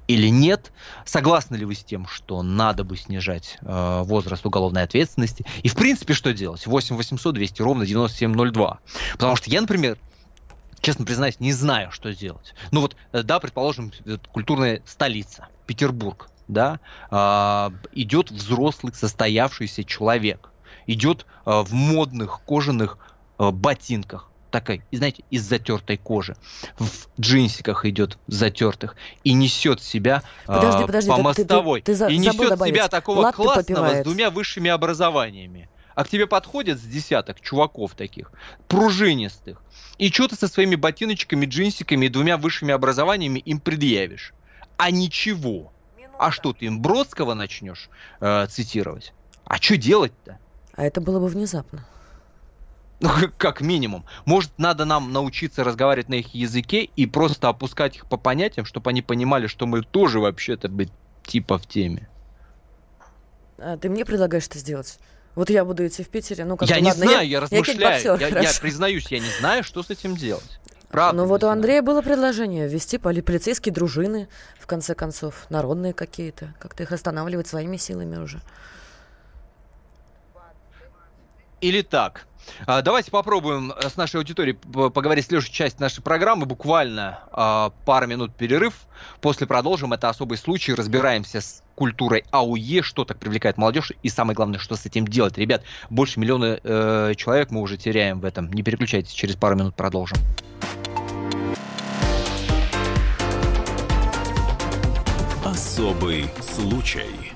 или 0.08 0.28
нет. 0.28 0.72
Согласны 1.04 1.56
ли 1.56 1.64
вы 1.64 1.74
с 1.74 1.84
тем, 1.84 2.06
что 2.06 2.42
надо 2.42 2.84
бы 2.84 2.96
снижать 2.96 3.58
э, 3.62 4.02
возраст 4.04 4.44
уголовной 4.46 4.82
ответственности? 4.82 5.44
И, 5.62 5.68
в 5.68 5.74
принципе, 5.74 6.14
что 6.14 6.32
делать? 6.32 6.66
8 6.66 6.96
800 6.96 7.34
200 7.34 7.62
ровно 7.62 7.86
9702. 7.86 8.78
Потому 9.12 9.36
что 9.36 9.50
я, 9.50 9.60
например, 9.60 9.98
честно 10.80 11.04
признаюсь, 11.04 11.40
не 11.40 11.52
знаю, 11.52 11.90
что 11.90 12.14
делать. 12.14 12.54
Ну 12.70 12.80
вот, 12.80 12.96
э, 13.12 13.22
да, 13.22 13.40
предположим, 13.40 13.92
культурная 14.32 14.82
столица, 14.86 15.48
Петербург, 15.66 16.28
да, 16.48 16.80
э, 17.10 17.70
идет 17.92 18.30
взрослый 18.30 18.94
состоявшийся 18.94 19.84
человек, 19.84 20.50
идет 20.86 21.26
э, 21.44 21.50
в 21.62 21.72
модных 21.72 22.40
кожаных 22.46 22.98
э, 23.38 23.50
ботинках, 23.50 24.30
такая, 24.60 24.82
знаете, 24.90 25.22
из 25.30 25.42
затертой 25.42 25.98
кожи, 25.98 26.34
в 26.78 27.20
джинсиках 27.20 27.84
идет 27.84 28.18
затертых 28.26 28.96
и 29.22 29.34
несет 29.34 29.82
себя 29.82 30.22
подожди, 30.46 30.82
э, 30.82 30.86
подожди, 30.86 31.10
по 31.10 31.16
ты, 31.16 31.22
мостовой. 31.22 31.82
Ты, 31.82 31.94
ты, 31.94 32.06
ты 32.06 32.14
и 32.14 32.16
несет 32.16 32.48
добавить. 32.48 32.74
себя 32.74 32.88
такого 32.88 33.20
Латте 33.20 33.36
классного 33.36 33.62
попивает. 33.62 34.00
с 34.00 34.04
двумя 34.04 34.30
высшими 34.30 34.70
образованиями. 34.70 35.68
А 35.94 36.04
к 36.04 36.08
тебе 36.08 36.26
подходят 36.26 36.78
с 36.78 36.82
десяток 36.82 37.40
чуваков 37.40 37.94
таких, 37.94 38.32
пружинистых, 38.68 39.62
и 39.98 40.10
что 40.10 40.28
ты 40.28 40.36
со 40.36 40.48
своими 40.48 40.74
ботиночками, 40.74 41.44
джинсиками 41.44 42.06
и 42.06 42.08
двумя 42.08 42.38
высшими 42.38 42.72
образованиями 42.72 43.40
им 43.40 43.60
предъявишь? 43.60 44.32
А 44.78 44.90
ничего. 44.90 45.72
Минута. 45.98 46.16
А 46.18 46.30
что, 46.30 46.54
ты 46.54 46.66
им 46.66 46.80
Бродского 46.80 47.34
начнешь 47.34 47.90
э, 48.20 48.46
цитировать? 48.46 49.12
А 49.44 49.56
что 49.56 49.76
делать-то? 49.76 50.38
А 50.74 50.84
это 50.84 51.00
было 51.00 51.20
бы 51.20 51.28
внезапно. 51.28 51.86
Ну, 53.00 53.10
как 53.38 53.60
минимум. 53.60 54.04
Может, 54.24 54.52
надо 54.58 54.84
нам 54.84 55.12
научиться 55.12 55.64
разговаривать 55.64 56.08
на 56.08 56.14
их 56.14 56.34
языке 56.34 56.84
и 56.84 57.06
просто 57.06 57.48
опускать 57.48 57.96
их 57.96 58.06
по 58.06 58.16
понятиям, 58.16 58.66
чтобы 58.66 58.90
они 58.90 59.02
понимали, 59.02 59.46
что 59.46 59.66
мы 59.66 59.82
тоже 59.82 60.20
вообще-то 60.20 60.68
быть 60.68 60.90
типа 61.24 61.58
в 61.58 61.66
теме. 61.66 62.08
А 63.58 63.76
ты 63.76 63.88
мне 63.88 64.04
предлагаешь 64.04 64.46
это 64.46 64.58
сделать? 64.58 64.98
Вот 65.34 65.50
я 65.50 65.64
буду 65.64 65.86
идти 65.86 66.02
в 66.02 66.08
Питере, 66.08 66.44
ну 66.44 66.56
как 66.56 66.68
Я 66.68 66.80
не 66.80 66.88
ладно, 66.88 67.04
знаю, 67.04 67.18
я, 67.18 67.22
я 67.22 67.40
размышляю. 67.40 68.18
Я, 68.18 68.28
я, 68.28 68.40
я 68.40 68.52
признаюсь, 68.60 69.06
я 69.08 69.18
не 69.18 69.30
знаю, 69.38 69.64
что 69.64 69.82
с 69.82 69.90
этим 69.90 70.16
делать. 70.16 70.58
Правда. 70.88 71.22
Ну 71.22 71.28
вот 71.28 71.44
у 71.44 71.48
Андрея 71.48 71.82
было 71.82 72.00
предложение 72.00 72.68
ввести 72.68 72.96
полицейские 72.96 73.74
дружины, 73.74 74.28
в 74.58 74.66
конце 74.66 74.94
концов, 74.94 75.46
народные 75.50 75.92
какие-то, 75.92 76.54
как-то 76.58 76.84
их 76.84 76.92
останавливать 76.92 77.46
своими 77.46 77.76
силами 77.76 78.16
уже. 78.16 78.40
Или 81.60 81.82
так. 81.82 82.26
А, 82.66 82.82
давайте 82.82 83.10
попробуем 83.10 83.72
э, 83.72 83.88
с 83.88 83.96
нашей 83.96 84.16
аудиторией 84.16 84.56
поговорить 84.56 85.26
следующую 85.26 85.54
часть 85.54 85.80
нашей 85.80 86.02
программы. 86.02 86.46
Буквально 86.46 87.20
а, 87.32 87.72
пара 87.84 88.06
минут 88.06 88.34
перерыв. 88.34 88.74
После 89.20 89.46
продолжим. 89.46 89.92
Это 89.92 90.08
особый 90.08 90.38
случай. 90.38 90.74
Разбираемся 90.74 91.40
с 91.40 91.62
культурой 91.74 92.24
АУЕ, 92.30 92.82
что 92.82 93.04
так 93.04 93.18
привлекает 93.18 93.58
молодежь 93.58 93.92
и 94.02 94.08
самое 94.08 94.34
главное, 94.34 94.58
что 94.58 94.76
с 94.76 94.86
этим 94.86 95.06
делать. 95.06 95.38
Ребят, 95.38 95.62
больше 95.90 96.18
миллиона 96.18 96.58
э, 96.62 97.14
человек 97.16 97.50
мы 97.50 97.60
уже 97.60 97.76
теряем 97.76 98.20
в 98.20 98.24
этом. 98.24 98.50
Не 98.52 98.62
переключайтесь, 98.62 99.12
через 99.12 99.36
пару 99.36 99.56
минут 99.56 99.74
продолжим. 99.74 100.18
Особый 105.44 106.28
случай. 106.40 107.35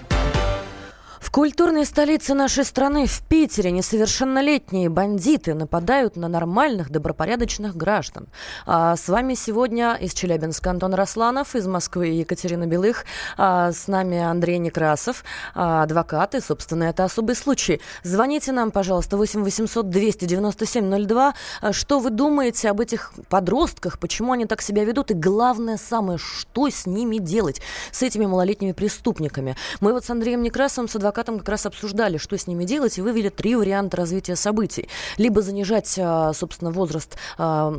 В 1.31 1.33
культурной 1.33 1.85
столице 1.85 2.33
нашей 2.33 2.65
страны, 2.65 3.05
в 3.05 3.21
Питере, 3.21 3.71
несовершеннолетние 3.71 4.89
бандиты 4.89 5.53
нападают 5.53 6.17
на 6.17 6.27
нормальных, 6.27 6.89
добропорядочных 6.89 7.73
граждан. 7.73 8.27
А 8.65 8.97
с 8.97 9.07
вами 9.07 9.35
сегодня 9.35 9.93
из 9.93 10.13
Челябинска 10.13 10.71
Антон 10.71 10.93
Росланов, 10.93 11.55
из 11.55 11.67
Москвы 11.67 12.07
Екатерина 12.07 12.67
Белых, 12.67 13.05
а 13.37 13.71
с 13.71 13.87
нами 13.87 14.19
Андрей 14.19 14.57
Некрасов, 14.57 15.23
а, 15.55 15.83
адвокат, 15.83 16.35
и, 16.35 16.41
собственно, 16.41 16.83
это 16.83 17.05
особый 17.05 17.35
случай. 17.35 17.79
Звоните 18.03 18.51
нам, 18.51 18.69
пожалуйста, 18.69 19.15
8 19.15 19.41
800 19.41 19.89
297 19.89 21.05
02. 21.07 21.33
Что 21.71 21.99
вы 21.99 22.09
думаете 22.09 22.69
об 22.69 22.81
этих 22.81 23.13
подростках, 23.29 23.99
почему 23.99 24.33
они 24.33 24.47
так 24.47 24.61
себя 24.61 24.83
ведут, 24.83 25.11
и 25.11 25.13
главное 25.13 25.77
самое, 25.77 26.17
что 26.17 26.67
с 26.67 26.85
ними 26.85 27.19
делать, 27.19 27.61
с 27.93 28.01
этими 28.01 28.25
малолетними 28.25 28.73
преступниками. 28.73 29.55
Мы 29.79 29.93
вот 29.93 30.03
с 30.03 30.09
Андреем 30.09 30.43
Некрасовым, 30.43 30.89
с 30.89 30.95
адвокатом 30.97 31.20
адвокатом 31.21 31.39
как 31.39 31.49
раз 31.49 31.65
обсуждали, 31.65 32.17
что 32.17 32.37
с 32.37 32.47
ними 32.47 32.63
делать, 32.65 32.97
и 32.97 33.01
вывели 33.01 33.29
три 33.29 33.55
варианта 33.55 33.97
развития 33.97 34.35
событий. 34.35 34.89
Либо 35.17 35.41
занижать, 35.41 35.95
а, 35.99 36.33
собственно, 36.33 36.71
возраст, 36.71 37.15
а, 37.37 37.69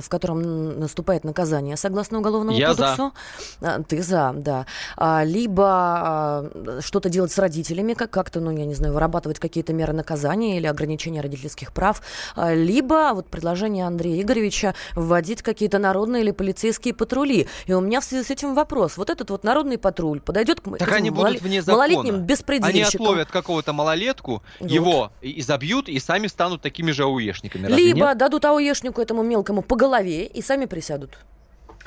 в 0.00 0.08
котором 0.08 0.78
наступает 0.80 1.24
наказание, 1.24 1.76
согласно 1.76 2.18
Уголовному 2.18 2.56
Я 2.56 2.74
кодексу. 2.74 3.12
За. 3.60 3.84
Ты 3.88 4.02
за, 4.02 4.32
да. 4.36 4.66
А, 4.96 5.24
либо 5.24 6.50
что-то 6.80 7.08
делать 7.08 7.32
с 7.32 7.38
родителями, 7.38 7.94
как- 7.94 8.10
как-то, 8.10 8.40
ну, 8.40 8.50
я 8.50 8.64
не 8.64 8.74
знаю, 8.74 8.94
вырабатывать 8.94 9.38
какие-то 9.38 9.72
меры 9.72 9.92
наказания 9.92 10.58
или 10.58 10.66
ограничения 10.66 11.20
родительских 11.20 11.72
прав. 11.72 12.02
Либо, 12.36 13.12
вот 13.14 13.26
предложение 13.26 13.86
Андрея 13.86 14.22
Игоревича, 14.22 14.74
вводить 14.94 15.42
какие-то 15.42 15.78
народные 15.78 16.22
или 16.22 16.30
полицейские 16.30 16.94
патрули. 16.94 17.48
И 17.66 17.72
у 17.72 17.80
меня 17.80 18.00
в 18.00 18.04
связи 18.04 18.24
с 18.24 18.30
этим 18.30 18.54
вопрос. 18.54 18.96
Вот 18.96 19.10
этот 19.10 19.30
вот 19.30 19.44
народный 19.44 19.78
патруль 19.78 20.20
подойдет 20.20 20.60
к 20.60 20.64
Так 20.64 20.88
этим 20.88 20.94
они 20.94 21.10
будут 21.10 21.40
малолетним 21.66 22.14
Они 22.14 22.24
беспредельщикам. 22.24 22.91
Отловят 22.94 23.30
какого-то 23.30 23.72
малолетку, 23.72 24.42
Вот. 24.60 24.70
его 24.70 25.12
и- 25.20 25.40
изобьют, 25.40 25.88
и 25.88 25.98
сами 25.98 26.26
станут 26.26 26.62
такими 26.62 26.90
же 26.90 27.04
ауешниками. 27.04 27.66
Либо 27.68 28.08
нет? 28.08 28.18
дадут 28.18 28.44
ауешнику 28.44 29.00
этому 29.00 29.22
мелкому 29.22 29.62
по 29.62 29.76
голове 29.76 30.26
и 30.26 30.42
сами 30.42 30.66
присядут. 30.66 31.18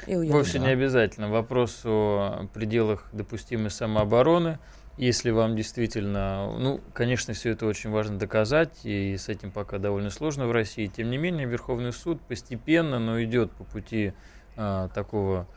И 0.07 0.15
уедут. 0.15 0.35
Вовсе 0.35 0.59
не 0.59 0.67
обязательно. 0.67 1.29
Вопрос 1.29 1.81
о 1.85 2.47
пределах 2.53 3.07
допустимой 3.13 3.71
самообороны. 3.71 4.59
Если 4.97 5.29
вам 5.29 5.57
действительно, 5.57 6.51
ну, 6.57 6.79
конечно, 6.93 7.33
все 7.33 7.49
это 7.51 7.65
очень 7.65 7.89
важно 7.89 8.17
доказать, 8.17 8.85
и 8.85 9.17
с 9.17 9.27
этим 9.27 9.51
пока 9.51 9.77
довольно 9.77 10.09
сложно 10.09 10.47
в 10.47 10.51
России. 10.53 10.87
Тем 10.87 11.09
не 11.09 11.17
менее, 11.17 11.45
Верховный 11.47 11.91
суд 11.91 12.21
постепенно, 12.21 12.97
но 12.99 13.21
идет 13.21 13.51
по 13.51 13.65
пути 13.65 14.13
а, 14.55 14.87
такого 14.89 15.47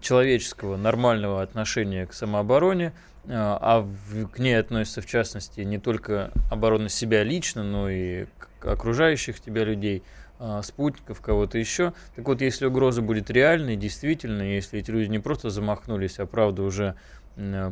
человеческого, 0.00 0.76
нормального 0.76 1.42
отношения 1.42 2.06
к 2.06 2.12
самообороне, 2.12 2.92
а 3.28 3.58
а 3.60 4.26
к 4.26 4.38
ней 4.38 4.58
относится, 4.58 5.02
в 5.02 5.06
частности, 5.06 5.60
не 5.60 5.78
только 5.78 6.30
оборона 6.50 6.88
себя 6.88 7.24
лично, 7.24 7.62
но 7.62 7.90
и 7.90 8.26
окружающих 8.60 9.40
тебя 9.40 9.64
людей, 9.64 10.02
а, 10.40 10.62
спутников, 10.62 11.20
кого-то 11.20 11.58
еще. 11.58 11.92
Так 12.14 12.26
вот, 12.28 12.40
если 12.42 12.66
угроза 12.66 13.02
будет 13.02 13.28
реальной, 13.28 13.74
действительно, 13.74 14.42
если 14.42 14.78
эти 14.78 14.88
люди 14.90 15.10
не 15.10 15.18
просто 15.18 15.50
замахнулись, 15.50 16.20
а 16.20 16.26
правда 16.26 16.62
уже 16.62 16.94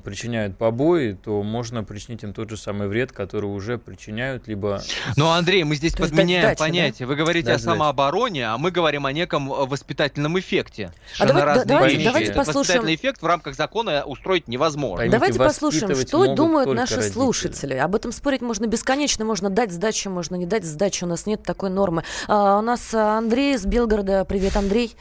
причиняют 0.04 0.56
побои, 0.56 1.12
то 1.12 1.42
можно 1.42 1.82
причинить 1.82 2.22
им 2.22 2.32
тот 2.32 2.48
же 2.50 2.56
самый 2.56 2.86
вред, 2.86 3.10
который 3.10 3.46
уже 3.46 3.78
причиняют, 3.78 4.46
либо... 4.46 4.80
Но, 5.16 5.32
Андрей, 5.32 5.64
мы 5.64 5.74
здесь 5.74 5.92
То 5.92 6.04
подменяем 6.04 6.42
сдачи, 6.44 6.58
понятие. 6.58 7.08
Вы 7.08 7.16
говорите 7.16 7.46
Дать 7.48 7.60
о 7.60 7.64
самообороне, 7.64 8.46
а 8.48 8.58
мы 8.58 8.70
говорим 8.70 9.06
о 9.06 9.12
неком 9.12 9.52
э, 9.52 9.66
воспитательном 9.66 10.38
эффекте. 10.38 10.92
А 11.18 11.26
да- 11.26 11.64
давайте- 11.64 12.04
давайте 12.04 12.30
Этот 12.30 12.36
послушаем. 12.36 12.60
Воспитательный 12.60 12.94
эффект 12.94 13.22
в 13.22 13.26
рамках 13.26 13.56
закона 13.56 14.04
устроить 14.04 14.46
невозможно. 14.46 14.98
Поймите, 14.98 15.16
Давайте 15.18 15.38
послушаем, 15.38 15.96
что 15.96 16.34
думают 16.34 16.72
наши 16.72 16.96
родители. 16.96 17.12
слушатели. 17.12 17.74
Об 17.74 17.96
этом 17.96 18.12
спорить 18.12 18.42
можно 18.42 18.66
бесконечно, 18.66 19.24
можно 19.24 19.50
дать 19.50 19.72
сдачу, 19.72 20.10
можно 20.10 20.36
не 20.36 20.46
дать 20.46 20.64
сдачу. 20.64 21.06
У 21.06 21.08
нас 21.08 21.26
нет 21.26 21.42
такой 21.42 21.70
нормы. 21.70 22.04
А, 22.28 22.58
у 22.58 22.62
нас 22.62 22.94
а, 22.94 23.18
Андрей 23.18 23.54
из 23.54 23.66
Белгорода. 23.66 24.24
Привет, 24.24 24.56
Андрей. 24.56 24.96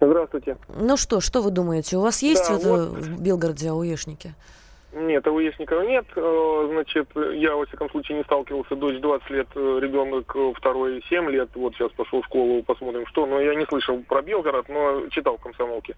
Здравствуйте. 0.00 0.56
Ну 0.68 0.96
что, 0.96 1.20
что 1.20 1.42
вы 1.42 1.50
думаете? 1.50 1.96
У 1.96 2.00
вас 2.00 2.22
есть 2.22 2.48
Да, 2.48 2.54
вот, 2.56 2.78
э, 2.80 2.84
в 2.86 3.22
Белгороде 3.22 3.68
ауешники? 3.70 4.32
Нет, 4.92 5.24
АУЕшников 5.26 5.84
нет. 5.86 6.04
Э, 6.16 6.68
Значит, 6.72 7.08
я, 7.34 7.54
во 7.54 7.64
всяком 7.66 7.90
случае, 7.90 8.18
не 8.18 8.24
сталкивался. 8.24 8.74
Дочь 8.76 8.98
20 9.00 9.30
лет, 9.30 9.46
э, 9.54 9.78
ребенок 9.80 10.34
второй 10.56 11.02
7 11.08 11.30
лет. 11.30 11.50
Вот 11.54 11.74
сейчас 11.74 11.92
пошел 11.92 12.22
в 12.22 12.24
школу, 12.24 12.62
посмотрим, 12.62 13.06
что. 13.06 13.26
Но 13.26 13.40
я 13.40 13.54
не 13.54 13.66
слышал 13.66 13.98
про 14.08 14.22
Белгород, 14.22 14.68
но 14.68 15.06
читал 15.10 15.36
в 15.36 15.42
комсомолке. 15.42 15.94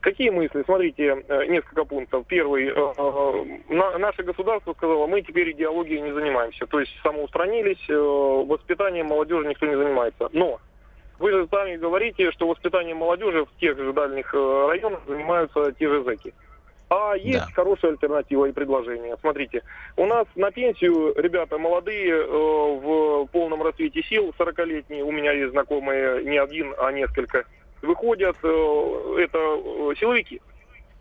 Какие 0.00 0.30
мысли? 0.30 0.62
Смотрите, 0.64 1.24
несколько 1.48 1.84
пунктов. 1.84 2.24
Первый. 2.26 2.72
на- 3.68 3.98
Наше 3.98 4.22
государство 4.22 4.72
сказало, 4.74 5.06
мы 5.06 5.20
теперь 5.22 5.50
идеологией 5.50 6.00
не 6.00 6.12
занимаемся. 6.12 6.66
То 6.66 6.80
есть 6.80 6.92
самоустранились, 7.02 7.84
воспитанием 7.88 9.06
молодежи 9.08 9.46
никто 9.48 9.66
не 9.66 9.76
занимается. 9.76 10.28
Но 10.32 10.58
вы 11.20 11.30
же 11.32 11.46
сами 11.50 11.76
говорите, 11.76 12.32
что 12.32 12.48
воспитанием 12.48 12.96
молодежи 12.96 13.44
в 13.44 13.60
тех 13.60 13.76
же 13.76 13.92
дальних 13.92 14.34
э, 14.34 14.66
районах 14.68 15.00
занимаются 15.06 15.70
те 15.78 15.86
же 15.86 16.02
зэки. 16.02 16.32
А 16.88 17.14
есть 17.14 17.46
Да. 17.46 17.52
хорошая 17.54 17.92
альтернатива 17.92 18.46
и 18.46 18.52
предложение. 18.52 19.16
Смотрите, 19.20 19.62
у 19.96 20.06
нас 20.06 20.26
на 20.34 20.50
пенсию 20.50 21.14
ребята 21.16 21.58
молодые 21.58 22.10
э, 22.10 22.26
в 22.26 23.26
полном 23.26 23.62
расцвете 23.62 24.02
сил, 24.02 24.34
40-летние, 24.38 25.04
у 25.04 25.12
меня 25.12 25.32
есть 25.32 25.52
знакомые 25.52 26.24
не 26.24 26.38
один, 26.38 26.74
а 26.78 26.90
несколько, 26.90 27.44
выходят, 27.82 28.36
э, 28.42 29.16
это 29.20 29.38
э, 29.38 29.94
силовики. 30.00 30.40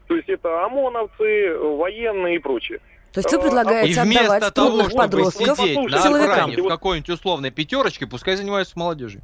То 0.08 0.16
есть 0.18 0.28
это 0.28 0.66
ОМОНовцы, 0.66 1.24
э, 1.24 1.58
военные 1.58 2.36
и 2.36 2.40
прочее. 2.40 2.80
То 3.14 3.22
есть 3.22 3.32
вы 3.32 3.38
А, 3.38 3.40
И 3.40 3.44
предлагаете 3.44 4.02
вместо 4.04 4.24
отдавать 4.36 4.54
того, 4.54 4.68
трудных 4.68 4.88
чтобы 4.90 5.04
подростков 5.04 5.58
сидеть 5.60 5.92
на 5.92 5.98
силовикам? 5.98 6.52
в 6.52 6.68
какой-нибудь 6.68 7.10
условной 7.10 7.52
пятерочке, 7.52 8.06
пускай 8.06 8.36
занимаются 8.36 8.78
молодежью. 8.78 9.22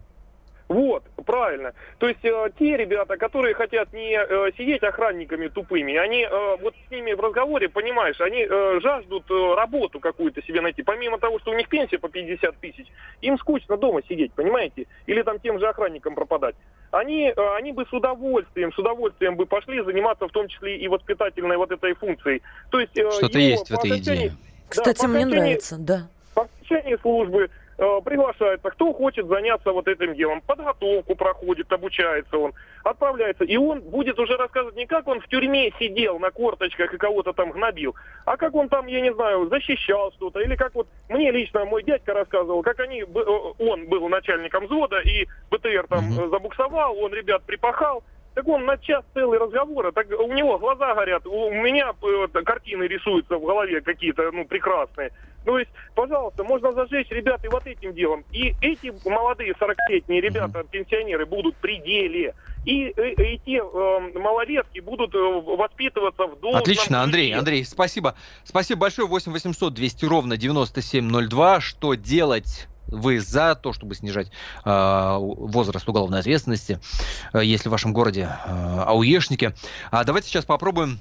Вот, 0.68 1.04
правильно. 1.28 1.74
То 2.00 2.08
есть 2.08 2.26
э, 2.26 2.50
те 2.58 2.76
ребята, 2.76 3.18
которые 3.18 3.54
хотят 3.54 3.94
не 3.94 4.14
э, 4.18 4.52
сидеть 4.58 4.82
охранниками 4.82 5.48
тупыми, 5.48 5.96
они 5.96 6.24
э, 6.24 6.58
вот 6.60 6.74
с 6.88 6.92
ними 6.92 7.14
в 7.14 7.20
разговоре, 7.20 7.70
понимаешь, 7.70 8.20
они 8.20 8.48
э, 8.50 8.80
жаждут 8.82 9.30
э, 9.30 9.54
работу 9.56 10.00
какую-то 10.00 10.42
себе 10.42 10.62
найти. 10.62 10.82
Помимо 10.82 11.20
того, 11.20 11.38
что 11.40 11.52
у 11.52 11.54
них 11.54 11.70
пенсия 11.70 12.00
по 12.00 12.10
50 12.10 12.58
тысяч, 12.58 12.88
им 13.22 13.38
скучно 13.38 13.78
дома 13.78 14.02
сидеть, 14.10 14.34
понимаете? 14.34 14.88
Или 15.06 15.22
там 15.22 15.40
тем 15.40 15.60
же 15.60 15.68
охранникам 15.68 16.16
пропадать. 16.16 16.56
Они, 16.90 17.30
э, 17.36 17.56
они 17.58 17.72
бы 17.72 17.86
с 17.86 17.94
удовольствием, 17.94 18.74
с 18.74 18.80
удовольствием 18.80 19.36
бы 19.36 19.46
пошли 19.46 19.82
заниматься 19.84 20.28
в 20.28 20.32
том 20.32 20.48
числе 20.48 20.78
и 20.78 20.88
воспитательной 20.88 21.58
вот 21.58 21.72
этой 21.72 21.94
функцией. 21.94 22.42
То 22.72 22.80
есть 22.80 22.98
э, 22.98 23.12
Что-то 23.12 23.38
есть 23.38 23.70
в 23.70 23.74
этой 23.76 24.00
идее. 24.00 24.30
да, 24.30 24.36
Кстати, 24.70 25.02
по 25.02 25.08
мне 25.10 25.20
окончании- 25.20 25.40
нравится, 25.42 25.78
да. 25.78 26.08
по 26.34 26.42
окончании 26.42 26.98
службы 27.04 27.52
э, 27.78 28.02
приглашается, 28.04 28.70
кто 28.70 28.94
хочет 28.94 29.28
заняться 29.28 29.72
вот 29.72 29.88
этим 29.88 30.14
делом. 30.16 30.42
Подготовку 30.42 31.16
проходит, 31.16 31.72
обучается 31.72 32.38
он, 32.38 32.54
отправляется. 32.84 33.44
И 33.44 33.58
он 33.58 33.82
будет 33.82 34.20
уже 34.20 34.38
рассказывать 34.38 34.76
не 34.76 34.86
как 34.86 35.08
он 35.08 35.20
в 35.20 35.28
тюрьме 35.28 35.72
сидел 35.80 36.20
на 36.20 36.32
корточках 36.32 36.94
и 36.94 36.98
кого-то 36.98 37.34
там 37.34 37.52
гнобил, 37.52 37.96
а 38.26 38.38
как 38.38 38.56
он 38.56 38.70
там, 38.70 38.88
я 38.88 39.02
не 39.02 39.14
знаю, 39.14 39.48
защищал 39.50 40.12
что-то. 40.14 40.40
Или 40.40 40.56
как 40.56 40.74
вот 40.76 40.88
мне 41.10 41.32
лично 41.32 41.66
мой 41.66 41.84
дядька 41.84 42.14
рассказывал, 42.14 42.64
как 42.64 42.80
они, 42.80 43.02
э, 43.02 43.06
он 43.06 43.88
был 43.88 44.08
начальником 44.10 44.66
взвода, 44.66 45.00
и 45.00 45.28
БТР 45.52 45.88
там 45.90 46.06
э, 46.12 46.30
забуксовал, 46.30 46.98
он 46.98 47.14
ребят 47.14 47.44
припахал. 47.44 48.04
Так 48.36 48.46
он 48.50 48.66
на 48.66 48.78
час 48.78 49.06
целый 49.14 49.40
разговора, 49.40 49.94
так 49.94 50.08
у 50.10 50.28
него 50.34 50.60
глаза 50.60 50.94
горят, 50.94 51.26
у 51.26 51.52
меня 51.52 51.94
э, 52.04 52.28
картины 52.44 52.84
рисуются 52.84 53.38
в 53.38 53.46
голове 53.46 53.80
какие-то, 53.80 54.30
ну, 54.34 54.46
прекрасные. 54.46 55.12
То 55.46 55.60
есть, 55.60 55.70
пожалуйста, 55.94 56.44
можно 56.44 56.74
зажечь 56.74 57.10
ребят 57.12 57.46
и 57.46 57.48
вот 57.48 57.66
этим 57.68 57.94
делом. 57.94 58.26
И 58.32 58.56
эти 58.62 58.92
молодые 59.08 59.54
40-летние 59.54 60.20
ребята, 60.20 60.64
пенсионеры, 60.64 61.26
будут 61.26 61.56
при 61.58 61.80
деле. 61.82 62.34
И, 62.66 62.92
э, 62.98 63.14
и 63.14 63.40
те 63.46 63.60
э, 63.60 64.20
малолетки 64.20 64.80
будут 64.80 65.14
э, 65.14 65.18
воспитываться 65.18 66.26
в 66.26 66.40
должном 66.40 66.62
Отлично, 66.62 67.04
Андрей. 67.04 67.32
Андрей, 67.34 67.64
спасибо. 67.64 68.16
Спасибо 68.44 68.82
большое. 68.82 69.08
8 69.08 69.32
800 69.32 69.72
200 69.72 70.06
ровно 70.06 70.36
9702. 70.36 71.62
Что 71.62 71.94
делать? 71.94 72.68
Вы 72.88 73.20
за 73.20 73.56
то, 73.56 73.74
чтобы 73.74 73.96
снижать 73.96 74.32
э, 74.64 75.18
возраст 75.20 75.88
уголовной 75.88 76.20
ответственности, 76.20 76.80
э, 77.34 77.44
если 77.44 77.70
в 77.70 77.72
вашем 77.72 77.94
городе 77.94 78.30
э, 78.46 78.84
ауешники. 78.86 79.54
А 79.92 80.04
давайте 80.04 80.28
сейчас 80.28 80.46
попробуем 80.46 81.00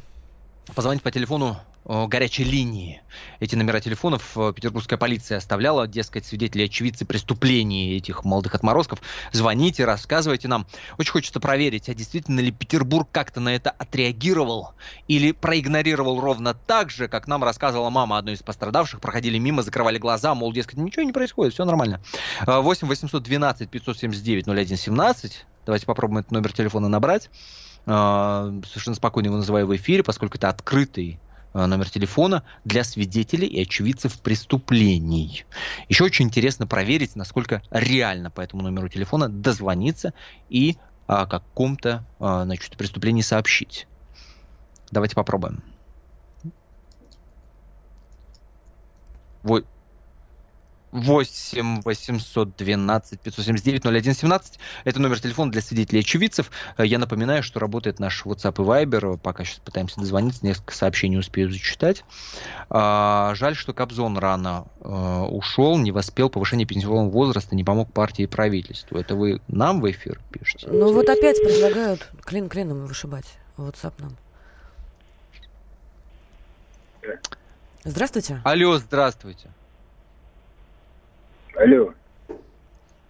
позвонить 0.74 1.02
по 1.02 1.10
телефону 1.10 1.56
э, 1.56 1.73
горячей 1.84 2.44
линии. 2.44 3.02
Эти 3.40 3.54
номера 3.54 3.80
телефонов 3.80 4.36
э, 4.36 4.52
петербургская 4.54 4.98
полиция 4.98 5.38
оставляла, 5.38 5.86
дескать, 5.86 6.24
свидетели 6.24 6.64
очевидцы 6.64 7.04
преступлений 7.04 7.96
этих 7.96 8.24
молодых 8.24 8.54
отморозков. 8.54 9.00
Звоните, 9.32 9.84
рассказывайте 9.84 10.48
нам. 10.48 10.66
Очень 10.98 11.12
хочется 11.12 11.40
проверить, 11.40 11.88
а 11.90 11.94
действительно 11.94 12.40
ли 12.40 12.50
Петербург 12.50 13.08
как-то 13.12 13.40
на 13.40 13.54
это 13.54 13.70
отреагировал 13.70 14.72
или 15.08 15.32
проигнорировал 15.32 16.20
ровно 16.20 16.54
так 16.54 16.90
же, 16.90 17.06
как 17.06 17.28
нам 17.28 17.44
рассказывала 17.44 17.90
мама 17.90 18.16
одной 18.16 18.34
из 18.34 18.42
пострадавших. 18.42 19.00
Проходили 19.00 19.38
мимо, 19.38 19.62
закрывали 19.62 19.98
глаза, 19.98 20.34
мол, 20.34 20.52
дескать, 20.52 20.78
ничего 20.78 21.02
не 21.02 21.12
происходит, 21.12 21.52
все 21.52 21.64
нормально. 21.66 22.00
Э, 22.46 22.60
8 22.60 22.88
812 22.88 23.68
579 23.68 24.46
0117. 24.46 25.46
Давайте 25.66 25.86
попробуем 25.86 26.18
этот 26.18 26.32
номер 26.32 26.52
телефона 26.52 26.88
набрать. 26.88 27.28
Э, 27.84 28.60
Совершенно 28.66 28.96
спокойно 28.96 29.26
его 29.26 29.36
называю 29.36 29.66
в 29.66 29.76
эфире, 29.76 30.02
поскольку 30.02 30.38
это 30.38 30.48
открытый 30.48 31.20
номер 31.54 31.88
телефона 31.88 32.44
для 32.64 32.84
свидетелей 32.84 33.46
и 33.46 33.62
очевидцев 33.62 34.20
преступлений. 34.20 35.44
Еще 35.88 36.04
очень 36.04 36.26
интересно 36.26 36.66
проверить, 36.66 37.16
насколько 37.16 37.62
реально 37.70 38.30
по 38.30 38.40
этому 38.40 38.62
номеру 38.62 38.88
телефона 38.88 39.28
дозвониться 39.28 40.12
и 40.48 40.76
о 41.06 41.26
каком-то 41.26 42.04
значит, 42.18 42.76
преступлении 42.76 43.22
сообщить. 43.22 43.86
Давайте 44.90 45.14
попробуем. 45.14 45.62
8 50.94 51.82
812 51.84 53.20
579 53.20 53.84
0117. 53.84 54.58
Это 54.84 55.00
номер 55.00 55.18
телефона 55.18 55.50
для 55.50 55.60
свидетелей 55.60 56.00
очевидцев. 56.00 56.52
Э, 56.78 56.86
я 56.86 57.00
напоминаю, 57.00 57.42
что 57.42 57.58
работает 57.58 57.98
наш 57.98 58.24
WhatsApp 58.24 58.54
и 58.62 58.86
Viber. 58.86 59.18
Пока 59.18 59.44
сейчас 59.44 59.58
пытаемся 59.58 59.98
дозвониться, 59.98 60.46
несколько 60.46 60.72
сообщений 60.72 61.18
успею 61.18 61.50
зачитать. 61.50 62.04
А, 62.70 63.34
жаль, 63.34 63.56
что 63.56 63.72
Кобзон 63.72 64.18
рано 64.18 64.66
а, 64.80 65.24
ушел, 65.24 65.76
не 65.78 65.90
воспел 65.90 66.30
повышение 66.30 66.66
пенсионного 66.66 67.10
возраста, 67.10 67.56
не 67.56 67.64
помог 67.64 67.92
партии 67.92 68.22
и 68.22 68.26
правительству. 68.26 68.96
Это 68.96 69.16
вы 69.16 69.40
нам 69.48 69.80
в 69.80 69.90
эфир 69.90 70.20
пишете? 70.30 70.68
Ну 70.70 70.92
вот 70.92 71.08
опять 71.08 71.42
предлагают 71.42 72.08
клин 72.24 72.48
клином 72.48 72.86
вышибать 72.86 73.26
WhatsApp 73.56 73.94
нам. 73.98 74.16
Здравствуйте. 77.82 78.40
Алло, 78.44 78.78
здравствуйте. 78.78 79.50
Алло. 81.56 81.94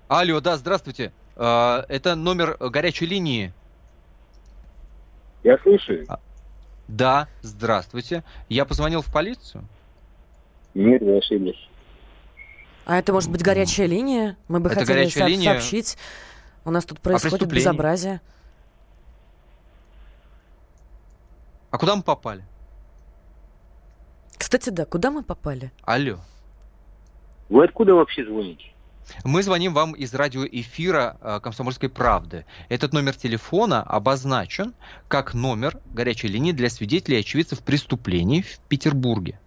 Алло, 0.09 0.41
да, 0.41 0.57
здравствуйте. 0.57 1.13
А, 1.37 1.85
это 1.89 2.15
номер 2.15 2.57
горячей 2.59 3.07
линии. 3.07 3.53
Я 5.43 5.59
слушаю. 5.59 6.05
А, 6.09 6.21
да, 6.89 7.29
здравствуйте. 7.43 8.23
Я 8.49 8.65
позвонил 8.65 9.03
в 9.03 9.13
полицию? 9.13 9.65
Нет, 10.75 11.03
вы 11.03 11.19
ошиблись. 11.19 11.69
А 12.87 12.99
это 12.99 13.13
может 13.13 13.31
быть 13.31 13.43
горячая 13.43 13.87
линия? 13.87 14.37
Мы 14.49 14.61
бы 14.61 14.69
это 14.71 14.81
хотели 14.81 15.09
со- 15.09 15.27
линия... 15.27 15.53
сообщить. 15.53 15.97
У 16.65 16.71
нас 16.71 16.85
тут 16.85 17.01
происходит 17.01 17.49
безобразие. 17.49 18.21
А 21.71 21.79
куда 21.79 21.97
мы 21.97 22.03
попали? 22.03 22.45
Кстати, 24.37 24.71
да, 24.71 24.85
куда 24.85 25.11
мы 25.11 25.23
попали? 25.23 25.73
Алло. 25.83 26.19
Вы 27.49 27.65
откуда 27.65 27.95
вообще 27.95 28.25
звоните? 28.25 28.75
Мы 29.23 29.43
звоним 29.43 29.75
вам 29.75 29.93
из 29.93 30.15
радиоэфира 30.15 31.19
э, 31.21 31.41
«Комсомольской 31.41 31.91
правды». 31.91 32.47
Этот 32.71 32.95
номер 32.95 33.15
телефона 33.15 33.83
обозначен 33.83 34.75
как 35.09 35.35
номер 35.35 35.79
горячей 35.93 36.29
линии 36.29 36.53
для 36.53 36.71
свидетелей 36.71 37.19
и 37.19 37.21
очевидцев 37.21 37.63
преступлений 37.63 38.43
в 38.43 38.59
Петербурге. 38.61 39.39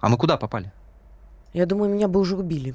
А 0.00 0.08
мы 0.08 0.18
куда 0.18 0.36
попали? 0.36 0.72
Я 1.54 1.64
думаю, 1.64 1.92
меня 1.92 2.06
бы 2.06 2.20
уже 2.20 2.36
убили. 2.36 2.74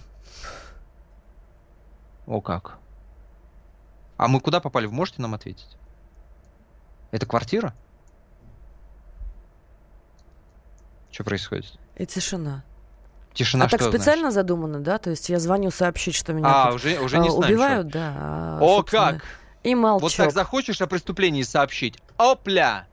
О 2.25 2.41
как. 2.41 2.79
А 4.17 4.27
мы 4.27 4.39
куда 4.39 4.59
попали? 4.59 4.87
Вы 4.87 4.93
можете 4.93 5.21
нам 5.21 5.35
ответить? 5.35 5.77
Это 7.11 7.25
квартира? 7.27 7.75
Что 11.11 11.23
происходит? 11.23 11.79
И 11.95 12.05
тишина. 12.05 12.63
Тишина 13.33 13.65
а 13.65 13.69
так 13.69 13.81
специально 13.81 14.31
значит? 14.31 14.35
задумано, 14.35 14.79
да? 14.79 14.97
То 14.99 15.09
есть 15.09 15.29
я 15.29 15.39
звоню 15.39 15.71
сообщить, 15.71 16.15
что 16.15 16.33
меня 16.33 16.67
а, 16.67 16.73
уже, 16.73 16.99
уже 16.99 17.17
не 17.17 17.29
а, 17.29 17.31
знаем, 17.31 17.51
убивают, 17.51 17.89
что? 17.89 17.97
да. 17.99 18.13
А, 18.15 18.59
О, 18.61 18.83
как! 18.83 19.23
И 19.63 19.75
молчок. 19.75 20.03
Вот 20.03 20.15
так 20.15 20.31
захочешь 20.31 20.81
о 20.81 20.87
преступлении 20.87 21.41
сообщить, 21.43 21.97
опля! 22.17 22.87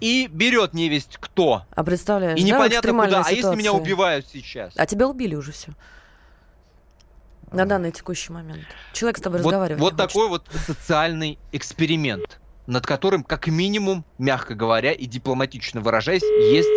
И 0.00 0.28
берет 0.32 0.72
невесть 0.74 1.18
кто. 1.20 1.64
А 1.70 1.84
представляешь, 1.84 2.38
И 2.38 2.42
непонятно 2.42 2.92
да, 2.92 3.04
куда. 3.04 3.06
Ситуация. 3.08 3.32
А 3.32 3.36
если 3.36 3.54
меня 3.54 3.72
убивают 3.72 4.26
сейчас? 4.26 4.72
А 4.76 4.86
тебя 4.86 5.06
убили 5.06 5.34
уже 5.34 5.52
все. 5.52 5.72
На 7.52 7.66
данный 7.66 7.92
текущий 7.92 8.32
момент. 8.32 8.64
Человек 8.94 9.18
с 9.18 9.20
тобой 9.20 9.40
вот, 9.40 9.48
разговаривает. 9.48 9.80
Вот 9.80 9.96
такой 9.96 10.28
вот 10.28 10.46
социальный 10.66 11.38
эксперимент, 11.52 12.40
над 12.66 12.86
которым, 12.86 13.22
как 13.22 13.46
минимум, 13.46 14.04
мягко 14.18 14.54
говоря 14.54 14.92
и 14.92 15.04
дипломатично 15.06 15.82
выражаясь, 15.82 16.22
есть 16.22 16.68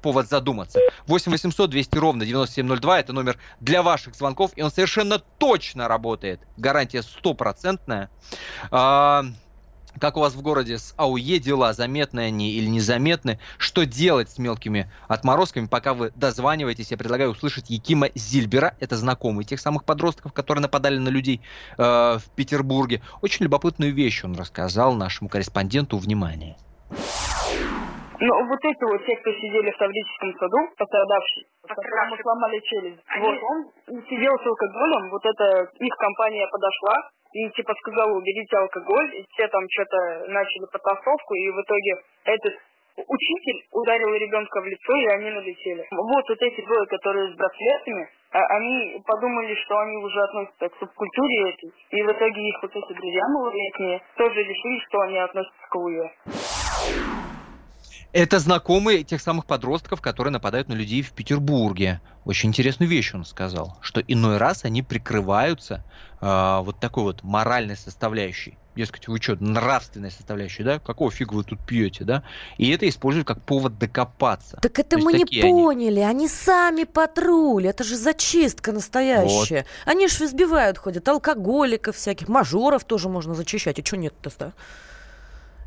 повод 0.00 0.28
задуматься. 0.28 0.78
8 1.06 1.32
800 1.32 1.70
200 1.70 1.98
ровно 1.98 2.26
9702 2.26 3.00
это 3.00 3.12
номер 3.12 3.38
для 3.60 3.82
ваших 3.82 4.14
звонков, 4.14 4.52
и 4.56 4.62
он 4.62 4.70
совершенно 4.70 5.18
точно 5.18 5.88
работает. 5.88 6.40
Гарантия 6.56 7.02
стопроцентная. 7.02 8.10
А, 8.70 9.24
как 9.98 10.16
у 10.16 10.20
вас 10.20 10.34
в 10.34 10.42
городе 10.42 10.78
с 10.78 10.94
АУЕ 10.96 11.38
дела, 11.38 11.72
заметны 11.74 12.20
они 12.20 12.52
или 12.52 12.66
незаметны? 12.66 13.38
Что 13.58 13.84
делать 13.84 14.30
с 14.30 14.38
мелкими 14.38 14.90
отморозками, 15.08 15.66
пока 15.66 15.94
вы 15.94 16.12
дозваниваетесь? 16.14 16.90
Я 16.90 16.96
предлагаю 16.96 17.30
услышать 17.30 17.70
Якима 17.70 18.08
Зильбера, 18.14 18.74
это 18.80 18.96
знакомый 18.96 19.44
тех 19.44 19.60
самых 19.60 19.84
подростков, 19.84 20.32
которые 20.32 20.62
нападали 20.62 20.98
на 20.98 21.08
людей 21.08 21.40
э, 21.76 21.82
в 21.82 22.22
Петербурге. 22.34 23.02
Очень 23.20 23.44
любопытную 23.44 23.92
вещь 23.94 24.24
он 24.24 24.34
рассказал 24.34 24.94
нашему 24.94 25.28
корреспонденту. 25.28 25.98
Внимание. 25.98 26.56
Ну, 28.22 28.46
вот 28.46 28.60
эти 28.62 28.84
вот 28.84 29.04
те, 29.04 29.16
кто 29.16 29.32
сидели 29.32 29.70
в 29.72 29.78
Таврическом 29.78 30.32
саду, 30.38 30.58
пострадавшие, 30.78 31.44
которому 31.66 32.16
сломали 32.22 32.60
челюсть, 32.60 33.02
Они... 33.08 33.26
вот, 33.26 33.42
он 33.42 34.02
сидел 34.06 34.38
с 34.38 34.46
алкоголем, 34.46 35.10
вот 35.10 35.26
это 35.26 35.66
их 35.80 35.94
компания 35.96 36.46
подошла, 36.46 37.10
и 37.32 37.50
типа 37.50 37.74
сказала, 37.74 38.12
уберите 38.12 38.56
алкоголь, 38.58 39.16
и 39.16 39.26
все 39.28 39.48
там 39.48 39.64
что-то 39.70 40.26
начали 40.28 40.66
потасовку, 40.70 41.34
и 41.34 41.50
в 41.50 41.60
итоге 41.62 41.96
этот 42.24 42.54
учитель 43.08 43.66
ударил 43.72 44.14
ребенка 44.14 44.60
в 44.60 44.66
лицо, 44.66 44.94
и 44.94 45.06
они 45.06 45.30
налетели. 45.30 45.84
Вот, 45.90 46.28
вот 46.28 46.42
эти 46.42 46.64
двое, 46.64 46.86
которые 46.86 47.32
с 47.32 47.36
браслетами, 47.36 48.08
а, 48.30 48.38
они 48.56 49.02
подумали, 49.04 49.54
что 49.64 49.78
они 49.80 49.96
уже 49.96 50.22
относятся 50.22 50.68
к 50.68 50.78
субкультуре 50.78 51.50
этой, 51.50 51.72
и 51.90 52.02
в 52.02 52.12
итоге 52.12 52.48
их 52.48 52.62
вот 52.62 52.70
эти 52.70 52.92
друзья 52.92 53.22
малолетние 53.34 54.00
тоже 54.16 54.44
решили, 54.44 54.78
что 54.86 55.00
они 55.00 55.18
относятся 55.18 55.66
к 55.68 55.74
УЕ. 55.74 57.21
Это 58.12 58.38
знакомые 58.38 59.04
тех 59.04 59.22
самых 59.22 59.46
подростков, 59.46 60.02
которые 60.02 60.32
нападают 60.32 60.68
на 60.68 60.74
людей 60.74 61.00
в 61.00 61.12
Петербурге. 61.12 62.02
Очень 62.26 62.50
интересную 62.50 62.88
вещь 62.88 63.14
он 63.14 63.24
сказал, 63.24 63.78
что 63.80 64.02
иной 64.02 64.36
раз 64.36 64.64
они 64.64 64.82
прикрываются 64.82 65.82
э, 66.20 66.60
вот 66.62 66.78
такой 66.78 67.04
вот 67.04 67.22
моральной 67.22 67.76
составляющей. 67.76 68.58
Дескать, 68.76 69.08
вы 69.08 69.18
что, 69.18 69.36
нравственной 69.36 70.10
составляющей, 70.10 70.62
да? 70.62 70.78
Какого 70.78 71.10
фига 71.10 71.34
вы 71.34 71.44
тут 71.44 71.60
пьете, 71.64 72.04
да? 72.04 72.22
И 72.58 72.70
это 72.70 72.86
используют 72.86 73.26
как 73.26 73.40
повод 73.42 73.78
докопаться. 73.78 74.58
Так 74.60 74.78
это 74.78 74.98
мы 74.98 75.14
не 75.14 75.24
поняли, 75.24 76.00
они. 76.00 76.24
они 76.24 76.28
сами 76.28 76.84
патруль, 76.84 77.66
это 77.66 77.82
же 77.82 77.96
зачистка 77.96 78.72
настоящая. 78.72 79.64
Вот. 79.86 79.92
Они 79.92 80.06
же 80.08 80.26
избивают, 80.26 80.76
ходят, 80.76 81.08
алкоголиков 81.08 81.96
всяких, 81.96 82.28
мажоров 82.28 82.84
тоже 82.84 83.08
можно 83.08 83.34
зачищать, 83.34 83.78
и 83.78 83.84
что 83.84 83.96
нет-то, 83.96 84.30
да? 84.38 84.52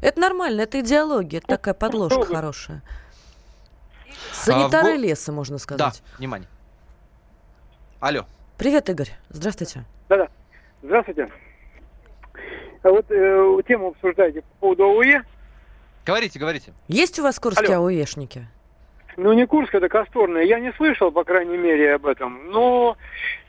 Это 0.01 0.19
нормально, 0.19 0.61
это 0.61 0.79
идеология, 0.81 1.39
это 1.39 1.47
такая 1.47 1.73
подложка 1.73 2.25
хорошая. 2.25 2.81
Санитары 4.31 4.93
а, 4.93 4.97
леса, 4.97 5.31
можно 5.31 5.57
сказать. 5.57 5.79
Да, 5.79 6.17
внимание. 6.17 6.47
Алло. 7.99 8.25
Привет, 8.57 8.89
Игорь. 8.89 9.09
Здравствуйте. 9.29 9.85
Да-да. 10.09 10.27
Здравствуйте. 10.81 11.29
А 12.83 12.89
вот 12.89 13.05
э, 13.09 13.57
тему 13.67 13.87
обсуждаете 13.87 14.41
по 14.41 14.55
поводу 14.59 14.83
АУЕ. 14.83 15.23
Говорите, 16.05 16.37
говорите. 16.37 16.73
Есть 16.87 17.17
у 17.19 17.23
вас 17.23 17.39
курские 17.39 17.75
Алло. 17.77 17.87
АУЕшники? 17.87 18.47
Ну, 19.17 19.33
не 19.33 19.47
Курск, 19.47 19.73
это 19.73 19.87
Косторная. 19.87 20.43
Я 20.43 20.59
не 20.59 20.73
слышал, 20.73 21.11
по 21.11 21.23
крайней 21.23 21.57
мере, 21.57 21.95
об 21.95 22.05
этом. 22.05 22.51
Но 22.51 22.97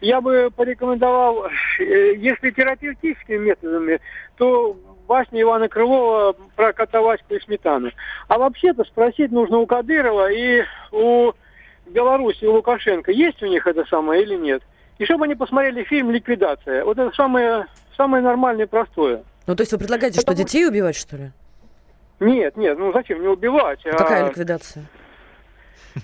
я 0.01 0.20
бы 0.20 0.51
порекомендовал, 0.55 1.47
э, 1.80 2.14
если 2.16 2.51
терапевтическими 2.51 3.36
методами, 3.36 4.01
то 4.36 4.76
басня 5.07 5.42
Ивана 5.42 5.68
Крылова 5.68 6.34
про 6.54 6.72
кота 6.72 7.00
Ваську 7.00 7.34
и 7.34 7.40
сметану. 7.40 7.90
А 8.28 8.38
вообще-то 8.38 8.84
спросить 8.84 9.32
нужно 9.32 9.59
у 9.59 9.66
Кадырова 9.66 10.30
и 10.30 10.64
у 10.92 11.32
Беларуси, 11.86 12.44
у 12.44 12.54
Лукашенко, 12.54 13.12
есть 13.12 13.42
у 13.42 13.46
них 13.46 13.66
это 13.66 13.84
самое 13.86 14.22
или 14.22 14.36
нет. 14.36 14.62
И 14.98 15.04
чтобы 15.04 15.24
они 15.24 15.34
посмотрели 15.34 15.84
фильм 15.84 16.11
«Ликвидация». 16.11 16.84
Вот 16.84 16.98
это 16.98 17.14
самое, 17.14 17.66
самое 17.96 18.22
нормальное 18.22 18.66
и 18.66 18.68
простое. 18.68 19.22
Ну, 19.46 19.54
то 19.54 19.62
есть 19.62 19.72
вы 19.72 19.78
предлагаете, 19.78 20.20
Потому... 20.20 20.36
что 20.36 20.44
детей 20.44 20.66
убивать, 20.66 20.96
что 20.96 21.16
ли? 21.16 21.32
Нет, 22.18 22.57
нет, 22.57 22.78
ну 22.78 22.92
зачем, 22.92 23.20
не 23.20 23.28
убивать. 23.28 23.84
А 23.86 23.90
какая 23.90 24.28
ликвидация? 24.28 24.84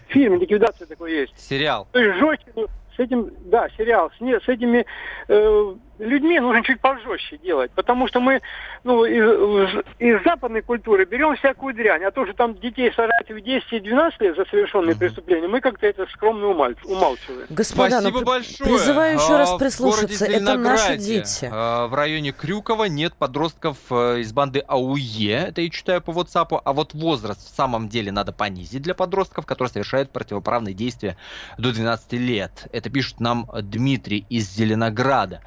Фильм 0.09 0.39
«Ликвидация» 0.41 0.87
такой 0.87 1.13
есть. 1.13 1.39
Сериал. 1.39 1.87
То 1.93 1.99
есть 1.99 2.19
жестче, 2.19 2.47
ну, 2.55 2.67
с 2.97 2.99
этим, 2.99 3.31
да, 3.47 3.69
сериал, 3.77 4.11
с, 4.17 4.21
не, 4.21 4.39
с 4.39 4.49
этими 4.49 4.87
э, 5.29 5.75
людьми 6.03 6.39
нужно 6.41 6.63
чуть 6.63 6.81
пожестче 6.81 7.39
делать, 7.39 7.71
потому 7.75 8.09
что 8.09 8.21
мы 8.21 8.41
ну, 8.85 9.05
из, 9.05 9.85
из 9.99 10.23
западной 10.25 10.63
культуры 10.63 11.05
берем 11.05 11.37
всякую 11.37 11.75
дрянь, 11.75 12.05
а 12.05 12.11
то, 12.11 12.25
что 12.25 12.35
там 12.35 12.55
детей 12.59 12.93
сажать 12.95 13.31
в 13.31 13.41
10 13.41 13.73
и 13.73 13.81
12 13.81 14.21
лет 14.21 14.37
за 14.37 14.45
совершенные 14.47 14.97
преступления, 14.97 15.49
мы 15.49 15.61
как-то 15.61 15.87
это 15.87 16.07
скромно 16.13 16.49
умалчиваем. 16.49 17.47
Господа, 17.49 18.01
Спасибо 18.01 18.21
ну, 18.21 18.27
большое. 18.27 18.71
Призываю 18.71 19.15
еще 19.15 19.37
раз 19.37 19.53
а, 19.53 19.59
прислушаться, 19.59 20.25
это 20.25 20.59
наши 20.59 20.97
дети. 20.97 21.49
А, 21.51 21.87
в 21.87 21.95
районе 21.95 22.33
Крюкова 22.33 22.85
нет 22.85 23.15
подростков 23.15 23.77
э, 23.91 24.21
из 24.21 24.33
банды 24.33 24.61
АУЕ, 24.67 25.49
это 25.49 25.61
я 25.61 25.71
читаю 25.71 26.03
по 26.03 26.11
WhatsApp, 26.11 26.61
а 26.65 26.73
вот 26.73 26.95
возраст 26.95 27.53
в 27.53 27.57
самом 27.57 27.89
деле 27.89 28.11
надо 28.11 28.33
понизить 28.33 28.83
для 28.83 28.95
подростков, 28.95 29.47
которые 29.47 29.73
совершают 29.73 30.11
противоправные 30.11 30.75
действия 30.75 31.17
до 31.59 31.73
12 31.73 32.13
лет. 32.15 32.67
Это 32.73 32.91
пишет 32.91 33.21
нам 33.21 33.49
Дмитрий 33.63 34.27
из 34.29 34.51
Зеленограда. 34.51 35.41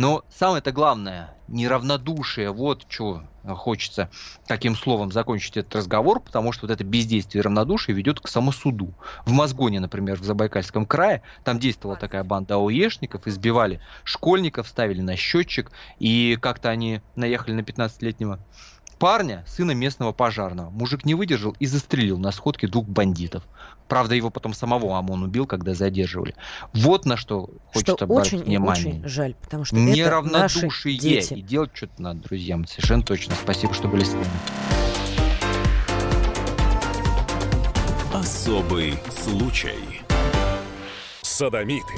Но 0.00 0.24
самое-то 0.30 0.72
главное, 0.72 1.34
неравнодушие, 1.46 2.52
вот 2.52 2.86
что 2.88 3.22
хочется 3.44 4.08
таким 4.46 4.74
словом 4.74 5.12
закончить 5.12 5.58
этот 5.58 5.76
разговор, 5.76 6.20
потому 6.20 6.52
что 6.52 6.66
вот 6.66 6.72
это 6.72 6.82
бездействие 6.84 7.42
равнодушие 7.42 7.94
ведет 7.94 8.18
к 8.18 8.26
самосуду. 8.26 8.94
В 9.26 9.32
Мозгоне, 9.32 9.78
например, 9.78 10.18
в 10.18 10.24
Забайкальском 10.24 10.86
крае, 10.86 11.20
там 11.44 11.58
действовала 11.58 11.98
такая 11.98 12.24
банда 12.24 12.54
АОЕшников, 12.54 13.26
избивали 13.26 13.82
школьников, 14.02 14.68
ставили 14.68 15.02
на 15.02 15.16
счетчик, 15.16 15.70
и 15.98 16.38
как-то 16.40 16.70
они 16.70 17.02
наехали 17.14 17.52
на 17.52 17.60
15-летнего 17.60 18.40
парня, 19.00 19.44
сына 19.48 19.72
местного 19.72 20.12
пожарного. 20.12 20.70
Мужик 20.70 21.04
не 21.04 21.14
выдержал 21.14 21.56
и 21.58 21.66
застрелил 21.66 22.18
на 22.18 22.30
сходке 22.30 22.68
двух 22.68 22.86
бандитов. 22.86 23.42
Правда, 23.88 24.14
его 24.14 24.30
потом 24.30 24.52
самого 24.52 24.96
ОМОН 24.98 25.24
убил, 25.24 25.46
когда 25.46 25.74
задерживали. 25.74 26.36
Вот 26.74 27.06
на 27.06 27.16
что 27.16 27.50
хочется 27.72 27.96
что 27.96 28.04
обратить 28.04 28.34
очень 28.34 28.44
внимание. 28.44 28.94
очень 29.00 29.08
жаль, 29.08 29.34
потому 29.34 29.64
что 29.64 29.74
Неравнодушие 29.74 30.58
это 30.58 30.66
наши 30.66 30.92
дети. 30.92 31.34
и 31.34 31.42
делать 31.42 31.70
что-то 31.74 32.00
надо, 32.00 32.20
друзьям. 32.20 32.66
Совершенно 32.66 33.02
точно. 33.02 33.34
Спасибо, 33.42 33.74
что 33.74 33.88
были 33.88 34.04
с 34.04 34.12
нами. 34.12 34.26
Особый 38.14 38.98
случай. 39.24 40.02
Садомиты, 41.22 41.94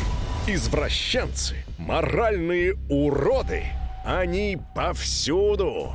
извращенцы, 0.46 1.64
моральные 1.78 2.76
уроды. 2.88 3.64
Они 4.04 4.56
повсюду. 4.74 5.94